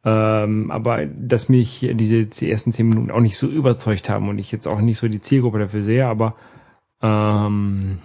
Ähm, 0.04 0.70
aber 0.70 1.06
dass 1.06 1.48
mich 1.48 1.88
diese 1.94 2.26
die 2.26 2.50
ersten 2.50 2.72
zehn 2.72 2.88
Minuten 2.88 3.10
auch 3.10 3.20
nicht 3.20 3.38
so 3.38 3.46
überzeugt 3.46 4.10
haben 4.10 4.28
und 4.28 4.38
ich 4.38 4.52
jetzt 4.52 4.66
auch 4.66 4.80
nicht 4.80 4.98
so 4.98 5.08
die 5.08 5.20
Zielgruppe 5.20 5.58
dafür 5.58 5.82
sehe, 5.82 6.06
aber 6.06 6.36
ähm, 7.00 8.00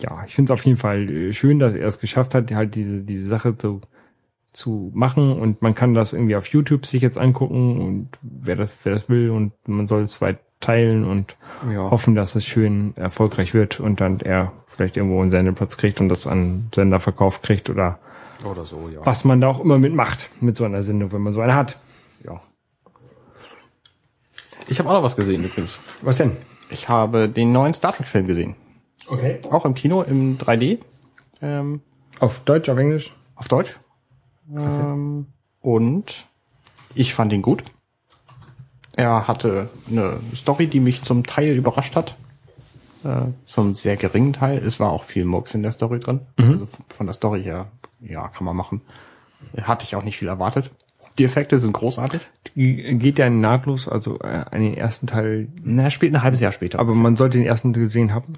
ja, 0.00 0.24
ich 0.26 0.34
finde 0.34 0.52
es 0.52 0.58
auf 0.58 0.64
jeden 0.64 0.78
Fall 0.78 1.10
äh, 1.10 1.32
schön, 1.32 1.58
dass 1.58 1.74
er 1.74 1.88
es 1.88 1.98
geschafft 1.98 2.34
hat, 2.34 2.52
halt 2.52 2.74
diese, 2.74 3.00
diese 3.00 3.26
Sache 3.26 3.56
zu, 3.56 3.80
zu 4.52 4.90
machen 4.94 5.38
und 5.38 5.62
man 5.62 5.74
kann 5.74 5.94
das 5.94 6.12
irgendwie 6.12 6.36
auf 6.36 6.46
YouTube 6.46 6.86
sich 6.86 7.02
jetzt 7.02 7.18
angucken 7.18 7.80
und 7.80 8.08
wer 8.22 8.56
das, 8.56 8.70
wer 8.82 8.94
das 8.94 9.08
will 9.08 9.30
und 9.30 9.52
man 9.68 9.86
soll 9.86 10.02
es 10.02 10.20
weit 10.20 10.38
teilen 10.60 11.04
und 11.04 11.36
ja. 11.70 11.90
hoffen, 11.90 12.14
dass 12.14 12.34
es 12.34 12.44
schön 12.44 12.94
erfolgreich 12.96 13.54
wird 13.54 13.80
und 13.80 14.00
dann 14.00 14.20
er 14.20 14.52
vielleicht 14.66 14.96
irgendwo 14.96 15.22
einen 15.22 15.30
Sendeplatz 15.30 15.76
kriegt 15.76 16.00
und 16.00 16.08
das 16.08 16.26
an 16.26 16.68
Sender 16.74 17.00
verkauft 17.00 17.42
kriegt 17.42 17.70
oder 17.70 17.98
Oder 18.44 18.64
so, 18.64 18.88
ja. 18.92 19.00
was 19.04 19.24
man 19.24 19.40
da 19.40 19.48
auch 19.48 19.60
immer 19.60 19.78
mitmacht 19.78 20.30
mit 20.40 20.56
so 20.56 20.64
einer 20.64 20.82
Sendung, 20.82 21.12
wenn 21.12 21.22
man 21.22 21.32
so 21.32 21.40
eine 21.40 21.54
hat. 21.54 21.78
Ja. 22.24 22.40
Ich 24.68 24.78
habe 24.78 24.88
auch 24.88 24.94
noch 24.94 25.02
was 25.02 25.16
gesehen 25.16 25.44
übrigens. 25.44 25.80
Was 26.02 26.16
denn? 26.16 26.36
Ich 26.68 26.88
habe 26.88 27.28
den 27.28 27.52
neuen 27.52 27.74
Star 27.74 27.92
Trek 27.92 28.06
Film 28.06 28.26
gesehen. 28.26 28.54
Okay. 29.06 29.40
Auch 29.50 29.64
im 29.64 29.74
Kino, 29.74 30.02
im 30.02 30.38
3D. 30.38 30.78
Ähm, 31.42 31.80
Auf 32.20 32.44
Deutsch, 32.44 32.68
auf 32.68 32.78
Englisch? 32.78 33.12
auf 33.40 33.48
Deutsch. 33.48 33.76
Ähm, 34.56 35.26
und 35.60 36.26
ich 36.94 37.14
fand 37.14 37.32
ihn 37.32 37.42
gut. 37.42 37.64
Er 38.96 39.28
hatte 39.28 39.70
eine 39.88 40.18
Story, 40.34 40.66
die 40.66 40.80
mich 40.80 41.02
zum 41.04 41.24
Teil 41.24 41.56
überrascht 41.56 41.96
hat. 41.96 42.16
Äh, 43.04 43.32
zum 43.44 43.74
sehr 43.74 43.96
geringen 43.96 44.32
Teil. 44.32 44.58
Es 44.58 44.78
war 44.78 44.90
auch 44.90 45.04
viel 45.04 45.24
Murks 45.24 45.54
in 45.54 45.62
der 45.62 45.72
Story 45.72 46.00
drin. 46.00 46.20
Also 46.36 46.68
von 46.88 47.06
der 47.06 47.14
Story 47.14 47.42
her, 47.42 47.68
ja, 48.00 48.28
kann 48.28 48.44
man 48.44 48.56
machen. 48.56 48.82
Hatte 49.62 49.84
ich 49.84 49.96
auch 49.96 50.04
nicht 50.04 50.18
viel 50.18 50.28
erwartet. 50.28 50.70
Die 51.18 51.24
Effekte 51.24 51.58
sind 51.58 51.72
großartig. 51.72 52.20
Geht 52.54 53.18
der 53.18 53.30
nahtlos, 53.30 53.88
also 53.88 54.18
äh, 54.20 54.44
an 54.50 54.60
den 54.60 54.74
ersten 54.74 55.06
Teil, 55.06 55.48
Na, 55.62 55.84
er 55.84 55.90
spielt 55.90 56.14
ein 56.14 56.22
halbes 56.22 56.40
Jahr 56.40 56.52
später. 56.52 56.78
aber 56.78 56.94
man 56.94 57.16
sollte 57.16 57.38
den 57.38 57.46
ersten 57.46 57.72
gesehen 57.72 58.14
haben. 58.14 58.34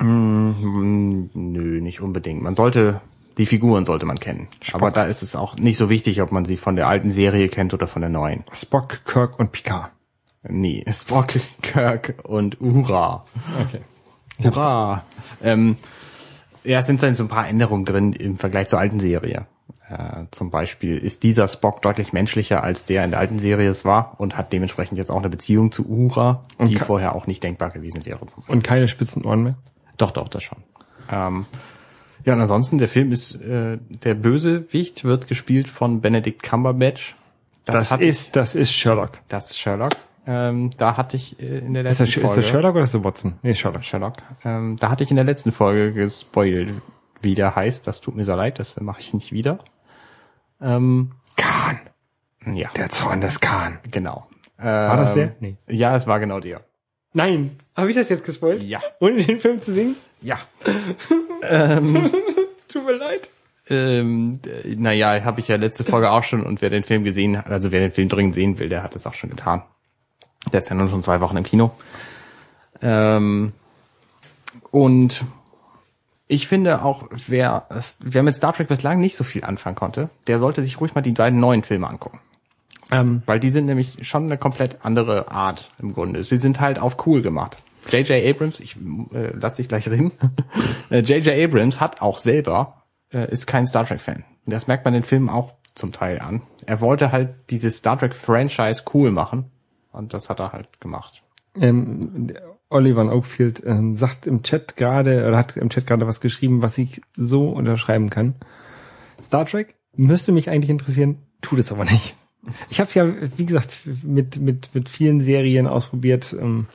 Mm, 0.00 1.30
nö, 1.34 1.80
nicht 1.80 2.00
unbedingt. 2.00 2.42
Man 2.42 2.54
sollte, 2.54 3.00
die 3.38 3.46
Figuren 3.46 3.84
sollte 3.84 4.06
man 4.06 4.18
kennen. 4.18 4.48
Aber 4.72 4.90
da 4.90 5.04
ist 5.04 5.22
es 5.22 5.36
auch 5.36 5.56
nicht 5.56 5.76
so 5.76 5.90
wichtig, 5.90 6.22
ob 6.22 6.32
man 6.32 6.44
sie 6.44 6.56
von 6.56 6.76
der 6.76 6.88
alten 6.88 7.10
Serie 7.10 7.48
kennt 7.48 7.74
oder 7.74 7.86
von 7.86 8.02
der 8.02 8.10
neuen. 8.10 8.44
Spock, 8.52 9.04
Kirk 9.04 9.38
und 9.38 9.52
Picard. 9.52 9.90
Nee, 10.48 10.84
Spock, 10.90 11.28
Kirk 11.62 12.14
und 12.24 12.60
Uhura. 12.60 13.24
Okay. 13.66 13.80
Hurra! 14.42 15.04
Ähm, 15.42 15.76
ja, 16.64 16.80
es 16.80 16.86
sind 16.86 17.02
dann 17.02 17.14
so 17.14 17.24
ein 17.24 17.28
paar 17.28 17.48
Änderungen 17.48 17.84
drin 17.84 18.12
im 18.12 18.36
Vergleich 18.36 18.68
zur 18.68 18.78
alten 18.78 18.98
Serie. 18.98 19.46
Äh, 19.88 20.24
zum 20.30 20.50
Beispiel 20.50 20.96
ist 20.96 21.22
dieser 21.22 21.46
Spock 21.46 21.82
deutlich 21.82 22.12
menschlicher, 22.12 22.62
als 22.62 22.84
der 22.84 23.04
in 23.04 23.10
der 23.10 23.20
alten 23.20 23.38
Serie 23.38 23.68
es 23.68 23.84
war 23.84 24.14
und 24.18 24.36
hat 24.36 24.52
dementsprechend 24.52 24.98
jetzt 24.98 25.10
auch 25.10 25.18
eine 25.18 25.28
Beziehung 25.28 25.72
zu 25.72 25.86
Uhura, 25.86 26.42
die 26.66 26.76
vorher 26.76 27.14
auch 27.14 27.26
nicht 27.26 27.42
denkbar 27.42 27.70
gewesen 27.70 28.04
wäre. 28.06 28.20
Und 28.48 28.64
keine 28.64 28.88
spitzen 28.88 29.24
Ohren 29.24 29.42
mehr. 29.42 29.54
Doch, 29.98 30.10
doch, 30.10 30.28
das 30.28 30.42
schon. 30.42 30.58
Ähm, 31.10 31.46
ja, 32.24 32.34
und 32.34 32.40
ansonsten, 32.40 32.78
der 32.78 32.88
Film 32.88 33.12
ist, 33.12 33.34
äh, 33.42 33.78
der 34.04 34.14
Bösewicht 34.14 35.04
wird 35.04 35.28
gespielt 35.28 35.68
von 35.68 36.00
Benedict 36.00 36.42
Cumberbatch. 36.42 37.14
Das, 37.64 37.90
hat 37.90 38.00
ist, 38.00 38.36
das 38.36 38.54
ist 38.54 38.72
Sherlock. 38.72 39.12
das 39.28 39.50
ist 39.50 39.58
Sherlock. 39.58 39.92
Ähm, 40.26 40.70
da 40.78 40.96
hatte 40.96 41.16
ich 41.16 41.38
äh, 41.40 41.58
in 41.58 41.74
der 41.74 41.84
Ist 41.84 41.98
letzten 41.98 42.04
das, 42.04 42.08
ist 42.16 42.22
Folge... 42.22 42.40
das 42.40 42.48
Sherlock 42.50 42.74
oder 42.74 42.84
ist 42.84 42.94
das 42.94 43.04
Watson? 43.04 43.34
Nee, 43.42 43.54
Sherlock. 43.54 43.84
Sherlock. 43.84 44.14
Ähm, 44.44 44.76
da 44.78 44.90
hatte 44.90 45.04
ich 45.04 45.10
in 45.10 45.16
der 45.16 45.24
letzten 45.24 45.52
Folge 45.52 45.92
gespoilt, 45.92 46.70
wie 47.20 47.34
der 47.34 47.54
heißt. 47.56 47.86
Das 47.86 48.00
tut 48.00 48.16
mir 48.16 48.24
sehr 48.24 48.36
leid, 48.36 48.58
das 48.58 48.80
mache 48.80 49.00
ich 49.00 49.12
nicht 49.14 49.32
wieder. 49.32 49.58
Ähm, 50.60 51.12
Khan. 51.36 51.80
ja, 52.54 52.70
Der 52.76 52.88
Zorn 52.90 53.20
des 53.20 53.40
Khan. 53.40 53.78
genau. 53.90 54.26
War 54.56 54.96
das 54.96 55.10
Ähm, 55.10 55.16
der? 55.16 55.32
Nee. 55.40 55.56
Ja, 55.68 55.94
es 55.96 56.06
war 56.06 56.20
genau 56.20 56.40
der. 56.40 56.62
Nein. 57.12 57.58
Habe 57.76 57.90
ich 57.90 57.96
das 57.96 58.08
jetzt 58.08 58.24
gespoilt? 58.24 58.62
Ja. 58.62 58.80
Ohne 59.00 59.22
den 59.22 59.40
Film 59.40 59.60
zu 59.60 59.72
sehen? 59.72 59.96
Ja. 60.24 60.38
Tut 62.68 62.86
mir 62.86 62.92
leid. 62.92 63.28
Ähm, 63.68 64.40
äh, 64.44 64.74
naja, 64.76 65.24
habe 65.24 65.40
ich 65.40 65.48
ja 65.48 65.56
letzte 65.56 65.84
Folge 65.84 66.10
auch 66.10 66.24
schon 66.24 66.44
und 66.44 66.60
wer 66.60 66.70
den 66.70 66.82
Film 66.82 67.04
gesehen 67.04 67.38
hat, 67.38 67.48
also 67.48 67.72
wer 67.72 67.80
den 67.80 67.92
Film 67.92 68.08
dringend 68.08 68.34
sehen 68.34 68.58
will, 68.58 68.68
der 68.68 68.82
hat 68.82 68.96
es 68.96 69.06
auch 69.06 69.14
schon 69.14 69.30
getan. 69.30 69.62
Der 70.52 70.58
ist 70.58 70.68
ja 70.68 70.74
nun 70.74 70.88
schon 70.88 71.02
zwei 71.02 71.20
Wochen 71.20 71.36
im 71.36 71.44
Kino. 71.44 71.70
Ähm, 72.82 73.52
und 74.70 75.24
ich 76.26 76.48
finde 76.48 76.84
auch, 76.84 77.08
wer, 77.26 77.66
wer 78.00 78.22
mit 78.22 78.34
Star 78.34 78.52
Trek 78.52 78.68
bislang 78.68 78.98
nicht 78.98 79.16
so 79.16 79.24
viel 79.24 79.44
anfangen 79.44 79.76
konnte, 79.76 80.10
der 80.26 80.38
sollte 80.38 80.62
sich 80.62 80.80
ruhig 80.80 80.94
mal 80.94 81.02
die 81.02 81.12
beiden 81.12 81.40
neuen 81.40 81.62
Filme 81.62 81.88
angucken. 81.88 82.20
Ähm, 82.90 83.22
Weil 83.26 83.40
die 83.40 83.50
sind 83.50 83.66
nämlich 83.66 84.06
schon 84.06 84.24
eine 84.24 84.36
komplett 84.36 84.84
andere 84.84 85.30
Art 85.30 85.70
im 85.80 85.94
Grunde. 85.94 86.22
Sie 86.22 86.36
sind 86.36 86.60
halt 86.60 86.78
auf 86.78 87.06
cool 87.06 87.22
gemacht. 87.22 87.62
J.J. 87.90 88.24
Abrams, 88.26 88.60
ich 88.60 88.76
äh, 88.76 89.32
lass 89.34 89.54
dich 89.54 89.68
gleich 89.68 89.88
reden. 89.88 90.12
Äh, 90.90 91.00
J.J. 91.00 91.42
Abrams 91.42 91.80
hat 91.80 92.02
auch 92.02 92.18
selber, 92.18 92.84
äh, 93.10 93.30
ist 93.30 93.46
kein 93.46 93.66
Star 93.66 93.86
Trek-Fan. 93.86 94.24
Das 94.44 94.66
merkt 94.66 94.84
man 94.84 94.92
den 94.92 95.02
Filmen 95.02 95.30
auch 95.30 95.54
zum 95.74 95.92
Teil 95.92 96.20
an. 96.20 96.42
Er 96.66 96.80
wollte 96.82 97.10
halt 97.10 97.34
dieses 97.50 97.78
Star 97.78 97.98
Trek-Franchise 97.98 98.82
cool 98.92 99.10
machen. 99.10 99.46
Und 99.92 100.12
das 100.12 100.28
hat 100.28 100.40
er 100.40 100.52
halt 100.52 100.80
gemacht. 100.80 101.22
ähm, 101.58 102.28
Oliver 102.68 103.10
Oakfield 103.12 103.62
ähm, 103.64 103.96
sagt 103.96 104.26
im 104.26 104.42
Chat 104.42 104.76
gerade, 104.76 105.26
oder 105.26 105.36
hat 105.36 105.56
im 105.56 105.70
Chat 105.70 105.86
gerade 105.86 106.06
was 106.06 106.20
geschrieben, 106.20 106.60
was 106.62 106.76
ich 106.76 107.00
so 107.16 107.48
unterschreiben 107.48 108.10
kann. 108.10 108.34
Star 109.22 109.46
Trek 109.46 109.76
müsste 109.94 110.32
mich 110.32 110.50
eigentlich 110.50 110.70
interessieren, 110.70 111.18
tut 111.40 111.60
es 111.60 111.70
aber 111.70 111.84
nicht. 111.84 112.16
Ich 112.68 112.80
habe 112.80 112.90
ja, 112.94 113.06
wie 113.36 113.46
gesagt, 113.46 113.88
mit, 114.02 114.38
mit, 114.38 114.74
mit 114.74 114.88
vielen 114.88 115.20
Serien 115.20 115.66
ausprobiert, 115.66 116.36
ähm, 116.38 116.66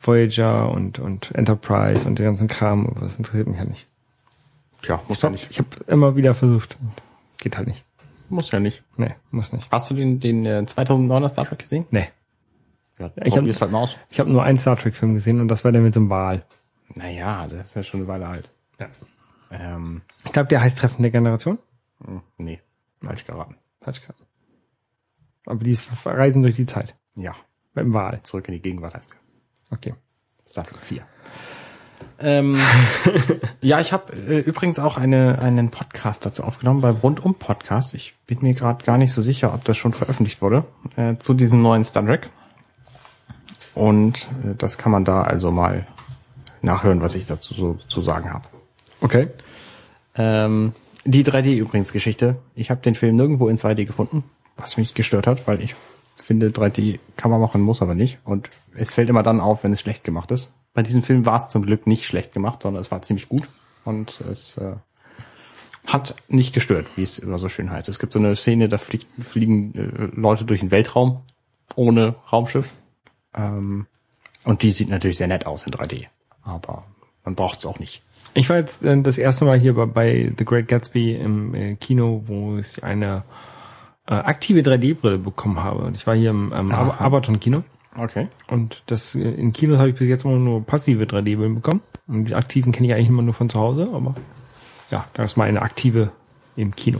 Voyager 0.00 0.70
und, 0.72 0.98
und 0.98 1.30
Enterprise 1.34 2.06
und 2.06 2.18
den 2.18 2.24
ganzen 2.26 2.48
Kram, 2.48 2.86
aber 2.86 3.00
das 3.00 3.16
interessiert 3.18 3.46
mich 3.48 3.58
ja 3.58 3.64
nicht. 3.64 3.86
Tja, 4.82 5.02
muss 5.08 5.20
ja 5.22 5.28
nicht. 5.30 5.50
Ich 5.50 5.58
habe 5.58 5.68
immer 5.88 6.16
wieder 6.16 6.34
versucht. 6.34 6.78
Geht 7.38 7.56
halt 7.58 7.68
nicht. 7.68 7.84
Muss 8.30 8.50
ja 8.50 8.60
nicht. 8.60 8.82
Nee, 8.96 9.14
muss 9.30 9.52
nicht. 9.52 9.70
Hast 9.70 9.90
du 9.90 9.94
den, 9.94 10.20
den 10.20 10.46
äh, 10.46 10.64
2009er 10.66 11.28
Star 11.28 11.44
Trek 11.44 11.58
gesehen? 11.58 11.86
Nee. 11.90 12.08
Ja, 12.98 13.10
ich 13.16 13.32
hab- 13.32 13.38
probier's 13.40 13.60
halt 13.60 13.72
mal 13.72 13.80
aus. 13.82 13.96
Ich 14.10 14.20
habe 14.20 14.30
nur 14.30 14.42
einen 14.42 14.58
Star 14.58 14.76
Trek-Film 14.76 15.14
gesehen 15.14 15.40
und 15.40 15.48
das 15.48 15.64
war 15.64 15.72
der 15.72 15.80
mit 15.80 15.92
so 15.94 16.00
einem 16.00 16.10
Wal. 16.10 16.44
Naja, 16.94 17.46
das 17.48 17.68
ist 17.70 17.74
ja 17.76 17.82
schon 17.82 18.00
eine 18.00 18.08
Weile 18.08 18.26
alt. 18.28 18.48
Ja. 18.78 18.88
Ähm, 19.50 20.02
Ich 20.24 20.32
glaube, 20.32 20.48
der 20.48 20.60
heißt 20.60 20.78
Treffen 20.78 21.02
der 21.02 21.10
Generation. 21.10 21.58
hm, 22.04 22.20
nee, 22.38 22.60
falsch 23.02 23.24
geraten. 23.24 23.56
Falsch 23.80 24.00
gehabt. 24.02 24.20
Aber 25.46 25.62
die 25.64 25.70
ist 25.72 25.88
Reisen 26.06 26.42
durch 26.42 26.56
die 26.56 26.66
Zeit. 26.66 26.94
Ja, 27.16 27.34
Beim 27.74 27.92
Wal. 27.94 28.20
zurück 28.22 28.46
in 28.48 28.54
die 28.54 28.62
Gegenwart 28.62 28.94
heißt 28.94 29.12
er. 29.12 29.19
Okay. 29.70 29.94
Star 30.46 30.64
Trek 30.64 30.80
4. 30.82 31.02
Ähm, 32.22 32.58
ja, 33.62 33.80
ich 33.80 33.92
habe 33.92 34.12
äh, 34.12 34.40
übrigens 34.40 34.78
auch 34.78 34.98
eine, 34.98 35.38
einen 35.40 35.70
Podcast 35.70 36.26
dazu 36.26 36.44
aufgenommen 36.44 36.80
beim 36.80 36.96
Rundum 36.96 37.34
Podcast. 37.34 37.94
Ich 37.94 38.14
bin 38.26 38.38
mir 38.42 38.54
gerade 38.54 38.84
gar 38.84 38.98
nicht 38.98 39.12
so 39.12 39.22
sicher, 39.22 39.54
ob 39.54 39.64
das 39.64 39.76
schon 39.76 39.92
veröffentlicht 39.92 40.42
wurde, 40.42 40.64
äh, 40.96 41.16
zu 41.16 41.34
diesem 41.34 41.62
neuen 41.62 41.84
Star 41.84 42.04
Trek. 42.04 42.28
Und 43.74 44.28
äh, 44.44 44.54
das 44.58 44.76
kann 44.76 44.92
man 44.92 45.04
da 45.04 45.22
also 45.22 45.50
mal 45.50 45.86
nachhören, 46.62 47.00
was 47.00 47.14
ich 47.14 47.26
dazu 47.26 47.54
so 47.54 47.74
zu 47.88 48.02
sagen 48.02 48.32
habe. 48.32 48.48
Okay. 49.00 49.28
Ähm, 50.14 50.72
die 51.04 51.24
3D 51.24 51.56
übrigens 51.56 51.92
Geschichte. 51.92 52.36
Ich 52.54 52.70
habe 52.70 52.82
den 52.82 52.94
Film 52.94 53.16
nirgendwo 53.16 53.48
in 53.48 53.56
2D 53.56 53.86
gefunden, 53.86 54.24
was 54.56 54.76
mich 54.76 54.92
gestört 54.92 55.26
hat, 55.26 55.48
weil 55.48 55.62
ich 55.62 55.74
finde 56.22 56.48
3D 56.48 56.98
kann 57.16 57.30
man 57.30 57.40
machen, 57.40 57.60
muss 57.60 57.82
aber 57.82 57.94
nicht. 57.94 58.18
Und 58.24 58.50
es 58.74 58.94
fällt 58.94 59.08
immer 59.08 59.22
dann 59.22 59.40
auf, 59.40 59.64
wenn 59.64 59.72
es 59.72 59.80
schlecht 59.80 60.04
gemacht 60.04 60.30
ist. 60.30 60.52
Bei 60.72 60.82
diesem 60.82 61.02
Film 61.02 61.26
war 61.26 61.36
es 61.36 61.48
zum 61.48 61.64
Glück 61.64 61.86
nicht 61.86 62.06
schlecht 62.06 62.32
gemacht, 62.32 62.62
sondern 62.62 62.80
es 62.80 62.90
war 62.90 63.02
ziemlich 63.02 63.28
gut 63.28 63.48
und 63.84 64.20
es 64.20 64.56
äh, 64.56 64.76
hat 65.86 66.14
nicht 66.28 66.54
gestört, 66.54 66.88
wie 66.96 67.02
es 67.02 67.18
immer 67.18 67.38
so 67.38 67.48
schön 67.48 67.70
heißt. 67.70 67.88
Es 67.88 67.98
gibt 67.98 68.12
so 68.12 68.18
eine 68.18 68.36
Szene, 68.36 68.68
da 68.68 68.78
fliegt, 68.78 69.06
fliegen 69.22 69.74
äh, 69.74 70.08
Leute 70.18 70.44
durch 70.44 70.60
den 70.60 70.70
Weltraum 70.70 71.22
ohne 71.74 72.14
Raumschiff. 72.32 72.68
Ähm, 73.34 73.86
und 74.44 74.62
die 74.62 74.70
sieht 74.70 74.90
natürlich 74.90 75.18
sehr 75.18 75.28
nett 75.28 75.46
aus 75.46 75.66
in 75.66 75.72
3D. 75.72 76.06
Aber 76.42 76.84
man 77.24 77.34
braucht 77.34 77.58
es 77.58 77.66
auch 77.66 77.78
nicht. 77.78 78.02
Ich 78.34 78.48
war 78.48 78.56
jetzt 78.56 78.82
äh, 78.82 79.00
das 79.02 79.18
erste 79.18 79.44
Mal 79.44 79.58
hier 79.58 79.74
bei, 79.74 79.86
bei 79.86 80.32
The 80.36 80.44
Great 80.44 80.68
Gatsby 80.68 81.14
im 81.16 81.54
äh, 81.54 81.74
Kino, 81.76 82.22
wo 82.26 82.58
ich 82.58 82.84
eine 82.84 83.24
äh, 84.10 84.14
aktive 84.14 84.60
3D-Brille 84.60 85.16
bekommen 85.18 85.62
habe. 85.62 85.80
Und 85.84 85.96
ich 85.96 86.06
war 86.06 86.14
hier 86.14 86.30
im 86.30 86.52
ähm, 86.54 86.70
Aha. 86.72 86.88
Ab- 86.90 87.00
Abaton-Kino. 87.00 87.62
Okay. 87.96 88.28
Und 88.48 88.82
das 88.86 89.14
äh, 89.14 89.20
in 89.20 89.52
Kinos 89.54 89.78
habe 89.78 89.88
ich 89.90 89.94
bis 89.96 90.06
jetzt 90.08 90.24
immer 90.24 90.36
nur 90.36 90.64
passive 90.66 91.04
3D-Brillen 91.04 91.54
bekommen. 91.54 91.80
Und 92.06 92.26
die 92.26 92.34
aktiven 92.34 92.72
kenne 92.72 92.88
ich 92.88 92.92
eigentlich 92.94 93.08
immer 93.08 93.22
nur 93.22 93.34
von 93.34 93.48
zu 93.48 93.58
Hause, 93.58 93.88
aber 93.94 94.14
ja, 94.90 95.06
da 95.14 95.22
ist 95.22 95.36
mal 95.36 95.48
eine 95.48 95.62
aktive 95.62 96.10
im 96.56 96.74
Kino. 96.76 96.98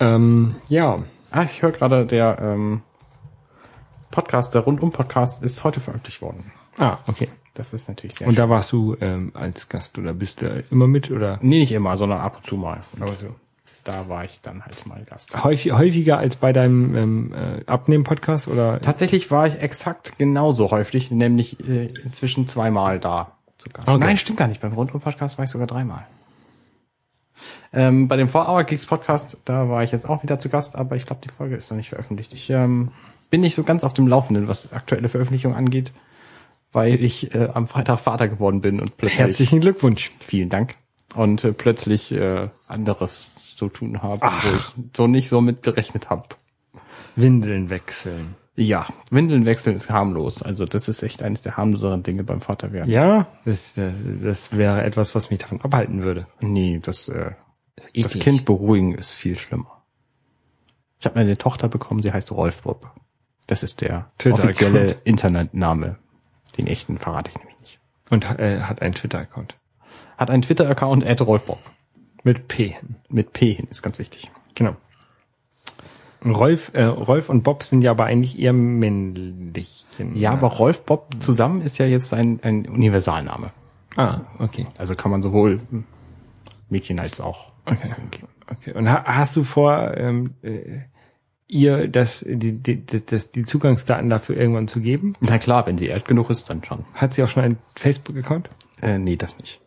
Ähm, 0.00 0.54
ja, 0.68 1.02
Ah, 1.30 1.42
ich 1.42 1.60
höre 1.60 1.72
gerade, 1.72 2.06
der 2.06 2.38
ähm, 2.40 2.80
Podcast, 4.10 4.54
der 4.54 4.62
Rundum-Podcast 4.62 5.42
ist 5.42 5.62
heute 5.62 5.78
veröffentlicht 5.80 6.22
worden. 6.22 6.50
ah, 6.78 6.98
okay. 7.06 7.28
Das 7.52 7.74
ist 7.74 7.88
natürlich 7.88 8.16
sehr 8.16 8.26
Und 8.28 8.34
schön. 8.34 8.44
da 8.44 8.48
warst 8.48 8.70
du 8.72 8.96
ähm, 9.00 9.32
als 9.34 9.68
Gast 9.68 9.98
oder 9.98 10.14
bist 10.14 10.40
du 10.40 10.64
immer 10.70 10.86
mit 10.86 11.10
oder 11.10 11.38
Nee, 11.42 11.58
nicht 11.58 11.72
immer, 11.72 11.96
sondern 11.96 12.20
ab 12.20 12.36
und 12.36 12.46
zu 12.46 12.56
mal. 12.56 12.78
aber 13.00 13.12
so. 13.12 13.34
Da 13.88 14.06
war 14.06 14.22
ich 14.22 14.42
dann 14.42 14.66
halt 14.66 14.86
mal 14.86 15.02
Gast. 15.06 15.42
Häufig, 15.42 15.72
häufiger 15.72 16.18
als 16.18 16.36
bei 16.36 16.52
deinem 16.52 16.94
ähm, 16.94 17.32
äh, 17.32 17.64
Abnehmen-Podcast 17.64 18.46
oder 18.46 18.82
Tatsächlich 18.82 19.30
war 19.30 19.46
ich 19.46 19.62
exakt 19.62 20.18
genauso 20.18 20.70
häufig, 20.70 21.10
nämlich 21.10 21.58
äh, 21.66 21.86
inzwischen 22.04 22.46
zweimal 22.46 23.00
da 23.00 23.38
zu 23.56 23.70
Gast. 23.70 23.88
Okay. 23.88 23.98
Nein, 23.98 24.18
stimmt 24.18 24.38
gar 24.38 24.46
nicht. 24.46 24.60
Beim 24.60 24.74
Rundum-Podcast 24.74 25.38
war 25.38 25.46
ich 25.46 25.50
sogar 25.50 25.66
dreimal. 25.66 26.06
Ähm, 27.72 28.08
bei 28.08 28.18
dem 28.18 28.28
4 28.28 28.46
Hour 28.46 28.64
Geeks 28.64 28.84
Podcast, 28.84 29.38
da 29.46 29.70
war 29.70 29.82
ich 29.82 29.90
jetzt 29.90 30.06
auch 30.06 30.22
wieder 30.22 30.38
zu 30.38 30.50
Gast, 30.50 30.76
aber 30.76 30.96
ich 30.96 31.06
glaube, 31.06 31.22
die 31.24 31.32
Folge 31.32 31.56
ist 31.56 31.70
noch 31.70 31.78
nicht 31.78 31.88
veröffentlicht. 31.88 32.34
Ich 32.34 32.50
ähm, 32.50 32.90
bin 33.30 33.40
nicht 33.40 33.54
so 33.54 33.62
ganz 33.62 33.84
auf 33.84 33.94
dem 33.94 34.06
Laufenden, 34.06 34.48
was 34.48 34.70
aktuelle 34.70 35.08
Veröffentlichung 35.08 35.54
angeht, 35.54 35.94
weil 36.72 37.02
ich 37.02 37.34
äh, 37.34 37.48
am 37.54 37.66
Freitag 37.66 38.00
Vater 38.00 38.28
geworden 38.28 38.60
bin 38.60 38.80
und 38.80 38.98
plötzlich 38.98 39.18
herzlichen 39.18 39.60
Glückwunsch. 39.60 40.10
vielen 40.20 40.50
Dank 40.50 40.74
und 41.14 41.44
äh, 41.44 41.52
plötzlich 41.52 42.12
äh, 42.12 42.48
anderes 42.66 43.30
zu 43.58 43.68
tun 43.68 44.02
habe, 44.02 44.22
Ach. 44.22 44.44
wo 44.44 44.56
ich 44.56 44.74
so 44.96 45.06
nicht 45.06 45.28
so 45.28 45.40
mit 45.40 45.62
gerechnet 45.62 46.08
habe. 46.08 46.24
Windeln 47.16 47.68
wechseln. 47.68 48.36
Ja, 48.54 48.86
Windeln 49.10 49.44
wechseln 49.44 49.76
ist 49.76 49.90
harmlos. 49.90 50.42
Also 50.42 50.64
das 50.64 50.88
ist 50.88 51.02
echt 51.02 51.22
eines 51.22 51.42
der 51.42 51.56
harmloseren 51.56 52.02
Dinge 52.02 52.24
beim 52.24 52.40
Vaterwerden. 52.40 52.90
Ja, 52.90 53.26
das, 53.44 53.74
das, 53.74 53.96
das 54.22 54.56
wäre 54.56 54.82
etwas, 54.82 55.14
was 55.14 55.30
mich 55.30 55.40
davon 55.40 55.60
abhalten 55.60 56.02
würde. 56.02 56.26
Nee, 56.40 56.80
das, 56.82 57.08
äh, 57.08 57.32
das. 57.94 58.18
Kind 58.18 58.44
beruhigen 58.44 58.94
ist 58.94 59.12
viel 59.12 59.36
schlimmer. 59.36 59.82
Ich 61.00 61.06
habe 61.06 61.16
eine 61.16 61.38
Tochter 61.38 61.68
bekommen, 61.68 62.02
sie 62.02 62.12
heißt 62.12 62.32
Rolf 62.32 62.62
Bob. 62.62 62.90
Das 63.46 63.62
ist 63.62 63.80
der 63.80 64.10
Twitter-Account. 64.18 64.44
offizielle 64.44 64.96
Internetname. 65.04 65.98
Den 66.56 66.66
echten 66.66 66.98
verrate 66.98 67.30
ich 67.30 67.38
nämlich 67.38 67.60
nicht. 67.60 67.80
Und 68.10 68.24
äh, 68.24 68.60
hat 68.62 68.82
einen 68.82 68.94
Twitter-Account. 68.94 69.56
Hat 70.16 70.30
einen 70.30 70.42
Twitter-Account, 70.42 71.06
at 71.06 71.20
Rolf 71.20 71.44
Bob. 71.44 71.60
Mit 72.28 72.46
P 72.46 72.68
hin. 72.68 72.96
Mit 73.08 73.32
P 73.32 73.54
hin, 73.54 73.68
ist 73.70 73.82
ganz 73.82 73.98
wichtig. 73.98 74.30
Genau. 74.54 74.76
Rolf, 76.22 76.72
äh, 76.74 76.82
Rolf 76.82 77.30
und 77.30 77.42
Bob 77.42 77.62
sind 77.62 77.80
ja 77.80 77.90
aber 77.90 78.04
eigentlich 78.04 78.38
eher 78.38 78.52
männlich. 78.52 79.86
Ja, 80.12 80.32
aber 80.32 80.48
Rolf 80.48 80.82
Bob 80.82 81.08
zusammen 81.20 81.62
ist 81.62 81.78
ja 81.78 81.86
jetzt 81.86 82.12
ein, 82.12 82.40
ein 82.42 82.68
Universalname. 82.68 83.50
Ah, 83.96 84.20
okay. 84.38 84.66
Also 84.76 84.94
kann 84.94 85.10
man 85.10 85.22
sowohl 85.22 85.62
Mädchen 86.68 87.00
als 87.00 87.18
auch. 87.18 87.50
Okay. 87.64 87.94
Okay. 88.46 88.72
Und 88.74 88.90
ha 88.90 89.04
hast 89.06 89.34
du 89.34 89.42
vor, 89.42 89.96
ähm, 89.96 90.34
äh, 90.42 90.80
ihr 91.46 91.88
das, 91.88 92.22
die, 92.28 92.62
die, 92.62 92.84
das, 92.84 93.30
die 93.30 93.44
Zugangsdaten 93.46 94.10
dafür 94.10 94.36
irgendwann 94.36 94.68
zu 94.68 94.82
geben? 94.82 95.14
Na 95.20 95.38
klar, 95.38 95.66
wenn 95.66 95.78
sie 95.78 95.90
alt 95.90 96.04
genug 96.04 96.28
ist, 96.28 96.50
dann 96.50 96.62
schon. 96.62 96.84
Hat 96.92 97.14
sie 97.14 97.22
auch 97.22 97.28
schon 97.28 97.42
einen 97.42 97.58
Facebook-Account? 97.74 98.50
Äh, 98.82 98.98
nee, 98.98 99.16
das 99.16 99.38
nicht. 99.38 99.62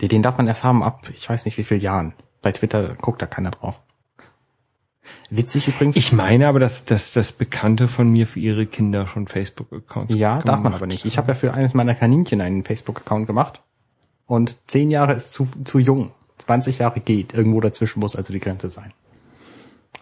Den, 0.00 0.08
den 0.08 0.22
darf 0.22 0.36
man 0.38 0.46
erst 0.48 0.64
haben 0.64 0.82
ab, 0.82 1.08
ich 1.14 1.28
weiß 1.28 1.44
nicht 1.44 1.58
wie 1.58 1.64
viel 1.64 1.82
Jahren. 1.82 2.14
Bei 2.40 2.52
Twitter 2.52 2.94
guckt 3.00 3.22
da 3.22 3.26
keiner 3.26 3.50
drauf. 3.50 3.78
Witzig 5.30 5.68
übrigens. 5.68 5.96
Ich 5.96 6.12
meine 6.12 6.46
aber, 6.48 6.60
dass, 6.60 6.84
dass 6.84 7.12
das 7.12 7.32
Bekannte 7.32 7.88
von 7.88 8.10
mir 8.10 8.26
für 8.26 8.40
ihre 8.40 8.66
Kinder 8.66 9.06
schon 9.06 9.26
Facebook-Accounts 9.26 10.14
Ja, 10.14 10.40
darf 10.40 10.60
man 10.60 10.74
aber 10.74 10.86
nicht. 10.86 11.04
Ich 11.04 11.18
habe 11.18 11.28
ja 11.28 11.34
für 11.34 11.54
eines 11.54 11.74
meiner 11.74 11.94
Kaninchen 11.94 12.40
einen 12.40 12.64
Facebook-Account 12.64 13.26
gemacht. 13.26 13.62
Und 14.26 14.58
zehn 14.68 14.90
Jahre 14.90 15.14
ist 15.14 15.32
zu, 15.32 15.48
zu 15.64 15.78
jung. 15.78 16.12
20 16.38 16.78
Jahre 16.78 17.00
geht. 17.00 17.34
Irgendwo 17.34 17.60
dazwischen 17.60 18.00
muss 18.00 18.16
also 18.16 18.32
die 18.32 18.40
Grenze 18.40 18.70
sein. 18.70 18.92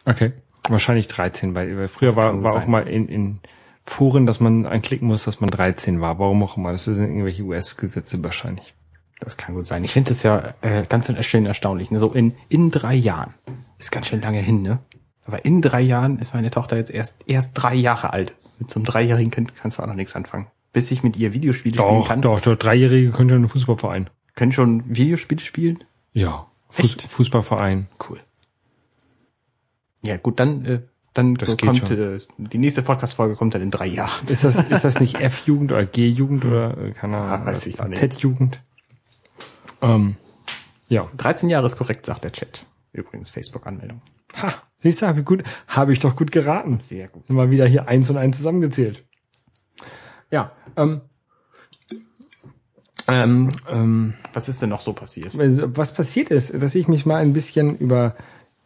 Okay. 0.05 0.32
Wahrscheinlich 0.68 1.09
13, 1.09 1.55
weil, 1.55 1.76
weil 1.76 1.88
früher 1.88 2.09
Das 2.09 2.16
war, 2.16 2.43
war 2.43 2.51
sein. 2.53 2.62
auch 2.62 2.66
mal 2.66 2.88
in, 2.88 3.09
in 3.09 3.41
Foren, 3.84 4.26
dass 4.26 4.41
man 4.41 4.66
anklicken 4.66 5.09
muss, 5.09 5.24
dass 5.24 5.41
man 5.41 5.51
13 5.51 6.01
war. 6.01 6.18
Warum 6.18 6.43
auch 6.43 6.57
immer. 6.57 6.72
Das 6.72 6.84
sind 6.84 7.01
irgendwelche 7.01 7.43
US-Gesetze 7.43 8.22
wahrscheinlich. 8.22 8.74
Das 9.21 9.37
kann 9.37 9.55
gut 9.55 9.66
sein. 9.66 9.85
Ich 9.85 9.93
finde 9.93 10.09
das 10.11 10.23
ja 10.23 10.55
äh, 10.62 10.85
ganz 10.89 11.12
schön 11.27 11.47
erstaunlich. 11.47 11.91
Ne? 11.91 11.99
So 11.99 12.12
in, 12.12 12.35
in 12.49 12.71
drei 12.71 12.95
Jahren. 12.95 13.35
Ist 13.79 13.93
ganz 13.93 14.07
schön 14.09 14.21
lange 14.21 14.39
hin, 14.41 14.62
ne? 14.62 14.79
Aber 15.27 15.45
in 15.45 15.62
drei 15.62 15.81
Jahren 15.83 16.18
ist 16.18 16.35
meine 16.35 16.51
Tochter 16.51 16.77
jetzt 16.77 16.91
erst, 16.91 17.16
erst 17.29 17.51
drei 17.55 17.75
Jahre 17.75 18.12
alt. 18.12 18.35
Mit 18.59 18.71
so 18.71 18.79
einem 18.81 18.87
dreijährigen 18.87 19.31
Kind 19.31 19.55
kannst 19.57 19.79
du 19.79 19.83
auch 19.83 19.87
noch 19.87 19.95
nichts 19.95 20.16
anfangen. 20.16 20.47
Bis 20.73 20.91
ich 20.91 21.03
mit 21.03 21.16
ihr 21.16 21.33
Videospiele 21.33 21.75
spielen 21.77 22.01
Doch, 22.01 22.09
kann. 22.09 22.23
doch, 22.23 22.41
doch. 22.41 22.57
Dreijährige 22.57 23.11
können 23.11 23.29
schon 23.31 23.39
einen 23.39 23.49
Fußballverein. 23.49 24.09
Können 24.35 24.53
schon 24.53 24.83
Videospiele 24.87 25.41
spielen? 25.41 25.85
Ja. 26.12 26.47
Fuß? 26.71 26.97
Fußballverein. 27.09 27.89
Cool. 28.09 28.21
Ja, 30.03 30.16
gut, 30.16 30.41
dann, 30.41 30.64
äh, 30.64 30.81
dann 31.14 31.35
Das 31.35 31.57
kommt, 31.59 31.91
äh, 31.91 32.21
die 32.39 32.59
nächste 32.59 32.83
Podcast-Folge 32.83 33.35
kommt 33.37 33.55
dann 33.55 33.62
in 33.62 33.71
drei 33.71 33.87
Jahren. 33.87 34.27
Ist 34.29 34.45
das, 34.45 34.57
ist 34.57 34.85
das 34.85 35.01
nicht 35.01 35.21
F-Jugend 35.21 35.73
oder 35.73 35.85
G-Jugend 35.85 36.45
oder, 36.45 36.77
äh, 36.79 36.91
keine 36.93 37.16
Ah, 37.16 37.35
Ahnung, 37.37 37.53
nicht. 37.55 37.99
Z-Jugend? 37.99 38.61
Ähm, 39.83 40.16
ja. 40.89 41.09
13 41.16 41.49
Jahre 41.49 41.66
ist 41.66 41.76
korrekt, 41.76 42.07
sagt 42.07 42.24
der 42.24 42.33
Chat. 42.33 42.64
Übrigens 42.93 43.31
Facebook-Anmeldung. 43.31 44.03
Ha, 44.37 44.55
siehst 44.78 45.03
du, 45.03 45.07
habe 45.07 45.20
ich 45.20 45.26
gut, 45.26 45.45
habe 45.68 45.93
ich 45.93 46.01
doch 46.01 46.16
gut 46.16 46.33
geraten. 46.33 46.78
Sehr 46.78 47.09
gut. 47.09 47.28
Mal 47.31 47.51
wieder 47.51 47.66
hier 47.66 47.89
eins 47.89 48.11
und 48.11 48.16
eins 48.16 48.37
zusammengezählt. 48.37 49.05
Ja, 50.31 50.53
ähm, 50.76 51.03
ähm, 53.09 53.53
ähm, 53.68 54.14
Was 54.33 54.49
ist 54.49 54.62
denn 54.62 54.68
noch 54.68 54.81
so 54.81 54.93
passiert? 54.93 55.33
was 55.37 55.93
passiert 55.93 56.31
ist, 56.31 56.55
dass 56.55 56.74
ich 56.74 56.87
mich 56.87 57.07
mal 57.07 57.20
ein 57.20 57.33
bisschen 57.33 57.76
über, 57.76 58.14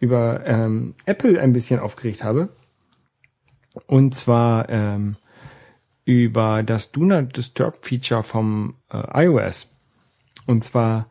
über 0.00 0.46
ähm, 0.46 0.94
Apple 1.06 1.40
ein 1.40 1.52
bisschen 1.52 1.80
aufgeregt 1.80 2.22
habe. 2.22 2.50
Und 3.86 4.16
zwar 4.16 4.68
ähm, 4.68 5.16
über 6.04 6.62
das 6.62 6.92
Do 6.92 7.04
Not 7.04 7.36
Disturb 7.36 7.84
Feature 7.84 8.22
vom 8.22 8.74
äh, 8.90 9.24
iOS. 9.24 9.70
Und 10.46 10.64
zwar 10.64 11.06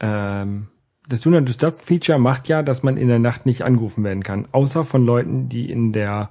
ähm, 0.00 0.68
das 1.08 1.20
Do 1.20 1.30
Not 1.30 1.48
Disturb 1.48 1.74
Feature 1.74 2.18
macht 2.18 2.48
ja, 2.48 2.62
dass 2.62 2.82
man 2.82 2.96
in 2.96 3.08
der 3.08 3.18
Nacht 3.18 3.44
nicht 3.46 3.62
angerufen 3.62 4.04
werden 4.04 4.22
kann, 4.22 4.46
außer 4.52 4.84
von 4.84 5.04
Leuten, 5.04 5.48
die 5.48 5.70
in 5.70 5.92
der 5.92 6.30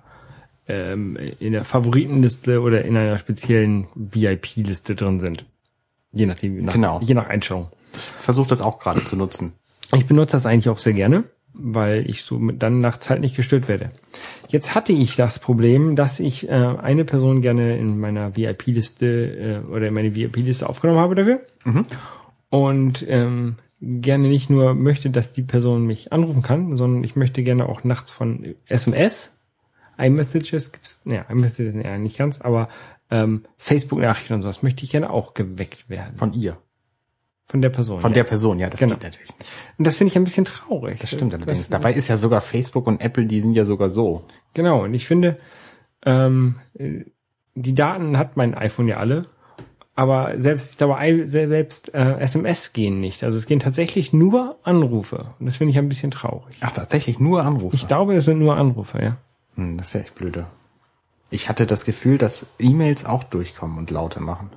ähm, 0.67 1.17
in 1.39 1.53
der 1.53 1.65
Favoritenliste 1.65 2.61
oder 2.61 2.85
in 2.85 2.95
einer 2.95 3.17
speziellen 3.17 3.87
VIP-Liste 3.95 4.95
drin 4.95 5.19
sind. 5.19 5.45
Je 6.13 6.25
nachdem, 6.25 6.57
nach, 6.59 6.73
Genau. 6.73 6.99
je 7.01 7.13
nach 7.13 7.27
Einstellung. 7.27 7.67
Versuch 7.93 8.47
das 8.47 8.61
auch 8.61 8.79
gerade 8.79 9.03
zu 9.03 9.15
nutzen. 9.15 9.53
Ich 9.93 10.05
benutze 10.05 10.37
das 10.37 10.45
eigentlich 10.45 10.69
auch 10.69 10.77
sehr 10.77 10.93
gerne, 10.93 11.25
weil 11.53 12.09
ich 12.09 12.23
so 12.23 12.39
dann 12.51 12.79
nachts 12.79 13.09
halt 13.09 13.21
nicht 13.21 13.35
gestört 13.35 13.67
werde. 13.67 13.91
Jetzt 14.47 14.75
hatte 14.75 14.93
ich 14.93 15.15
das 15.15 15.39
Problem, 15.39 15.95
dass 15.95 16.19
ich 16.19 16.47
äh, 16.47 16.51
eine 16.51 17.03
Person 17.05 17.41
gerne 17.41 17.77
in 17.77 17.99
meiner 17.99 18.35
VIP-Liste 18.37 19.05
äh, 19.65 19.71
oder 19.71 19.87
in 19.87 19.93
meine 19.93 20.15
VIP-Liste 20.15 20.69
aufgenommen 20.69 20.99
habe 20.99 21.15
dafür. 21.15 21.41
Und 22.51 23.03
ähm, 23.07 23.55
gerne 23.81 24.27
nicht 24.27 24.49
nur 24.49 24.75
möchte, 24.75 25.09
dass 25.09 25.31
die 25.31 25.41
Person 25.41 25.87
mich 25.87 26.11
anrufen 26.13 26.43
kann, 26.43 26.77
sondern 26.77 27.03
ich 27.03 27.15
möchte 27.15 27.41
gerne 27.41 27.67
auch 27.67 27.83
nachts 27.83 28.11
von 28.11 28.53
SMS, 28.67 29.35
iMessages 29.97 30.71
gibt's, 30.71 31.01
ja, 31.05 31.21
iMessages 31.29 31.73
ja 31.73 31.97
nicht 31.97 32.17
ganz, 32.17 32.41
aber 32.41 32.69
ähm, 33.09 33.45
Facebook-Nachrichten 33.57 34.33
und 34.33 34.41
sowas 34.41 34.61
möchte 34.63 34.83
ich 34.83 34.91
gerne 34.91 35.09
auch 35.09 35.33
geweckt 35.33 35.89
werden. 35.89 36.15
Von 36.17 36.33
ihr. 36.33 36.57
Von 37.47 37.61
der 37.61 37.69
Person. 37.69 38.01
Von 38.01 38.11
ja. 38.11 38.15
der 38.15 38.23
Person, 38.25 38.59
ja, 38.59 38.69
das 38.69 38.79
Genau. 38.79 38.93
geht 38.95 39.03
natürlich 39.03 39.29
nicht. 39.39 39.49
Und 39.77 39.87
das 39.87 39.97
finde 39.97 40.11
ich 40.11 40.17
ein 40.17 40.23
bisschen 40.25 40.45
traurig. 40.45 40.99
Das 40.99 41.09
stimmt 41.09 41.33
allerdings. 41.33 41.59
Das- 41.59 41.69
Dabei 41.69 41.93
ist 41.93 42.07
ja 42.07 42.17
sogar 42.17 42.41
Facebook 42.41 42.85
und 42.87 43.01
Apple, 43.01 43.25
die 43.25 43.41
sind 43.41 43.53
ja 43.53 43.65
sogar 43.65 43.89
so. 43.89 44.25
Genau, 44.53 44.83
und 44.83 44.93
ich 44.93 45.07
finde, 45.07 45.37
ähm, 46.05 46.55
äh, 46.77 47.05
die 47.55 47.75
Daten 47.75 48.17
hat 48.17 48.37
mein 48.37 48.53
iPhone 48.53 48.87
ja 48.87 48.97
alle, 48.97 49.23
aber 49.95 50.39
selbst 50.39 50.79
dabei 50.79 51.25
selbst 51.25 51.93
äh, 51.93 52.19
SMS 52.19 52.73
gehen 52.73 52.97
nicht. 52.97 53.23
Also 53.23 53.37
es 53.37 53.45
gehen 53.45 53.59
tatsächlich 53.59 54.13
nur 54.13 54.57
Anrufe. 54.63 55.33
Und 55.39 55.45
das 55.45 55.57
finde 55.57 55.71
ich 55.71 55.77
ein 55.77 55.89
bisschen 55.89 56.11
traurig. 56.11 56.55
Ach, 56.61 56.71
tatsächlich 56.71 57.19
nur 57.19 57.43
Anrufe. 57.43 57.75
Ich 57.75 57.87
glaube, 57.87 58.15
es 58.15 58.25
sind 58.25 58.39
nur 58.39 58.55
Anrufe, 58.55 59.01
ja. 59.01 59.17
Hm, 59.55 59.77
das 59.77 59.87
ist 59.87 59.93
ja 59.93 59.99
echt 60.01 60.15
blöde. 60.15 60.47
Ich 61.29 61.49
hatte 61.49 61.65
das 61.65 61.85
Gefühl, 61.85 62.17
dass 62.17 62.45
E-Mails 62.59 63.05
auch 63.05 63.23
durchkommen 63.23 63.77
und 63.77 63.91
Laute 63.91 64.19
machen. 64.19 64.49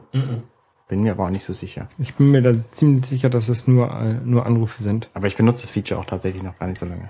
Bin 0.89 1.03
mir 1.03 1.13
aber 1.13 1.25
auch 1.25 1.31
nicht 1.31 1.45
so 1.45 1.53
sicher. 1.53 1.89
Ich 1.99 2.15
bin 2.15 2.31
mir 2.31 2.43
da 2.43 2.53
ziemlich 2.71 3.07
sicher, 3.07 3.31
dass 3.31 3.49
es 3.49 3.67
nur 3.67 3.91
äh, 3.91 4.15
nur 4.25 4.45
Anrufe 4.45 4.83
sind. 4.83 5.09
Aber 5.15 5.27
ich 5.27 5.37
benutze 5.37 5.63
das 5.63 5.71
Feature 5.71 6.01
auch 6.01 6.05
tatsächlich 6.05 6.43
noch 6.43 6.59
gar 6.59 6.67
nicht 6.67 6.79
so 6.79 6.87
lange. 6.87 7.09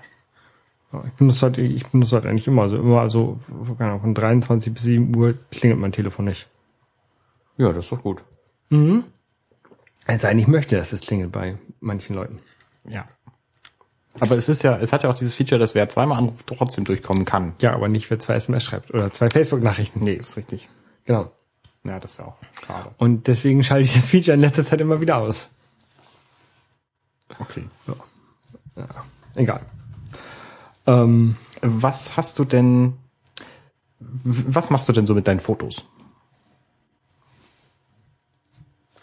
Ich 1.06 1.12
benutze 1.14 1.46
halt, 1.46 1.58
ich 1.58 1.86
benutze 1.86 2.14
halt 2.14 2.26
eigentlich 2.26 2.46
immer, 2.46 2.62
also 2.62 2.76
immer, 2.76 3.00
also 3.00 3.38
von 3.76 4.14
23 4.14 4.72
bis 4.72 4.82
7 4.84 5.16
Uhr 5.16 5.34
klingelt 5.50 5.80
mein 5.80 5.90
Telefon 5.90 6.26
nicht. 6.26 6.46
Ja, 7.57 7.72
das 7.72 7.86
ist 7.86 7.92
doch 7.92 8.02
gut. 8.02 8.22
Also 10.07 10.26
eigentlich 10.26 10.48
möchte, 10.48 10.76
dass 10.76 10.92
es 10.92 11.00
klingelt 11.00 11.32
bei 11.32 11.59
manchen 11.80 12.16
Leuten. 12.16 12.40
Ja. 12.88 13.07
Aber 14.20 14.36
es 14.36 14.48
ist 14.48 14.62
ja, 14.62 14.76
es 14.78 14.92
hat 14.92 15.02
ja 15.02 15.11
auch 15.11 15.14
dieses 15.14 15.34
Feature, 15.34 15.59
dass 15.59 15.74
wer 15.74 15.88
zweimal 15.88 16.18
anruft, 16.18 16.46
trotzdem 16.46 16.84
durchkommen 16.84 17.24
kann. 17.24 17.55
Ja, 17.61 17.72
aber 17.74 17.88
nicht, 17.88 18.11
wer 18.11 18.18
zwei 18.18 18.34
SMS 18.34 18.64
schreibt 18.64 18.92
oder 18.92 19.12
zwei 19.12 19.28
Facebook-Nachrichten. 19.30 20.00
Nee, 20.02 20.14
ist 20.14 20.36
richtig. 20.36 20.68
Genau. 21.05 21.32
Ja, 21.84 22.00
das 22.00 22.12
ist 22.12 22.18
ja 22.18 22.26
auch 22.26 22.36
schade. 22.66 22.90
Und 22.98 23.26
deswegen 23.26 23.62
schalte 23.62 23.84
ich 23.84 23.94
das 23.94 24.09
Feature 24.09 24.34
in 24.34 24.40
letzter 24.40 24.64
Zeit 24.64 24.80
immer 24.80 25.00
wieder 25.00 25.18
aus. 25.18 25.50
Okay. 27.38 27.64
Egal. 29.34 29.61
Ähm, 30.86 31.36
Was 31.61 32.16
hast 32.16 32.38
du 32.38 32.44
denn, 32.44 32.94
was 33.98 34.70
machst 34.70 34.88
du 34.88 34.92
denn 34.92 35.07
so 35.07 35.14
mit 35.14 35.26
deinen 35.26 35.40
Fotos? 35.40 35.86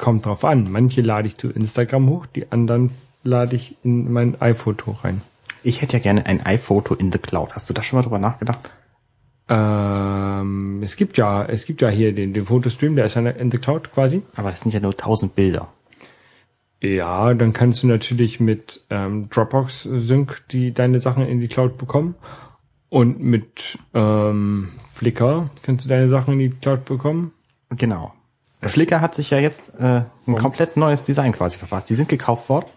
Kommt 0.02 0.26
drauf 0.26 0.44
an. 0.44 0.70
Manche 0.70 1.02
lade 1.02 1.28
ich 1.28 1.38
zu 1.38 1.50
Instagram 1.50 2.10
hoch, 2.10 2.26
die 2.26 2.52
anderen 2.52 2.90
lade 3.24 3.56
ich 3.56 3.78
in 3.84 4.12
mein 4.12 4.42
iPhoto 4.42 4.92
rein. 4.92 5.22
Ich 5.64 5.82
hätte 5.82 5.94
ja 5.94 6.00
gerne 6.04 6.26
ein 6.26 6.46
iPhoto 6.46 6.96
in 6.96 7.12
the 7.12 7.20
Cloud. 7.20 7.54
Hast 7.54 7.70
du 7.70 7.74
da 7.74 7.84
schon 7.84 7.98
mal 7.98 8.04
drüber 8.04 8.20
nachgedacht? 8.20 8.74
Ähm, 9.48 10.82
es 10.84 10.96
gibt 10.96 11.18
ja, 11.18 11.46
es 11.46 11.66
gibt 11.66 11.82
ja 11.82 11.90
hier 11.90 12.14
den, 12.14 12.34
den 12.34 12.46
Fotostream, 12.46 12.96
der 12.96 13.06
ist 13.06 13.16
ja 13.16 13.22
in 13.22 13.52
the 13.52 13.60
Cloud 13.60 13.94
quasi. 13.94 14.24
Aber 14.36 14.50
das 14.50 14.62
sind 14.62 14.74
ja 14.74 14.80
nur 14.80 14.92
1000 14.92 15.36
Bilder. 15.36 15.68
Ja, 16.82 17.34
dann 17.36 17.54
kannst 17.54 17.84
du 17.84 17.88
natürlich 17.88 18.40
mit 18.40 18.84
ähm, 18.90 19.30
Dropbox 19.30 19.84
Sync 19.84 20.42
die 20.50 20.74
deine 20.74 21.00
Sachen 21.00 21.28
in 21.28 21.40
die 21.40 21.48
Cloud 21.48 21.78
bekommen 21.78 22.16
und 22.90 23.20
mit 23.20 23.78
ähm, 23.94 24.70
Flickr 24.90 25.52
kannst 25.62 25.86
du 25.86 25.90
deine 25.90 26.10
Sachen 26.10 26.34
in 26.34 26.40
die 26.40 26.50
Cloud 26.50 26.86
bekommen. 26.86 27.34
Genau. 27.70 28.14
Flickr 28.64 29.02
hat 29.02 29.16
sich 29.16 29.30
ja 29.32 29.40
jetzt 29.40 29.74
äh, 29.80 30.04
ein 30.28 30.36
komplett 30.36 30.78
neues 30.78 31.04
Design 31.04 31.32
quasi 31.32 31.58
verfasst. 31.58 31.90
Die 31.90 31.96
sind 31.96 32.10
gekauft 32.10 32.50
worden, 32.50 32.68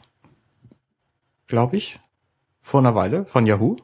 glaube 1.46 1.76
ich, 1.76 2.00
vor 2.60 2.80
einer 2.80 2.94
Weile 2.94 3.26
von 3.26 3.46
Yahoo. 3.46 3.76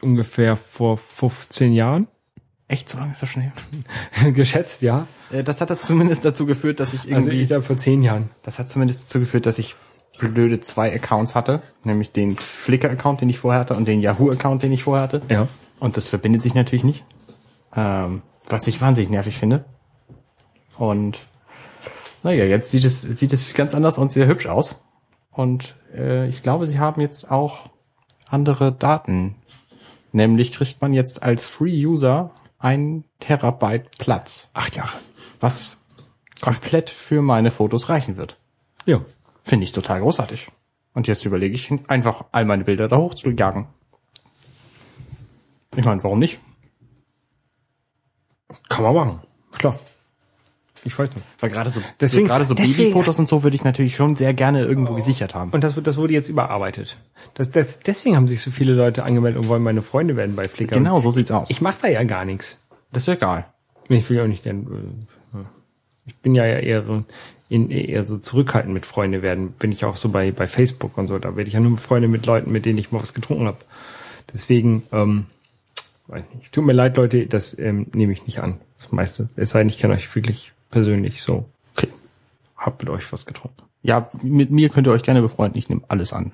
Ungefähr 0.00 0.56
vor 0.56 0.96
15 0.96 1.72
Jahren. 1.72 2.08
Echt, 2.68 2.88
so 2.88 2.98
lange 2.98 3.12
ist 3.12 3.22
das 3.22 3.28
schon 3.28 3.42
her? 3.42 3.52
Geschätzt, 4.32 4.82
ja. 4.82 5.06
Äh, 5.30 5.44
das 5.44 5.60
hat 5.60 5.84
zumindest 5.84 6.24
dazu 6.24 6.46
geführt, 6.46 6.80
dass 6.80 6.94
ich 6.94 7.02
Also 7.02 7.28
irgendwie, 7.28 7.42
ich 7.42 7.48
glaube 7.48 7.62
vor 7.62 7.76
10 7.76 8.02
Jahren. 8.02 8.30
das 8.42 8.58
hat 8.58 8.68
zumindest 8.68 9.04
dazu 9.04 9.20
geführt, 9.20 9.46
dass 9.46 9.58
ich 9.58 9.76
blöde 10.18 10.60
zwei 10.60 10.92
Accounts 10.94 11.34
hatte, 11.34 11.60
nämlich 11.84 12.12
den 12.12 12.32
Flickr-Account, 12.32 13.20
den 13.20 13.28
ich 13.28 13.38
vorher 13.38 13.60
hatte, 13.60 13.74
und 13.74 13.86
den 13.86 14.00
Yahoo-Account, 14.00 14.62
den 14.62 14.72
ich 14.72 14.82
vorher 14.84 15.02
hatte. 15.02 15.22
Ja. 15.28 15.48
Und 15.78 15.96
das 15.96 16.08
verbindet 16.08 16.42
sich 16.42 16.54
natürlich 16.54 16.84
nicht. 16.84 17.04
Ähm, 17.74 18.22
was 18.48 18.66
ich 18.66 18.80
wahnsinnig 18.80 19.10
nervig 19.10 19.36
finde. 19.36 19.64
Und 20.78 21.26
naja, 22.22 22.44
jetzt 22.44 22.70
sieht 22.70 22.84
es, 22.84 23.02
sieht 23.02 23.32
es 23.32 23.54
ganz 23.54 23.74
anders 23.74 23.98
und 23.98 24.12
sehr 24.12 24.26
hübsch 24.26 24.46
aus. 24.46 24.84
Und 25.30 25.76
äh, 25.94 26.28
ich 26.28 26.42
glaube, 26.42 26.66
sie 26.66 26.78
haben 26.78 27.00
jetzt 27.00 27.30
auch 27.30 27.70
andere 28.28 28.72
Daten. 28.72 29.36
Nämlich 30.12 30.52
kriegt 30.52 30.80
man 30.80 30.92
jetzt 30.92 31.22
als 31.22 31.46
Free-User 31.46 32.30
ein 32.58 33.04
Terabyte 33.20 33.90
Platz, 33.98 34.50
Acht 34.54 34.76
Jahre. 34.76 34.96
was 35.40 35.84
komplett 36.40 36.90
für 36.90 37.22
meine 37.22 37.50
Fotos 37.50 37.88
reichen 37.88 38.16
wird. 38.16 38.36
Ja. 38.86 39.02
Finde 39.44 39.64
ich 39.64 39.72
total 39.72 40.00
großartig. 40.00 40.48
Und 40.94 41.06
jetzt 41.06 41.24
überlege 41.24 41.54
ich, 41.54 41.70
einfach 41.88 42.24
all 42.32 42.46
meine 42.46 42.64
Bilder 42.64 42.88
da 42.88 42.96
hochzujagen. 42.96 43.66
Ich 45.76 45.84
meine, 45.84 46.02
warum 46.02 46.18
nicht? 46.18 46.40
Kann 48.68 48.82
man 48.82 48.94
machen. 48.94 49.20
Klar. 49.52 49.78
Ich 50.86 50.96
weiß 50.98 51.12
nicht. 51.14 51.26
Weil 51.40 51.50
gerade 51.50 51.70
so, 51.70 51.80
Deswegen- 52.00 52.26
gerade 52.26 52.44
so 52.44 52.54
deswegen- 52.54 52.90
Babyfotos 52.90 53.18
und 53.18 53.28
so 53.28 53.42
würde 53.42 53.56
ich 53.56 53.64
natürlich 53.64 53.96
schon 53.96 54.14
sehr 54.16 54.32
gerne 54.34 54.62
irgendwo 54.64 54.94
gesichert 54.94 55.34
haben. 55.34 55.50
Und 55.50 55.64
das, 55.64 55.74
das 55.82 55.96
wurde 55.96 56.12
jetzt 56.12 56.28
überarbeitet. 56.28 56.96
Das, 57.34 57.50
das, 57.50 57.80
deswegen 57.80 58.14
haben 58.16 58.28
sich 58.28 58.40
so 58.40 58.50
viele 58.50 58.72
Leute 58.74 59.02
angemeldet 59.02 59.42
und 59.42 59.48
wollen 59.48 59.62
meine 59.62 59.82
Freunde 59.82 60.16
werden 60.16 60.36
bei 60.36 60.46
Flickr. 60.48 60.74
Genau, 60.76 61.00
so 61.00 61.10
sieht's 61.10 61.30
aus. 61.32 61.50
Ich 61.50 61.60
mache 61.60 61.76
da 61.82 61.88
ja 61.88 62.04
gar 62.04 62.24
nichts. 62.24 62.58
das 62.92 63.02
ist 63.02 63.06
ja 63.08 63.14
egal. 63.14 63.46
Ich 63.88 64.08
will 64.08 64.16
ja 64.16 64.22
auch 64.24 64.28
nicht, 64.28 64.44
denn, 64.44 64.62
äh, 65.34 65.38
ich 66.06 66.16
bin 66.16 66.34
ja 66.34 66.44
eher, 66.44 66.84
in, 67.48 67.70
eher 67.70 68.04
so 68.04 68.18
zurückhaltend 68.18 68.72
mit 68.72 68.86
Freunde 68.86 69.22
werden. 69.22 69.52
Bin 69.52 69.72
ich 69.72 69.84
auch 69.84 69.96
so 69.96 70.08
bei, 70.08 70.30
bei 70.32 70.46
Facebook 70.46 70.96
und 70.98 71.08
so. 71.08 71.18
Da 71.18 71.36
werde 71.36 71.48
ich 71.48 71.54
ja 71.54 71.60
nur 71.60 71.76
Freunde 71.78 72.08
mit 72.08 72.26
Leuten, 72.26 72.50
mit 72.52 72.64
denen 72.64 72.78
ich 72.78 72.92
mal 72.92 73.02
was 73.02 73.12
getrunken 73.14 73.46
habe. 73.46 73.58
Deswegen, 74.32 74.84
ähm, 74.92 75.26
weiß 76.06 76.22
nicht. 76.36 76.52
Tut 76.52 76.64
mir 76.64 76.72
leid, 76.72 76.96
Leute, 76.96 77.26
das 77.26 77.58
ähm, 77.58 77.86
nehme 77.94 78.12
ich 78.12 78.24
nicht 78.26 78.38
an. 78.40 78.58
Das 78.80 78.92
meiste. 78.92 79.28
Es 79.36 79.50
sei 79.50 79.60
denn, 79.60 79.68
ich 79.68 79.78
kenne 79.78 79.94
euch 79.94 80.14
wirklich 80.14 80.52
persönlich 80.76 81.22
so. 81.22 81.46
Okay. 81.74 81.88
Hab 82.54 82.78
mit 82.82 82.90
euch 82.90 83.10
was 83.10 83.24
getrunken. 83.24 83.62
Ja, 83.82 84.10
mit 84.22 84.50
mir 84.50 84.68
könnt 84.68 84.86
ihr 84.86 84.92
euch 84.92 85.02
gerne 85.02 85.22
befreunden. 85.22 85.58
Ich 85.58 85.70
nehme 85.70 85.80
alles 85.88 86.12
an. 86.12 86.32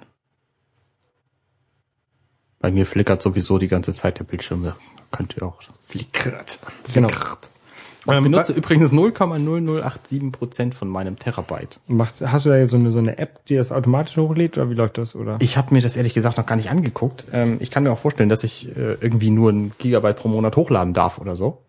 Bei 2.59 2.72
mir 2.72 2.84
flickert 2.86 3.22
sowieso 3.22 3.59
die 3.59 3.68
ganze 3.68 3.95
Zeit 3.95 4.18
der 4.18 4.24
Bildschirm. 4.24 4.64
Da 4.64 4.76
Könnt 5.12 5.36
ihr 5.36 5.45
auch. 5.45 5.61
Flickert. 5.88 6.59
Genau. 6.93 7.07
Ich 7.09 8.09
Ähm, 8.12 8.24
benutze 8.24 8.53
übrigens 8.53 8.90
0,0087 8.90 10.32
Prozent 10.32 10.74
von 10.74 10.88
meinem 10.88 11.20
Terabyte. 11.20 11.78
Machst, 11.86 12.20
hast 12.20 12.47
du 12.47 12.51
da 12.51 12.57
jetzt 12.57 12.70
so 12.72 12.76
eine, 12.78 12.90
so 12.90 12.99
eine 12.99 13.18
App, 13.18 13.47
die 13.47 13.55
das 13.55 13.70
automatisch 13.70 14.16
hochlädt 14.16 14.59
oder 14.59 14.70
wie 14.70 14.74
läuft 14.74 14.99
das? 14.99 15.14
Oder? 15.14 15.36
Ich 15.38 15.57
habe 15.57 15.72
mir 15.72 15.82
das 15.82 15.97
ehrlich 15.97 16.14
gesagt 16.14 16.36
noch 16.36 16.47
gar 16.47 16.57
nicht 16.57 16.68
angeguckt. 16.70 17.26
Ähm, 17.32 17.59
ich 17.61 17.70
kann 17.70 17.84
mir 17.84 17.93
auch 17.93 17.99
vorstellen, 17.99 18.28
dass 18.28 18.43
ich 18.43 18.68
äh, 18.76 18.95
irgendwie 19.01 19.30
nur 19.30 19.53
ein 19.53 19.72
Gigabyte 19.78 20.16
pro 20.16 20.26
Monat 20.28 20.57
hochladen 20.57 20.95
darf 20.95 21.18
oder 21.18 21.36
so. 21.36 21.62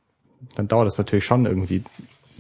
Dann 0.56 0.68
dauert 0.68 0.88
das 0.88 0.98
natürlich 0.98 1.26
schon 1.26 1.46
irgendwie 1.46 1.84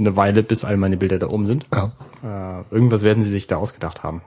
eine 0.05 0.15
Weile, 0.15 0.43
bis 0.43 0.63
all 0.63 0.77
meine 0.77 0.97
Bilder 0.97 1.19
da 1.19 1.27
oben 1.27 1.45
sind. 1.45 1.65
Ja. 1.73 1.91
Äh, 2.23 2.73
irgendwas 2.73 3.03
werden 3.03 3.23
sie 3.23 3.29
sich 3.29 3.47
da 3.47 3.57
ausgedacht 3.57 4.03
haben. 4.03 4.21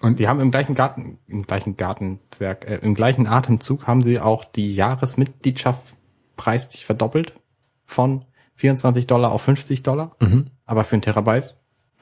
Und 0.00 0.20
die 0.20 0.28
haben 0.28 0.40
im 0.40 0.50
gleichen 0.50 0.74
Garten, 0.74 1.18
im 1.26 1.44
gleichen 1.44 1.76
Gartenzwerg, 1.76 2.68
äh, 2.68 2.78
im 2.82 2.94
gleichen 2.94 3.26
Atemzug 3.26 3.86
haben 3.86 4.02
sie 4.02 4.20
auch 4.20 4.44
die 4.44 4.72
Jahresmitgliedschaft 4.72 5.80
preislich 6.36 6.84
verdoppelt 6.84 7.32
von 7.84 8.24
24 8.56 9.06
Dollar 9.06 9.32
auf 9.32 9.42
50 9.42 9.82
Dollar. 9.82 10.16
Aber 10.66 10.84
für 10.84 10.96
ein 10.96 11.02
Terabyte 11.02 11.56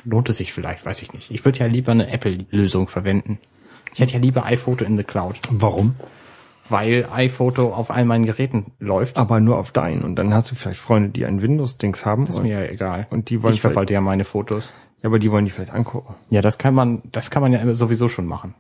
lohnt 0.05 0.28
es 0.28 0.38
sich 0.38 0.53
vielleicht, 0.53 0.84
weiß 0.84 1.03
ich 1.03 1.12
nicht. 1.12 1.30
Ich 1.30 1.44
würde 1.44 1.59
ja 1.59 1.66
lieber 1.66 1.92
eine 1.92 2.09
Apple-Lösung 2.09 2.88
verwenden. 2.88 3.38
Ich 3.94 4.01
hätte 4.01 4.14
ja 4.14 4.18
lieber 4.18 4.44
iPhoto 4.44 4.84
in 4.84 4.97
the 4.97 5.05
Cloud, 5.05 5.38
Warum? 5.51 5.97
Weil 6.69 7.07
iPhoto 7.12 7.73
auf 7.73 7.91
all 7.91 8.05
meinen 8.05 8.27
Geräten 8.27 8.73
läuft. 8.79 9.17
Aber 9.17 9.41
nur 9.41 9.59
auf 9.59 9.71
deinen. 9.71 10.03
Und 10.03 10.17
dann 10.17 10.35
hast 10.35 10.51
du 10.51 10.55
vielleicht 10.55 10.81
Freunde, 10.81 11.11
die 11.11 11.25
ein 11.25 11.43
Windows-Dings 11.43 12.05
haben. 12.05 12.27
Ist 12.27 12.37
und, 12.37 12.45
mir 12.45 12.61
ja 12.61 12.71
egal. 12.71 13.07
und 13.11 13.31
die 13.31 13.43
wollen 13.43 13.55
ich 13.55 13.61
verwalte 13.61 13.93
ja 13.93 14.01
meine 14.01 14.25
Fotos. 14.25 14.73
ja, 15.03 15.09
aber 15.09 15.19
die 15.19 15.31
wollen 15.31 15.45
die 15.45 15.51
vielleicht 15.51 15.73
angucken. 15.73 16.14
Ja, 16.31 16.41
das 16.41 16.59
kann 16.59 16.75
man, 16.75 17.03
das 17.12 17.31
kann 17.31 17.43
man 17.43 17.53
ja 17.53 17.75
sowieso 17.75 18.09
schon 18.09 18.27
machen. 18.27 18.55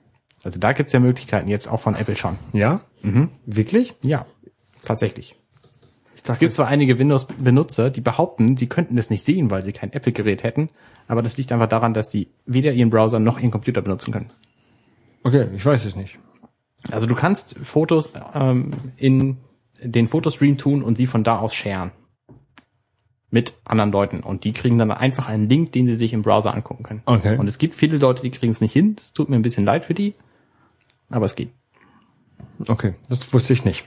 Also 0.44 0.60
da 0.60 0.72
gibt's 0.72 0.92
ja 0.92 1.00
Möglichkeiten 1.00 1.48
jetzt 1.48 1.66
auch 1.66 1.80
von 1.80 1.96
Apple 1.96 2.16
schon. 2.16 2.36
Ja? 2.52 2.80
Mhm. 3.02 3.30
Wirklich? 3.46 3.94
Ja, 4.02 4.26
tatsächlich. 4.84 5.34
Es 6.28 6.38
gibt 6.38 6.54
zwar 6.54 6.66
einige 6.66 6.98
Windows-Benutzer, 6.98 7.90
die 7.90 8.00
behaupten, 8.00 8.56
sie 8.56 8.68
könnten 8.68 8.96
das 8.96 9.10
nicht 9.10 9.22
sehen, 9.22 9.50
weil 9.50 9.62
sie 9.62 9.72
kein 9.72 9.92
Apple-Gerät 9.92 10.42
hätten, 10.42 10.70
aber 11.06 11.22
das 11.22 11.36
liegt 11.36 11.52
einfach 11.52 11.68
daran, 11.68 11.94
dass 11.94 12.08
die 12.08 12.28
weder 12.46 12.72
ihren 12.72 12.90
Browser 12.90 13.20
noch 13.20 13.38
ihren 13.38 13.52
Computer 13.52 13.80
benutzen 13.80 14.12
können. 14.12 14.26
Okay, 15.22 15.48
ich 15.54 15.64
weiß 15.64 15.84
es 15.84 15.94
nicht. 15.94 16.18
Also 16.90 17.06
du 17.06 17.14
kannst 17.14 17.56
Fotos 17.58 18.10
ähm, 18.34 18.72
in 18.96 19.38
den 19.82 20.08
Fotostream 20.08 20.58
tun 20.58 20.82
und 20.82 20.96
sie 20.96 21.06
von 21.06 21.24
da 21.24 21.38
aus 21.38 21.54
sharen. 21.54 21.92
Mit 23.30 23.54
anderen 23.64 23.92
Leuten. 23.92 24.20
Und 24.20 24.44
die 24.44 24.52
kriegen 24.52 24.78
dann 24.78 24.90
einfach 24.90 25.26
einen 25.28 25.48
Link, 25.48 25.72
den 25.72 25.86
sie 25.86 25.96
sich 25.96 26.12
im 26.12 26.22
Browser 26.22 26.54
angucken 26.54 26.84
können. 26.84 27.02
Okay. 27.06 27.36
Und 27.36 27.48
es 27.48 27.58
gibt 27.58 27.74
viele 27.74 27.98
Leute, 27.98 28.22
die 28.22 28.30
kriegen 28.30 28.52
es 28.52 28.60
nicht 28.60 28.72
hin. 28.72 28.96
Das 28.96 29.12
tut 29.12 29.28
mir 29.28 29.36
ein 29.36 29.42
bisschen 29.42 29.64
leid 29.64 29.84
für 29.84 29.94
die. 29.94 30.14
Aber 31.10 31.26
es 31.26 31.34
geht. 31.34 31.50
Okay, 32.66 32.94
das 33.08 33.32
wusste 33.32 33.52
ich 33.52 33.64
nicht. 33.64 33.84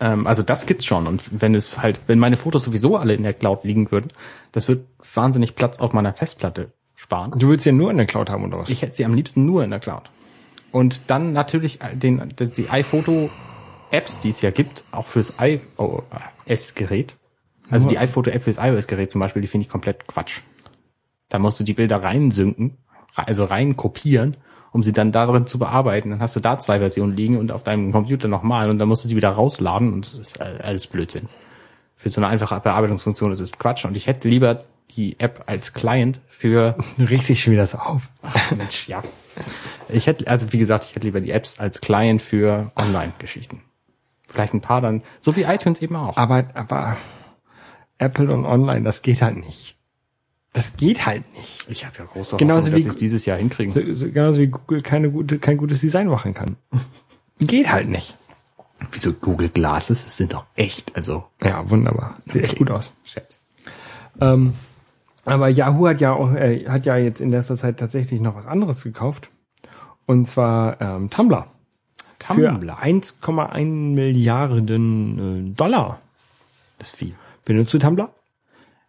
Ähm, 0.00 0.26
also 0.26 0.42
das 0.42 0.66
gibt's 0.66 0.84
schon. 0.84 1.06
Und 1.06 1.40
wenn 1.40 1.54
es 1.54 1.82
halt, 1.82 1.98
wenn 2.06 2.18
meine 2.18 2.36
Fotos 2.36 2.64
sowieso 2.64 2.96
alle 2.96 3.14
in 3.14 3.24
der 3.24 3.34
Cloud 3.34 3.64
liegen 3.64 3.90
würden, 3.90 4.08
das 4.52 4.68
wird 4.68 4.86
wahnsinnig 5.14 5.56
Platz 5.56 5.78
auf 5.78 5.92
meiner 5.92 6.12
Festplatte 6.12 6.72
sparen. 6.94 7.32
Du 7.36 7.48
willst 7.48 7.66
ja 7.66 7.72
nur 7.72 7.90
in 7.90 7.96
der 7.96 8.06
Cloud 8.06 8.30
haben, 8.30 8.44
oder 8.44 8.58
was? 8.58 8.68
Ich 8.68 8.82
hätte 8.82 8.94
sie 8.94 9.04
am 9.04 9.14
liebsten 9.14 9.44
nur 9.44 9.64
in 9.64 9.70
der 9.70 9.80
Cloud. 9.80 10.04
Und 10.76 11.10
dann 11.10 11.32
natürlich 11.32 11.78
den, 11.94 12.34
die 12.38 12.68
iPhoto-Apps, 12.68 14.20
die 14.20 14.28
es 14.28 14.42
ja 14.42 14.50
gibt, 14.50 14.84
auch 14.92 15.06
fürs 15.06 15.32
iOS-Gerät. 15.40 17.16
Also 17.70 17.88
die 17.88 17.96
iPhoto-App 17.96 18.42
fürs 18.42 18.58
iOS-Gerät 18.58 19.10
zum 19.10 19.22
Beispiel, 19.22 19.40
die 19.40 19.48
finde 19.48 19.64
ich 19.64 19.70
komplett 19.70 20.06
Quatsch. 20.06 20.42
Da 21.30 21.38
musst 21.38 21.58
du 21.58 21.64
die 21.64 21.72
Bilder 21.72 22.02
reinsynken, 22.02 22.76
also 23.14 23.46
rein 23.46 23.78
kopieren, 23.78 24.36
um 24.70 24.82
sie 24.82 24.92
dann 24.92 25.12
darin 25.12 25.46
zu 25.46 25.58
bearbeiten. 25.58 26.10
Dann 26.10 26.20
hast 26.20 26.36
du 26.36 26.40
da 26.40 26.58
zwei 26.58 26.78
Versionen 26.80 27.16
liegen 27.16 27.38
und 27.38 27.52
auf 27.52 27.62
deinem 27.62 27.90
Computer 27.90 28.28
nochmal 28.28 28.68
und 28.68 28.78
dann 28.78 28.88
musst 28.88 29.02
du 29.02 29.08
sie 29.08 29.16
wieder 29.16 29.30
rausladen 29.30 29.94
und 29.94 30.04
das 30.04 30.12
ist 30.12 30.42
alles 30.42 30.86
Blödsinn. 30.88 31.30
Für 31.94 32.10
so 32.10 32.20
eine 32.20 32.28
einfache 32.28 32.60
Bearbeitungsfunktion 32.60 33.32
ist 33.32 33.40
es 33.40 33.58
Quatsch 33.58 33.86
und 33.86 33.96
ich 33.96 34.08
hätte 34.08 34.28
lieber 34.28 34.64
die 34.90 35.18
App 35.18 35.44
als 35.46 35.72
Client 35.72 36.20
für 36.28 36.76
Du 36.98 37.04
regst 37.04 37.30
dich 37.30 37.42
schon 37.42 37.54
wieder 37.54 37.66
so 37.66 37.78
auf. 37.78 38.02
Ach, 38.20 38.50
Mensch, 38.50 38.88
ja. 38.88 39.02
Ich 39.88 40.06
hätte, 40.06 40.26
also 40.28 40.52
wie 40.52 40.58
gesagt, 40.58 40.84
ich 40.84 40.94
hätte 40.94 41.06
lieber 41.06 41.20
die 41.20 41.30
Apps 41.30 41.58
als 41.58 41.80
Client 41.80 42.20
für 42.22 42.72
Online-Geschichten. 42.76 43.62
Vielleicht 44.28 44.54
ein 44.54 44.60
paar 44.60 44.80
dann, 44.80 45.02
so 45.20 45.36
wie 45.36 45.42
iTunes 45.42 45.80
eben 45.82 45.96
auch. 45.96 46.16
Aber, 46.16 46.44
aber 46.54 46.96
Apple 47.98 48.32
und 48.32 48.44
Online, 48.44 48.82
das 48.82 49.02
geht 49.02 49.22
halt 49.22 49.36
nicht. 49.36 49.76
Das 50.52 50.76
geht 50.76 51.06
halt 51.06 51.22
nicht. 51.36 51.66
Ich 51.68 51.84
habe 51.84 51.96
ja 51.98 52.04
große 52.04 52.36
Genauso 52.38 52.66
Hoffnung, 52.66 52.80
wie- 52.80 52.84
dass 52.84 52.94
es 52.94 52.98
dieses 52.98 53.26
Jahr 53.26 53.38
hinkriegen. 53.38 53.72
So, 53.72 53.94
so, 53.94 54.10
genauso 54.10 54.40
wie 54.40 54.46
Google 54.48 54.80
keine 54.82 55.10
gute, 55.10 55.38
kein 55.38 55.56
gutes 55.58 55.80
Design 55.80 56.08
machen 56.08 56.34
kann. 56.34 56.56
Geht 57.38 57.70
halt 57.70 57.88
nicht. 57.88 58.16
Wieso 58.92 59.12
Google 59.12 59.48
Glasses? 59.50 60.04
Das 60.04 60.16
sind 60.16 60.32
doch 60.32 60.44
echt, 60.56 60.96
also. 60.96 61.24
Ja, 61.42 61.68
wunderbar. 61.70 62.16
Sieht 62.26 62.44
echt 62.44 62.58
gut 62.58 62.70
aus. 62.70 62.92
Schätz. 63.04 63.40
Ähm, 64.20 64.54
aber 65.24 65.48
Yahoo 65.48 65.88
hat 65.88 66.00
ja 66.00 66.12
auch, 66.12 66.32
äh, 66.32 66.66
hat 66.68 66.86
ja 66.86 66.96
jetzt 66.96 67.20
in 67.20 67.30
letzter 67.30 67.56
Zeit 67.56 67.78
tatsächlich 67.78 68.20
noch 68.20 68.34
was 68.34 68.46
anderes 68.46 68.82
gekauft. 68.82 69.28
Und 70.06 70.26
zwar 70.26 70.80
ähm, 70.80 71.10
Tumblr. 71.10 71.46
Für 72.18 72.34
Tumblr. 72.34 72.78
1,1 72.78 73.64
Milliarden 73.64 75.50
äh, 75.52 75.54
Dollar. 75.54 76.00
Das 76.78 76.88
ist 76.88 76.96
viel. 76.96 77.14
Benutzt 77.44 77.74
du 77.74 77.78
Tumblr? 77.78 78.10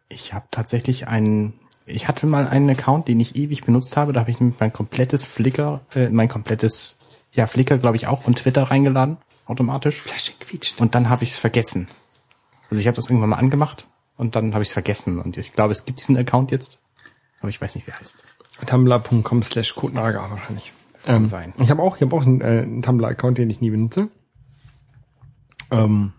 Ich 0.09 0.33
habe 0.33 0.45
tatsächlich 0.51 1.07
einen, 1.07 1.53
ich 1.85 2.07
hatte 2.07 2.25
mal 2.25 2.47
einen 2.47 2.69
Account, 2.69 3.07
den 3.07 3.19
ich 3.19 3.35
ewig 3.35 3.63
benutzt 3.63 3.97
habe. 3.97 4.13
Da 4.13 4.21
habe 4.21 4.31
ich 4.31 4.39
mein 4.39 4.71
komplettes 4.71 5.25
Flickr, 5.25 5.81
äh, 5.93 6.09
mein 6.09 6.29
komplettes, 6.29 7.25
ja 7.33 7.47
Flickr 7.47 7.77
glaube 7.77 7.97
ich 7.97 8.07
auch 8.07 8.25
und 8.25 8.39
Twitter 8.39 8.63
reingeladen, 8.63 9.17
automatisch. 9.45 10.01
Und 10.79 10.95
dann 10.95 11.09
habe 11.09 11.23
ich 11.23 11.33
es 11.33 11.39
vergessen. 11.39 11.87
Also 12.69 12.79
ich 12.79 12.87
habe 12.87 12.95
das 12.95 13.07
irgendwann 13.07 13.29
mal 13.29 13.37
angemacht 13.37 13.87
und 14.17 14.35
dann 14.35 14.53
habe 14.53 14.63
ich 14.63 14.69
es 14.69 14.73
vergessen. 14.73 15.19
Und 15.19 15.37
ich 15.37 15.53
glaube, 15.53 15.73
es 15.73 15.85
gibt 15.85 15.99
diesen 15.99 16.17
Account 16.17 16.51
jetzt, 16.51 16.79
aber 17.39 17.49
ich 17.49 17.61
weiß 17.61 17.75
nicht, 17.75 17.87
wie 17.87 17.91
er 17.91 17.99
heißt. 17.99 18.17
Tumblr.com 18.65 19.43
slash 19.43 19.75
Codenaga 19.75 20.29
wahrscheinlich. 20.31 20.73
Ähm, 21.07 21.27
sein. 21.27 21.53
Ich 21.59 21.69
habe 21.69 21.81
auch, 21.81 21.95
ich 21.95 22.01
habe 22.01 22.15
auch 22.15 22.25
einen, 22.25 22.41
äh, 22.41 22.61
einen 22.63 22.81
Tumblr-Account, 22.81 23.37
den 23.37 23.49
ich 23.49 23.61
nie 23.61 23.69
benutze. 23.69 24.09
Ähm, 25.71 26.13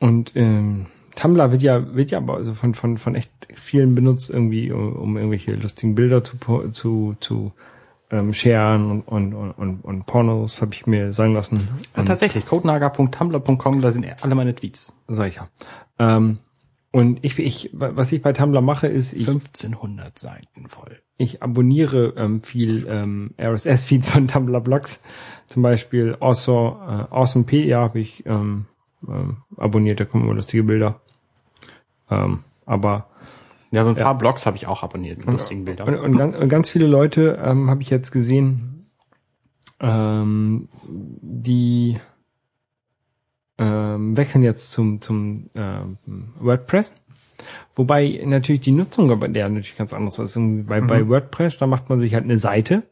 und 0.00 0.32
ähm, 0.34 0.86
Tumblr 1.14 1.50
wird 1.52 1.62
ja, 1.62 1.94
wird 1.94 2.10
ja 2.10 2.18
aber 2.18 2.34
also 2.34 2.54
von, 2.54 2.74
von, 2.74 2.98
von 2.98 3.14
echt 3.14 3.30
vielen 3.54 3.94
benutzt, 3.94 4.30
irgendwie, 4.30 4.72
um, 4.72 4.96
um 4.96 5.16
irgendwelche 5.16 5.54
lustigen 5.54 5.94
Bilder 5.94 6.24
zu, 6.24 6.36
zu, 6.72 7.16
zu 7.20 7.52
ähm, 8.10 8.32
sharen 8.32 8.90
und, 8.90 9.02
und, 9.02 9.34
und, 9.34 9.50
und, 9.52 9.84
und 9.84 10.06
Pornos, 10.06 10.60
habe 10.60 10.74
ich 10.74 10.86
mir 10.86 11.12
sagen 11.12 11.34
lassen. 11.34 11.58
Ja, 11.96 12.02
tatsächlich, 12.02 12.46
codenaga.tumblr.com, 12.46 13.80
da 13.80 13.92
sind 13.92 14.06
alle 14.22 14.34
meine 14.34 14.54
Tweets. 14.54 14.92
Sag 15.08 15.28
ich 15.28 15.36
ja. 15.36 15.48
Ähm, 15.98 16.38
und 16.94 17.24
ich, 17.24 17.36
ich, 17.40 17.70
was 17.72 18.12
ich 18.12 18.22
bei 18.22 18.32
Tumblr 18.32 18.60
mache, 18.60 18.86
ist, 18.86 19.14
ich, 19.14 19.26
1500 19.26 20.16
Seiten 20.16 20.68
voll. 20.68 21.00
ich 21.16 21.42
abonniere 21.42 22.14
ähm, 22.16 22.40
viel 22.44 22.86
ähm, 22.88 23.34
RSS-Feeds 23.36 24.08
von 24.08 24.28
Tumblr-Blogs. 24.28 25.02
Zum 25.46 25.62
Beispiel 25.62 26.16
Awesome, 26.20 27.08
äh, 27.10 27.12
awesome 27.12 27.44
P, 27.46 27.64
ja, 27.66 27.80
habe 27.80 27.98
ich 27.98 28.24
ähm, 28.26 28.66
ähm, 29.08 29.38
abonniert, 29.56 29.98
da 29.98 30.04
kommen 30.04 30.22
immer 30.22 30.34
lustige 30.34 30.62
Bilder. 30.62 31.00
Ähm, 32.08 32.44
aber 32.64 33.08
Ja, 33.72 33.82
so 33.82 33.90
ein 33.90 33.96
paar 33.96 34.16
Blogs 34.16 34.46
habe 34.46 34.56
ich 34.56 34.68
auch 34.68 34.84
abonniert 34.84 35.18
mit 35.18 35.26
lustigen 35.26 35.60
Und, 35.62 35.64
Bildern. 35.64 35.98
und, 35.98 36.16
ganz, 36.16 36.36
und 36.36 36.48
ganz 36.48 36.70
viele 36.70 36.86
Leute 36.86 37.40
ähm, 37.44 37.70
habe 37.70 37.82
ich 37.82 37.90
jetzt 37.90 38.12
gesehen, 38.12 38.86
ähm, 39.80 40.68
die 40.88 41.98
ähm, 43.58 44.16
wechseln 44.16 44.42
jetzt 44.42 44.72
zum, 44.72 45.00
zum 45.00 45.50
ähm, 45.54 45.98
WordPress. 46.40 46.92
Wobei 47.74 48.20
natürlich 48.24 48.62
die 48.62 48.72
Nutzung 48.72 49.08
der 49.32 49.48
natürlich 49.48 49.76
ganz 49.76 49.92
anders 49.92 50.18
ist. 50.18 50.38
Bei, 50.66 50.80
bei 50.80 51.08
WordPress, 51.08 51.58
da 51.58 51.66
macht 51.66 51.88
man 51.88 52.00
sich 52.00 52.14
halt 52.14 52.24
eine 52.24 52.38
Seite, 52.38 52.84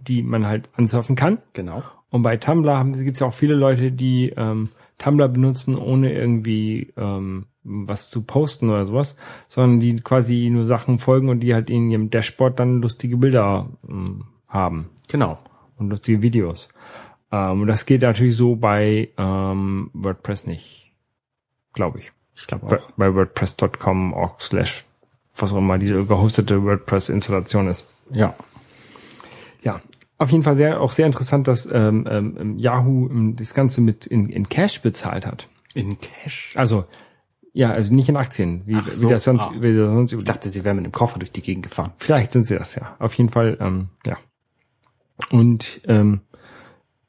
die 0.00 0.22
man 0.22 0.46
halt 0.46 0.68
ansurfen 0.76 1.16
kann. 1.16 1.38
Genau. 1.52 1.82
Und 2.10 2.22
bei 2.22 2.36
Tumblr 2.36 2.76
haben 2.76 2.92
gibt 2.92 3.16
es 3.16 3.20
ja 3.20 3.26
auch 3.28 3.34
viele 3.34 3.54
Leute, 3.54 3.92
die 3.92 4.32
ähm, 4.36 4.64
Tumblr 4.98 5.28
benutzen, 5.28 5.76
ohne 5.76 6.12
irgendwie 6.12 6.92
ähm, 6.96 7.46
was 7.62 8.10
zu 8.10 8.22
posten 8.22 8.70
oder 8.70 8.86
sowas, 8.86 9.16
sondern 9.46 9.80
die 9.80 9.96
quasi 10.00 10.48
nur 10.50 10.66
Sachen 10.66 10.98
folgen 10.98 11.28
und 11.28 11.40
die 11.40 11.54
halt 11.54 11.70
in 11.70 11.90
ihrem 11.90 12.10
Dashboard 12.10 12.58
dann 12.58 12.80
lustige 12.82 13.16
Bilder 13.16 13.68
ähm, 13.88 14.24
haben 14.48 14.88
Genau. 15.08 15.38
und 15.76 15.90
lustige 15.90 16.22
Videos. 16.22 16.68
Ähm, 17.32 17.66
das 17.66 17.86
geht 17.86 18.02
natürlich 18.02 18.36
so 18.36 18.56
bei 18.56 19.10
ähm, 19.16 19.90
WordPress 19.92 20.46
nicht, 20.46 20.92
glaube 21.72 22.00
ich. 22.00 22.12
Ich 22.34 22.46
glaube 22.46 22.66
auch. 22.66 22.90
bei 22.92 23.14
WordPress.com 23.14 24.12
org 24.12 24.40
slash 24.40 24.84
was 25.36 25.52
auch 25.52 25.58
immer 25.58 25.78
diese 25.78 26.04
gehostete 26.04 26.62
WordPress-Installation 26.62 27.68
ist. 27.68 27.86
Ja. 28.10 28.34
Ja, 29.62 29.80
auf 30.18 30.30
jeden 30.30 30.42
Fall 30.42 30.56
sehr, 30.56 30.80
auch 30.80 30.92
sehr 30.92 31.06
interessant, 31.06 31.48
dass 31.48 31.66
ähm, 31.66 32.06
ähm, 32.10 32.58
Yahoo 32.58 33.08
ähm, 33.08 33.36
das 33.36 33.54
Ganze 33.54 33.80
mit 33.80 34.06
in, 34.06 34.28
in 34.28 34.48
Cash 34.48 34.82
bezahlt 34.82 35.26
hat. 35.26 35.48
In 35.74 35.98
Cash. 36.00 36.52
Also 36.56 36.84
ja, 37.52 37.70
also 37.72 37.92
nicht 37.94 38.08
in 38.08 38.16
Aktien, 38.16 38.62
wie, 38.66 38.80
so, 38.90 39.08
wie 39.08 39.12
das 39.12 39.24
sonst, 39.24 39.44
ah. 39.44 39.54
wie 39.58 39.74
das 39.74 39.88
sonst 39.88 40.12
Ich 40.12 40.24
dachte, 40.24 40.50
sie 40.50 40.62
wären 40.64 40.76
mit 40.76 40.84
dem 40.84 40.92
Koffer 40.92 41.18
durch 41.18 41.32
die 41.32 41.42
Gegend 41.42 41.64
gefahren. 41.64 41.92
Vielleicht 41.98 42.32
sind 42.32 42.44
sie 42.46 42.56
das 42.56 42.74
ja. 42.74 42.96
Auf 42.98 43.14
jeden 43.14 43.30
Fall, 43.30 43.56
ähm, 43.60 43.88
ja. 44.06 44.18
Und 45.30 45.80
ähm, 45.86 46.20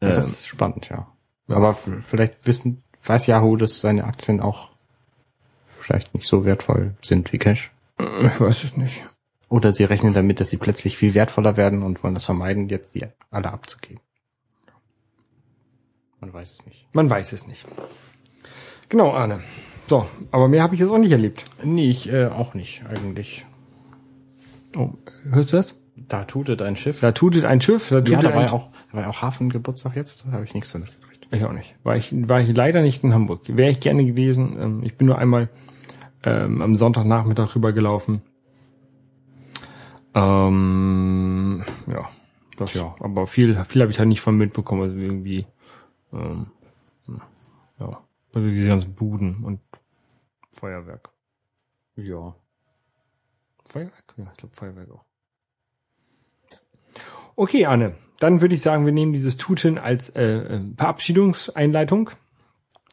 Ja, 0.02 0.10
äh, 0.10 0.14
das 0.14 0.28
ist 0.32 0.47
spannend, 0.47 0.89
ja. 0.89 1.08
Aber 1.47 1.72
f- 1.72 1.89
vielleicht 2.08 2.45
wissen, 2.45 2.84
weiß 3.06 3.28
Yahoo, 3.28 3.56
dass 3.58 3.80
seine 3.82 4.06
Aktien 4.06 4.39
auch 4.39 4.70
vielleicht 5.68 6.14
nicht 6.14 6.28
so 6.28 6.45
wertvoll 6.45 6.95
sind 7.02 7.32
wie 7.34 7.38
Cash. 7.39 7.72
ich 7.99 8.39
weiß 8.39 8.64
es 8.64 8.78
nicht. 8.78 9.02
Oder 9.49 9.74
sie 9.74 9.84
rechnen 9.84 10.14
damit, 10.14 10.39
dass 10.39 10.49
sie 10.49 10.58
plötzlich 10.58 10.95
viel 10.97 11.14
wertvoller 11.14 11.58
werden 11.58 11.84
und 11.84 12.04
wollen 12.04 12.14
das 12.14 12.26
vermeiden, 12.26 12.70
jetzt 12.70 12.95
die 12.95 13.06
alle 13.32 13.52
abzugeben. 13.52 13.99
Man 16.20 16.32
weiß 16.34 16.52
es 16.52 16.66
nicht. 16.66 16.88
Man 16.93 17.10
weiß 17.10 17.34
es 17.34 17.47
nicht. 17.47 17.66
Genau, 18.89 19.12
Arne. 19.12 19.41
So, 19.88 20.08
aber 20.32 20.47
mehr 20.47 20.64
habe 20.64 20.76
ich 20.76 20.80
jetzt 20.82 20.89
auch 20.91 20.97
nicht 20.97 21.12
erlebt. 21.12 21.43
Nee, 21.64 21.89
ich 21.89 22.12
äh, 22.12 22.28
auch 22.28 22.54
nicht, 22.54 22.84
eigentlich. 22.88 23.45
Oh, 24.78 24.91
hörst 25.32 25.52
du 25.52 25.58
das? 25.58 25.76
Da 26.08 26.24
tutet 26.26 26.62
ein 26.62 26.76
Schiff. 26.76 26.99
Da 26.99 27.12
tutet 27.12 27.45
ein 27.45 27.62
Schiff, 27.62 27.89
da 27.89 28.02
tutet 28.02 28.14
ja, 28.14 28.22
da 28.22 28.36
war 28.36 28.43
ja 28.43 28.52
auch, 28.52 28.70
da 28.91 28.97
war 28.97 29.04
ja 29.04 29.10
auch 29.10 29.22
Hafengeburtstag 29.22 29.95
jetzt, 29.95 30.26
da 30.26 30.34
habe 30.34 30.43
ich 30.43 30.54
nichts 30.54 30.72
von 30.72 30.82
mitgekriegt. 30.82 31.28
Ich 31.32 31.45
auch 31.45 31.54
nicht. 31.54 31.76
War 31.84 31.95
ich, 31.95 32.12
war 32.28 32.41
ich 32.41 32.56
leider 32.56 32.82
nicht 32.82 33.04
in 33.04 33.14
Hamburg. 33.14 33.41
Wäre 33.47 33.72
ich 33.72 33.80
gerne 33.80 34.06
gewesen. 34.06 34.58
Ähm, 34.60 34.84
ich 34.84 34.95
bin 34.97 35.08
nur 35.08 35.18
einmal 35.18 35.49
ähm, 36.24 36.62
am 36.62 36.76
Sonntagnachmittag 36.76 37.56
rübergelaufen. 37.56 38.22
Ähm, 40.14 41.64
ja. 41.88 42.10
Das, 42.58 42.74
Tja. 42.74 42.95
Aber 42.99 43.28
viel, 43.28 43.56
viel 43.66 43.82
habe 43.82 43.91
ich 43.91 43.97
da 43.97 44.06
nicht 44.06 44.22
von 44.22 44.38
mitbekommen. 44.38 44.84
Also 44.84 44.97
irgendwie, 44.97 45.47
ähm, 46.14 46.47
ja, 47.80 48.02
also 48.34 48.47
diese 48.47 48.68
ganzen 48.68 48.93
Buden 48.93 49.43
und 49.43 49.62
Feuerwerk. 50.52 51.10
Ja. 51.95 52.36
Feuerwerk? 53.66 54.14
Ja, 54.18 54.26
ich 54.32 54.38
glaube 54.38 54.56
Feuerwerk 54.56 54.91
auch. 54.91 55.06
Okay, 57.42 57.66
Anne. 57.66 57.96
Dann 58.20 58.39
würde 58.42 58.54
ich 58.54 58.62
sagen, 58.62 58.86
wir 58.86 58.94
nehmen 58.94 59.14
dieses 59.14 59.36
Tuten 59.36 59.80
als 59.80 60.10
äh, 60.10 60.22
äh, 60.24 60.62
Verabschiedungseinleitung. 60.78 62.12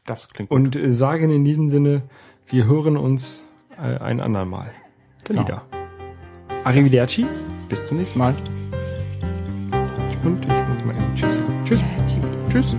Das 0.06 0.30
klingt 0.30 0.48
gut. 0.48 0.56
Und 0.56 0.74
äh, 0.74 0.90
sagen 0.94 1.30
in 1.30 1.44
diesem 1.44 1.68
Sinne, 1.68 2.04
wir 2.46 2.64
hören 2.64 2.96
uns 2.96 3.44
äh, 3.76 3.98
ein 3.98 4.20
andermal 4.20 4.70
Genau. 5.24 5.42
wieder. 5.42 5.66
Arrivederci 6.64 7.26
Bis 7.68 7.84
zum 7.86 7.98
nächsten 7.98 8.18
Mal. 8.18 8.34
und 10.24 10.42
ich 10.46 10.68
muss 10.68 10.82
mal 10.82 10.96
eben 10.96 11.14
Tschüss. 11.14 11.42
Tschüss. 11.66 11.82
Tschüss. 12.48 12.76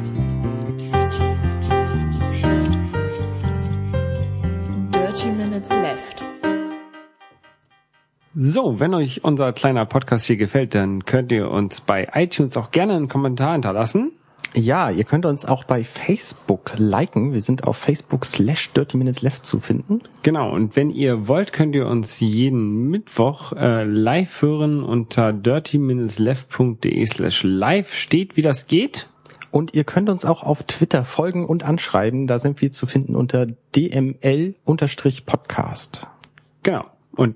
Dirty 4.92 5.28
Minutes 5.28 5.70
Left. 5.70 6.29
So, 8.36 8.80
wenn 8.80 8.94
euch 8.94 9.24
unser 9.24 9.54
kleiner 9.54 9.86
Podcast 9.86 10.26
hier 10.26 10.38
gefällt, 10.38 10.76
dann 10.76 11.06
könnt 11.06 11.32
ihr 11.32 11.50
uns 11.50 11.82
bei 11.82 12.10
iTunes 12.14 12.58
auch 12.58 12.72
gerne 12.72 12.96
einen 12.96 13.08
Kommentar 13.08 13.54
hinterlassen. 13.54 14.12
Ja, 14.56 14.90
ihr 14.90 15.04
könnt 15.04 15.26
uns 15.26 15.46
auch 15.46 15.64
bei 15.64 15.84
Facebook 15.84 16.72
liken. 16.78 17.34
Wir 17.34 17.42
sind 17.42 17.66
auf 17.66 17.78
Facebook 17.78 18.26
slash 18.26 18.72
Dirty 18.72 18.98
Minutes 18.98 19.22
Left 19.22 19.46
zu 19.46 19.60
finden. 19.60 20.02
Genau, 20.24 20.52
und 20.52 20.76
wenn 20.76 20.90
ihr 20.90 21.28
wollt, 21.28 21.54
könnt 21.54 21.76
ihr 21.76 21.86
uns 21.88 22.20
jeden 22.20 22.90
Mittwoch 22.90 23.54
äh, 23.54 23.84
live 23.84 24.42
hören 24.42 24.84
unter 24.84 25.34
dirtyminutesleft.de 25.34 27.06
slash 27.06 27.44
live 27.44 27.94
steht, 27.94 28.38
wie 28.38 28.42
das 28.42 28.66
geht. 28.68 29.08
Und 29.52 29.74
ihr 29.74 29.84
könnt 29.84 30.10
uns 30.10 30.26
auch 30.26 30.44
auf 30.44 30.64
Twitter 30.64 31.06
folgen 31.06 31.46
und 31.46 31.64
anschreiben. 31.64 32.28
Da 32.28 32.40
sind 32.40 32.62
wir 32.62 32.72
zu 32.72 32.86
finden 32.86 33.16
unter 33.16 33.48
DML-Podcast. 33.76 36.08
Genau. 36.64 36.86
Und 37.16 37.36